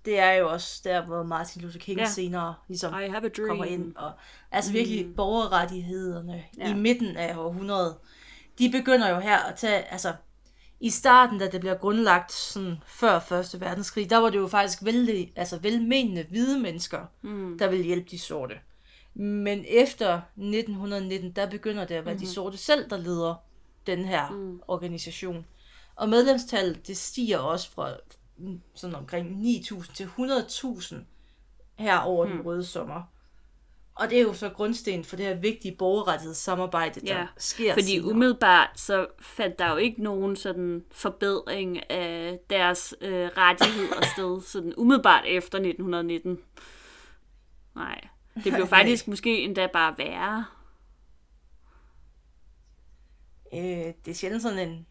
det 0.04 0.18
er 0.18 0.32
jo 0.32 0.52
også 0.52 0.80
der, 0.84 1.04
hvor 1.06 1.22
Martin 1.22 1.62
Luther 1.62 1.78
King 1.80 1.98
Ja. 1.98 2.04
ja. 2.04 2.10
senere 2.10 2.54
ligesom 2.68 2.92
I 2.92 2.96
have 3.08 3.24
a 3.24 3.28
dream. 3.28 3.48
kommer 3.48 3.64
ind. 3.64 3.96
Og, 3.96 4.12
altså 4.52 4.72
virkelig 4.72 5.06
mm. 5.06 5.14
borgerrettighederne 5.14 6.44
ja. 6.58 6.70
i 6.70 6.74
midten 6.74 7.16
af 7.16 7.36
århundredet, 7.36 7.96
de 8.58 8.70
begynder 8.70 9.08
jo 9.08 9.18
her 9.20 9.38
at 9.38 9.56
tage, 9.56 9.82
altså 9.92 10.14
i 10.80 10.90
starten, 10.90 11.38
da 11.38 11.48
det 11.48 11.60
bliver 11.60 11.74
grundlagt 11.74 12.32
sådan 12.32 12.76
før 12.86 13.18
Første 13.18 13.60
Verdenskrig, 13.60 14.10
der 14.10 14.16
var 14.16 14.30
det 14.30 14.38
jo 14.38 14.48
faktisk 14.48 14.84
vældig, 14.84 15.32
altså 15.36 15.58
velmenende 15.58 16.26
hvide 16.30 16.60
mennesker, 16.60 17.00
mm. 17.22 17.58
der 17.58 17.68
ville 17.68 17.84
hjælpe 17.84 18.10
de 18.10 18.18
sorte. 18.18 18.54
Men 19.14 19.64
efter 19.68 20.20
1919, 20.36 21.32
der 21.32 21.50
begynder 21.50 21.84
det 21.84 21.94
at 21.94 22.04
være 22.04 22.14
mm. 22.14 22.20
de 22.20 22.26
sorte 22.26 22.56
selv, 22.56 22.90
der 22.90 22.96
leder 22.96 23.34
den 23.86 24.04
her 24.04 24.30
mm. 24.30 24.60
organisation. 24.68 25.46
Og 25.96 26.08
medlemstallet, 26.08 26.86
det 26.86 26.96
stiger 26.96 27.38
også 27.38 27.70
fra 27.70 27.92
mm, 28.36 28.60
sådan 28.74 28.96
omkring 28.96 29.42
9.000 29.42 29.94
til 29.94 30.04
100.000 30.04 30.94
her 31.74 31.98
over 31.98 32.26
mm. 32.26 32.32
den 32.32 32.46
røde 32.46 32.64
sommer. 32.64 33.02
Og 33.98 34.10
det 34.10 34.18
er 34.18 34.22
jo 34.22 34.32
så 34.32 34.48
grundsten 34.48 35.04
for 35.04 35.16
det 35.16 35.26
her 35.26 35.34
vigtige 35.34 35.76
borgerrettighedssamarbejde, 35.78 37.00
der 37.00 37.18
Ja, 37.18 37.26
sker 37.36 37.72
Fordi 37.72 37.86
senere. 37.86 38.10
umiddelbart 38.10 38.70
så 38.74 39.06
fandt 39.20 39.58
der 39.58 39.70
jo 39.70 39.76
ikke 39.76 40.02
nogen 40.02 40.36
sådan 40.36 40.84
forbedring 40.90 41.90
af 41.90 42.38
deres 42.50 42.94
øh, 43.00 43.30
rettigheder 43.36 44.06
sted, 44.14 44.40
sådan 44.42 44.74
umiddelbart 44.76 45.24
efter 45.26 45.58
1919. 45.58 46.38
Nej, 47.74 48.00
det 48.44 48.52
blev 48.52 48.66
faktisk 48.76 49.08
måske 49.08 49.40
endda 49.42 49.66
bare 49.66 49.94
værre. 49.98 50.44
Øh, 53.54 53.94
det 54.04 54.10
er 54.10 54.14
sjældent 54.14 54.42
sådan 54.42 54.68
en, 54.68 54.86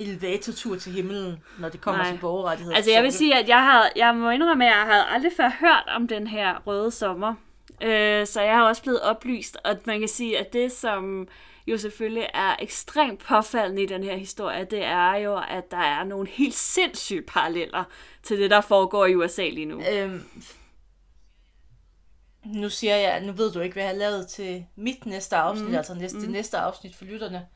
elevatortur 0.00 0.76
til 0.76 0.92
himlen, 0.92 1.42
når 1.58 1.68
det 1.68 1.80
kommer 1.80 2.02
Nej. 2.02 2.12
til 2.12 2.20
borgerrettigheder. 2.20 2.76
Altså 2.76 2.90
jeg 2.90 3.02
vil 3.02 3.12
sige, 3.12 3.38
at 3.38 3.48
jeg, 3.48 3.64
har, 3.64 3.90
jeg 3.96 4.14
må 4.14 4.30
indrømme, 4.30 4.64
at 4.64 4.76
jeg 4.76 4.84
havde 4.86 5.04
aldrig 5.04 5.32
før 5.36 5.50
hørt 5.60 5.84
om 5.96 6.08
den 6.08 6.26
her 6.26 6.58
røde 6.66 6.90
sommer. 6.90 7.34
Øh, 7.82 8.26
så 8.26 8.40
jeg 8.40 8.56
har 8.56 8.68
også 8.68 8.82
blevet 8.82 9.00
oplyst, 9.00 9.56
og 9.64 9.76
man 9.84 9.98
kan 9.98 10.08
sige, 10.08 10.38
at 10.38 10.52
det 10.52 10.72
som 10.72 11.28
jo 11.66 11.78
selvfølgelig 11.78 12.28
er 12.34 12.56
ekstremt 12.58 13.20
påfaldende 13.20 13.82
i 13.82 13.86
den 13.86 14.04
her 14.04 14.16
historie, 14.16 14.64
det 14.64 14.84
er 14.84 15.14
jo, 15.14 15.36
at 15.48 15.70
der 15.70 15.76
er 15.76 16.04
nogle 16.04 16.28
helt 16.28 16.54
sindssyge 16.54 17.22
paralleller 17.22 17.84
til 18.22 18.38
det, 18.38 18.50
der 18.50 18.60
foregår 18.60 19.06
i 19.06 19.14
USA 19.14 19.48
lige 19.48 19.66
nu. 19.66 19.82
Øhm, 19.92 20.22
nu 22.44 22.68
siger 22.68 22.96
jeg, 22.96 23.20
nu 23.20 23.32
ved 23.32 23.52
du 23.52 23.60
ikke, 23.60 23.72
hvad 23.72 23.82
jeg 23.82 23.90
har 23.90 23.98
lavet 23.98 24.28
til 24.28 24.66
mit 24.76 25.06
næste 25.06 25.36
afsnit, 25.36 25.68
mm. 25.68 25.74
altså 25.74 25.94
næste, 25.94 26.16
mm. 26.16 26.22
det 26.22 26.30
næste 26.30 26.58
afsnit 26.58 26.96
for 26.96 27.04
lytterne. 27.04 27.46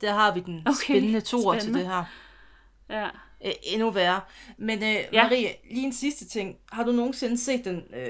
Der 0.00 0.12
har 0.12 0.34
vi 0.34 0.40
den 0.40 0.62
Okay, 0.66 0.84
spændende 0.84 1.20
toer 1.20 1.58
til 1.58 1.74
det 1.74 1.86
her. 1.86 2.04
Ja. 2.90 3.08
Øh, 3.44 3.52
endnu 3.62 3.90
værre. 3.90 4.20
Men 4.56 4.78
øh, 4.82 4.94
Ja. 5.12 5.22
Marie, 5.22 5.54
lige 5.70 5.86
en 5.86 5.92
sidste 5.92 6.28
ting. 6.28 6.56
Har 6.72 6.84
du 6.84 6.92
nogensinde 6.92 7.38
set 7.38 7.64
den 7.64 7.82
øh, 7.94 8.08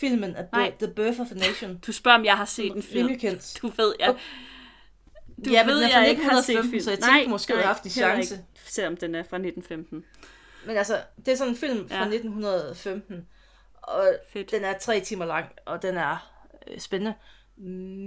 filmen 0.00 0.36
af 0.36 0.44
Nej. 0.52 0.72
The 0.78 0.88
Birth 0.94 1.20
of 1.20 1.32
a 1.32 1.34
Nation? 1.34 1.78
Du 1.86 1.92
spørger, 1.92 2.18
om 2.18 2.24
jeg 2.24 2.36
har 2.36 2.44
set 2.44 2.76
en 2.76 2.82
film. 2.82 3.18
Kendt. 3.18 3.58
Du 3.62 3.72
ved, 3.76 3.94
jeg, 4.00 4.16
du 5.44 5.50
ja, 5.50 5.64
men 5.66 5.74
ved, 5.74 5.80
den 5.80 5.88
er 5.90 5.92
fra 5.92 5.98
jeg 6.00 6.10
ikke 6.10 6.22
har 6.22 6.40
set 6.40 6.58
1915, 6.58 6.70
film. 6.70 6.82
så 6.82 6.90
jeg 6.90 6.98
tænkte 7.14 7.30
måske, 7.30 7.52
havde 7.52 7.66
haft 7.66 7.84
en 7.84 7.90
chance. 7.90 8.34
Ikke, 8.34 8.44
selvom 8.64 8.96
den 8.96 9.14
er 9.14 9.22
fra 9.22 9.36
1915. 9.36 10.04
Men 10.66 10.76
altså, 10.76 11.00
det 11.16 11.28
er 11.28 11.36
sådan 11.36 11.52
en 11.52 11.56
film 11.56 11.88
fra 11.88 11.96
Ja. 11.96 12.02
1915, 12.02 13.26
og 13.82 14.08
Fedt. 14.32 14.50
den 14.50 14.64
er 14.64 14.78
tre 14.78 15.00
timer 15.00 15.24
lang, 15.24 15.46
og 15.66 15.82
den 15.82 15.96
er 15.96 16.30
øh, 16.68 16.80
spændende. 16.80 17.14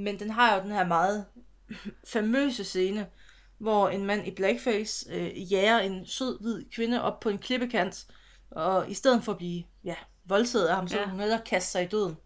Men 0.04 0.20
den 0.20 0.30
har 0.30 0.56
jo 0.56 0.64
den 0.64 0.72
her 0.72 0.88
meget 0.88 1.26
famøse 2.14 2.64
scene, 2.64 3.08
hvor 3.58 3.90
en 3.90 4.06
mand 4.06 4.28
i 4.28 4.32
blackface 4.32 5.12
øh, 5.14 5.52
jager 5.52 5.80
en 5.80 6.06
sød 6.06 6.42
hvid 6.42 6.64
kvinde 6.76 7.02
op 7.02 7.20
på 7.20 7.30
en 7.30 7.38
klippekant, 7.38 8.06
og 8.52 8.90
i 8.92 8.94
stedet 8.94 9.24
for 9.24 9.32
at 9.32 9.38
blive 9.38 9.64
ja, 9.84 9.96
voldtaget 10.26 10.68
af 10.68 10.76
ham, 10.76 10.88
så 10.88 10.96
Ja. 10.96 11.02
ja. 11.02 11.10
hun 11.10 11.20
hellere 11.20 11.42
kaste 11.46 11.72
sig 11.72 11.84
i 11.84 11.88
døden. 11.88 12.18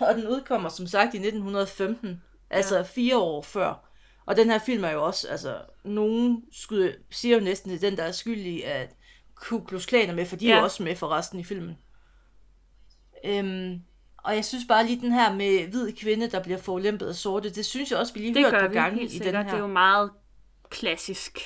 Og 0.00 0.14
den 0.14 0.26
udkommer 0.28 0.68
som 0.68 0.86
sagt 0.86 1.14
i 1.14 1.16
1915, 1.16 2.22
altså 2.50 2.82
fire 2.84 3.18
år 3.18 3.42
før. 3.42 3.88
Og 4.26 4.36
den 4.36 4.50
her 4.50 4.58
film 4.58 4.84
er 4.84 4.90
jo 4.90 5.04
også, 5.04 5.28
altså, 5.28 5.58
nogen 5.84 6.42
skyder, 6.52 6.92
siger 7.10 7.36
jo 7.38 7.44
næsten, 7.44 7.70
det 7.70 7.84
er 7.84 7.90
den, 7.90 7.98
der 7.98 8.04
er 8.04 8.12
skyldig, 8.12 8.66
at 8.66 8.96
Ku 9.34 9.60
Klux 9.60 9.86
Klan 9.86 10.10
er 10.10 10.14
med, 10.14 10.26
for 10.26 10.36
de 10.36 10.46
er 10.46 10.52
Ja. 10.54 10.58
jo 10.58 10.64
også 10.64 10.82
med 10.82 10.96
for 10.96 11.08
resten 11.08 11.40
i 11.40 11.44
filmen. 11.44 11.78
Øhm, 13.24 13.80
og 14.24 14.34
jeg 14.36 14.44
synes 14.44 14.64
bare 14.68 14.86
lige 14.86 15.00
den 15.00 15.12
her 15.12 15.34
med 15.34 15.68
hvid 15.68 15.92
kvinde, 15.92 16.30
der 16.30 16.42
bliver 16.42 16.58
forulæmpet 16.58 17.06
af 17.08 17.14
sorte, 17.14 17.50
det 17.50 17.66
synes 17.66 17.90
jeg 17.90 17.98
også, 17.98 18.12
vi 18.14 18.18
lige 18.20 18.34
Det 18.34 18.42
hørt 18.42 18.52
gør 18.52 18.66
på 18.68 18.72
gange 18.72 19.02
i 19.02 19.18
den 19.18 19.34
her. 19.34 19.42
Det 19.42 19.52
er 19.52 19.58
jo 19.58 19.66
meget 19.66 20.10
klassisk. 20.70 21.38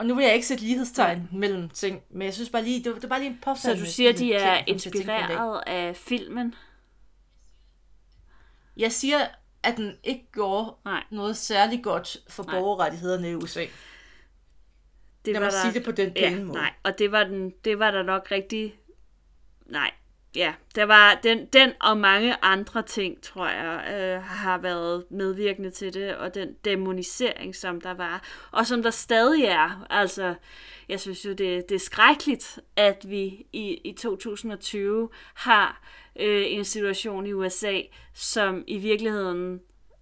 Og 0.00 0.06
nu 0.06 0.14
vil 0.14 0.24
jeg 0.24 0.34
ikke 0.34 0.46
sætte 0.46 0.64
lighedstegn 0.64 1.28
mellem 1.32 1.68
ting, 1.68 2.02
men 2.10 2.22
jeg 2.22 2.34
synes 2.34 2.50
bare 2.50 2.64
lige, 2.64 2.84
det 2.84 2.92
var, 2.92 2.94
det 2.94 3.02
var 3.02 3.08
bare 3.08 3.18
lige 3.18 3.30
en 3.30 3.38
Så 3.38 3.44
påfaldende 3.44 3.86
du 3.86 3.90
siger, 3.90 4.12
de 4.12 4.18
ting, 4.18 4.32
er 4.32 4.38
dag. 4.38 4.64
inspireret 4.66 5.62
af 5.66 5.96
filmen? 5.96 6.54
Jeg 8.76 8.92
siger, 8.92 9.18
at 9.62 9.76
den 9.76 9.96
ikke 10.04 10.26
gjorde 10.32 10.74
Nej. 10.84 11.04
noget 11.10 11.36
særligt 11.36 11.82
godt 11.82 12.16
for 12.28 12.44
Nej. 12.44 12.54
borgerrettighederne 12.54 13.30
i 13.30 13.34
USA. 13.34 13.66
Det 15.24 15.32
Lad 15.32 15.40
mig 15.40 15.52
sige 15.52 15.72
det 15.74 15.84
på 15.84 15.92
den 15.92 16.12
pæne 16.12 16.36
ja, 16.36 16.44
måde. 16.44 16.58
Nej, 16.58 16.72
og 16.82 16.98
det 16.98 17.12
var, 17.12 17.24
den, 17.24 17.52
det 17.64 17.78
var 17.78 17.90
der 17.90 18.02
nok 18.02 18.28
rigtig... 18.30 18.78
Nej, 19.66 19.90
ja. 20.36 20.54
Der 20.74 20.84
var 20.84 21.20
den, 21.22 21.46
den 21.46 21.72
og 21.80 21.96
mange 21.96 22.44
andre 22.44 22.82
ting, 22.82 23.22
tror 23.22 23.48
jeg, 23.48 23.94
øh, 23.94 24.22
har 24.22 24.58
været 24.58 25.04
medvirkende 25.10 25.70
til 25.70 25.94
det, 25.94 26.16
og 26.16 26.34
den 26.34 26.54
demonisering, 26.64 27.56
som 27.56 27.80
der 27.80 27.94
var, 27.94 28.22
og 28.50 28.66
som 28.66 28.82
der 28.82 28.90
stadig 28.90 29.44
er. 29.44 29.86
Altså, 29.90 30.34
jeg 30.88 31.00
synes 31.00 31.24
jo, 31.24 31.30
det, 31.30 31.68
det 31.68 31.74
er 31.74 31.78
skrækkeligt, 31.78 32.60
at 32.76 33.04
vi 33.08 33.46
i, 33.52 33.80
i 33.84 33.92
2020 33.92 35.08
har 35.34 35.82
øh, 36.20 36.44
en 36.46 36.64
situation 36.64 37.26
i 37.26 37.32
USA, 37.32 37.80
som 38.14 38.64
i 38.66 38.78
virkeligheden 38.78 39.60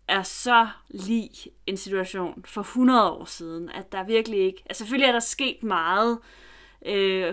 er 0.09 0.23
så 0.23 0.69
lig 0.89 1.31
en 1.67 1.77
situation 1.77 2.45
for 2.45 2.61
100 2.61 3.11
år 3.11 3.25
siden, 3.25 3.71
at 3.71 3.93
der 3.93 4.05
virkelig 4.05 4.39
ikke... 4.39 4.63
Altså 4.67 4.85
selvfølgelig 4.85 5.09
er 5.09 5.13
der 5.13 5.21
sket 5.21 5.63
meget 5.63 6.19
øh, 6.19 6.48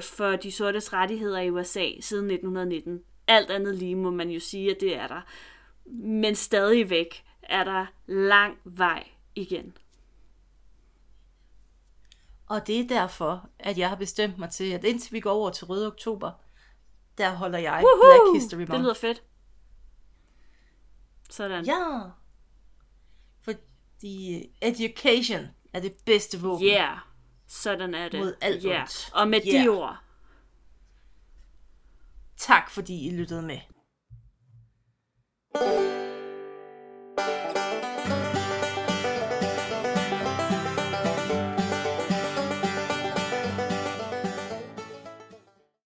for 0.01 0.35
de 0.35 0.51
sortes 0.51 0.93
rettigheder 0.93 1.39
i 1.39 1.49
USA 1.49 1.89
siden 1.99 2.25
1919. 2.25 3.03
Alt 3.27 3.49
andet 3.49 3.75
lige 3.75 3.95
må 3.95 4.11
man 4.11 4.29
jo 4.29 4.39
sige, 4.39 4.71
at 4.71 4.77
det 4.81 4.95
er 4.95 5.07
der. 5.07 5.21
Men 5.95 6.35
stadigvæk 6.35 7.23
er 7.43 7.63
der 7.63 7.85
lang 8.05 8.57
vej 8.63 9.07
igen. 9.35 9.77
Og 12.47 12.67
det 12.67 12.79
er 12.79 12.87
derfor, 12.87 13.49
at 13.59 13.77
jeg 13.77 13.89
har 13.89 13.95
bestemt 13.95 14.37
mig 14.37 14.49
til, 14.49 14.71
at 14.71 14.83
indtil 14.83 15.13
vi 15.13 15.19
går 15.19 15.31
over 15.31 15.49
til 15.49 15.65
Røde 15.65 15.87
Oktober, 15.87 16.31
der 17.17 17.29
holder 17.29 17.59
jeg 17.59 17.83
Woohoo! 17.83 18.31
Black 18.31 18.43
History 18.43 18.59
Month. 18.59 18.71
Det 18.71 18.81
lyder 18.81 18.93
fedt. 18.93 19.23
Sådan. 21.29 21.65
Ja. 21.65 22.01
Fordi 23.41 24.51
education 24.61 25.47
er 25.73 25.79
det 25.79 25.95
bedste 26.05 26.41
våben. 26.41 26.67
Yeah. 26.67 26.97
Sådan 27.47 27.93
er 27.93 28.09
det. 28.09 28.19
Mod 28.19 28.33
alt 28.41 28.63
ja. 28.63 28.81
Ondt. 28.81 29.09
Og 29.13 29.27
med 29.27 29.41
yeah. 29.47 29.63
de 29.63 29.69
ord. 29.69 29.97
Tak 32.37 32.69
fordi 32.69 33.07
I 33.07 33.11
lyttede 33.11 33.41
med. 33.41 33.59
thank 35.55 35.99
you 35.99 36.04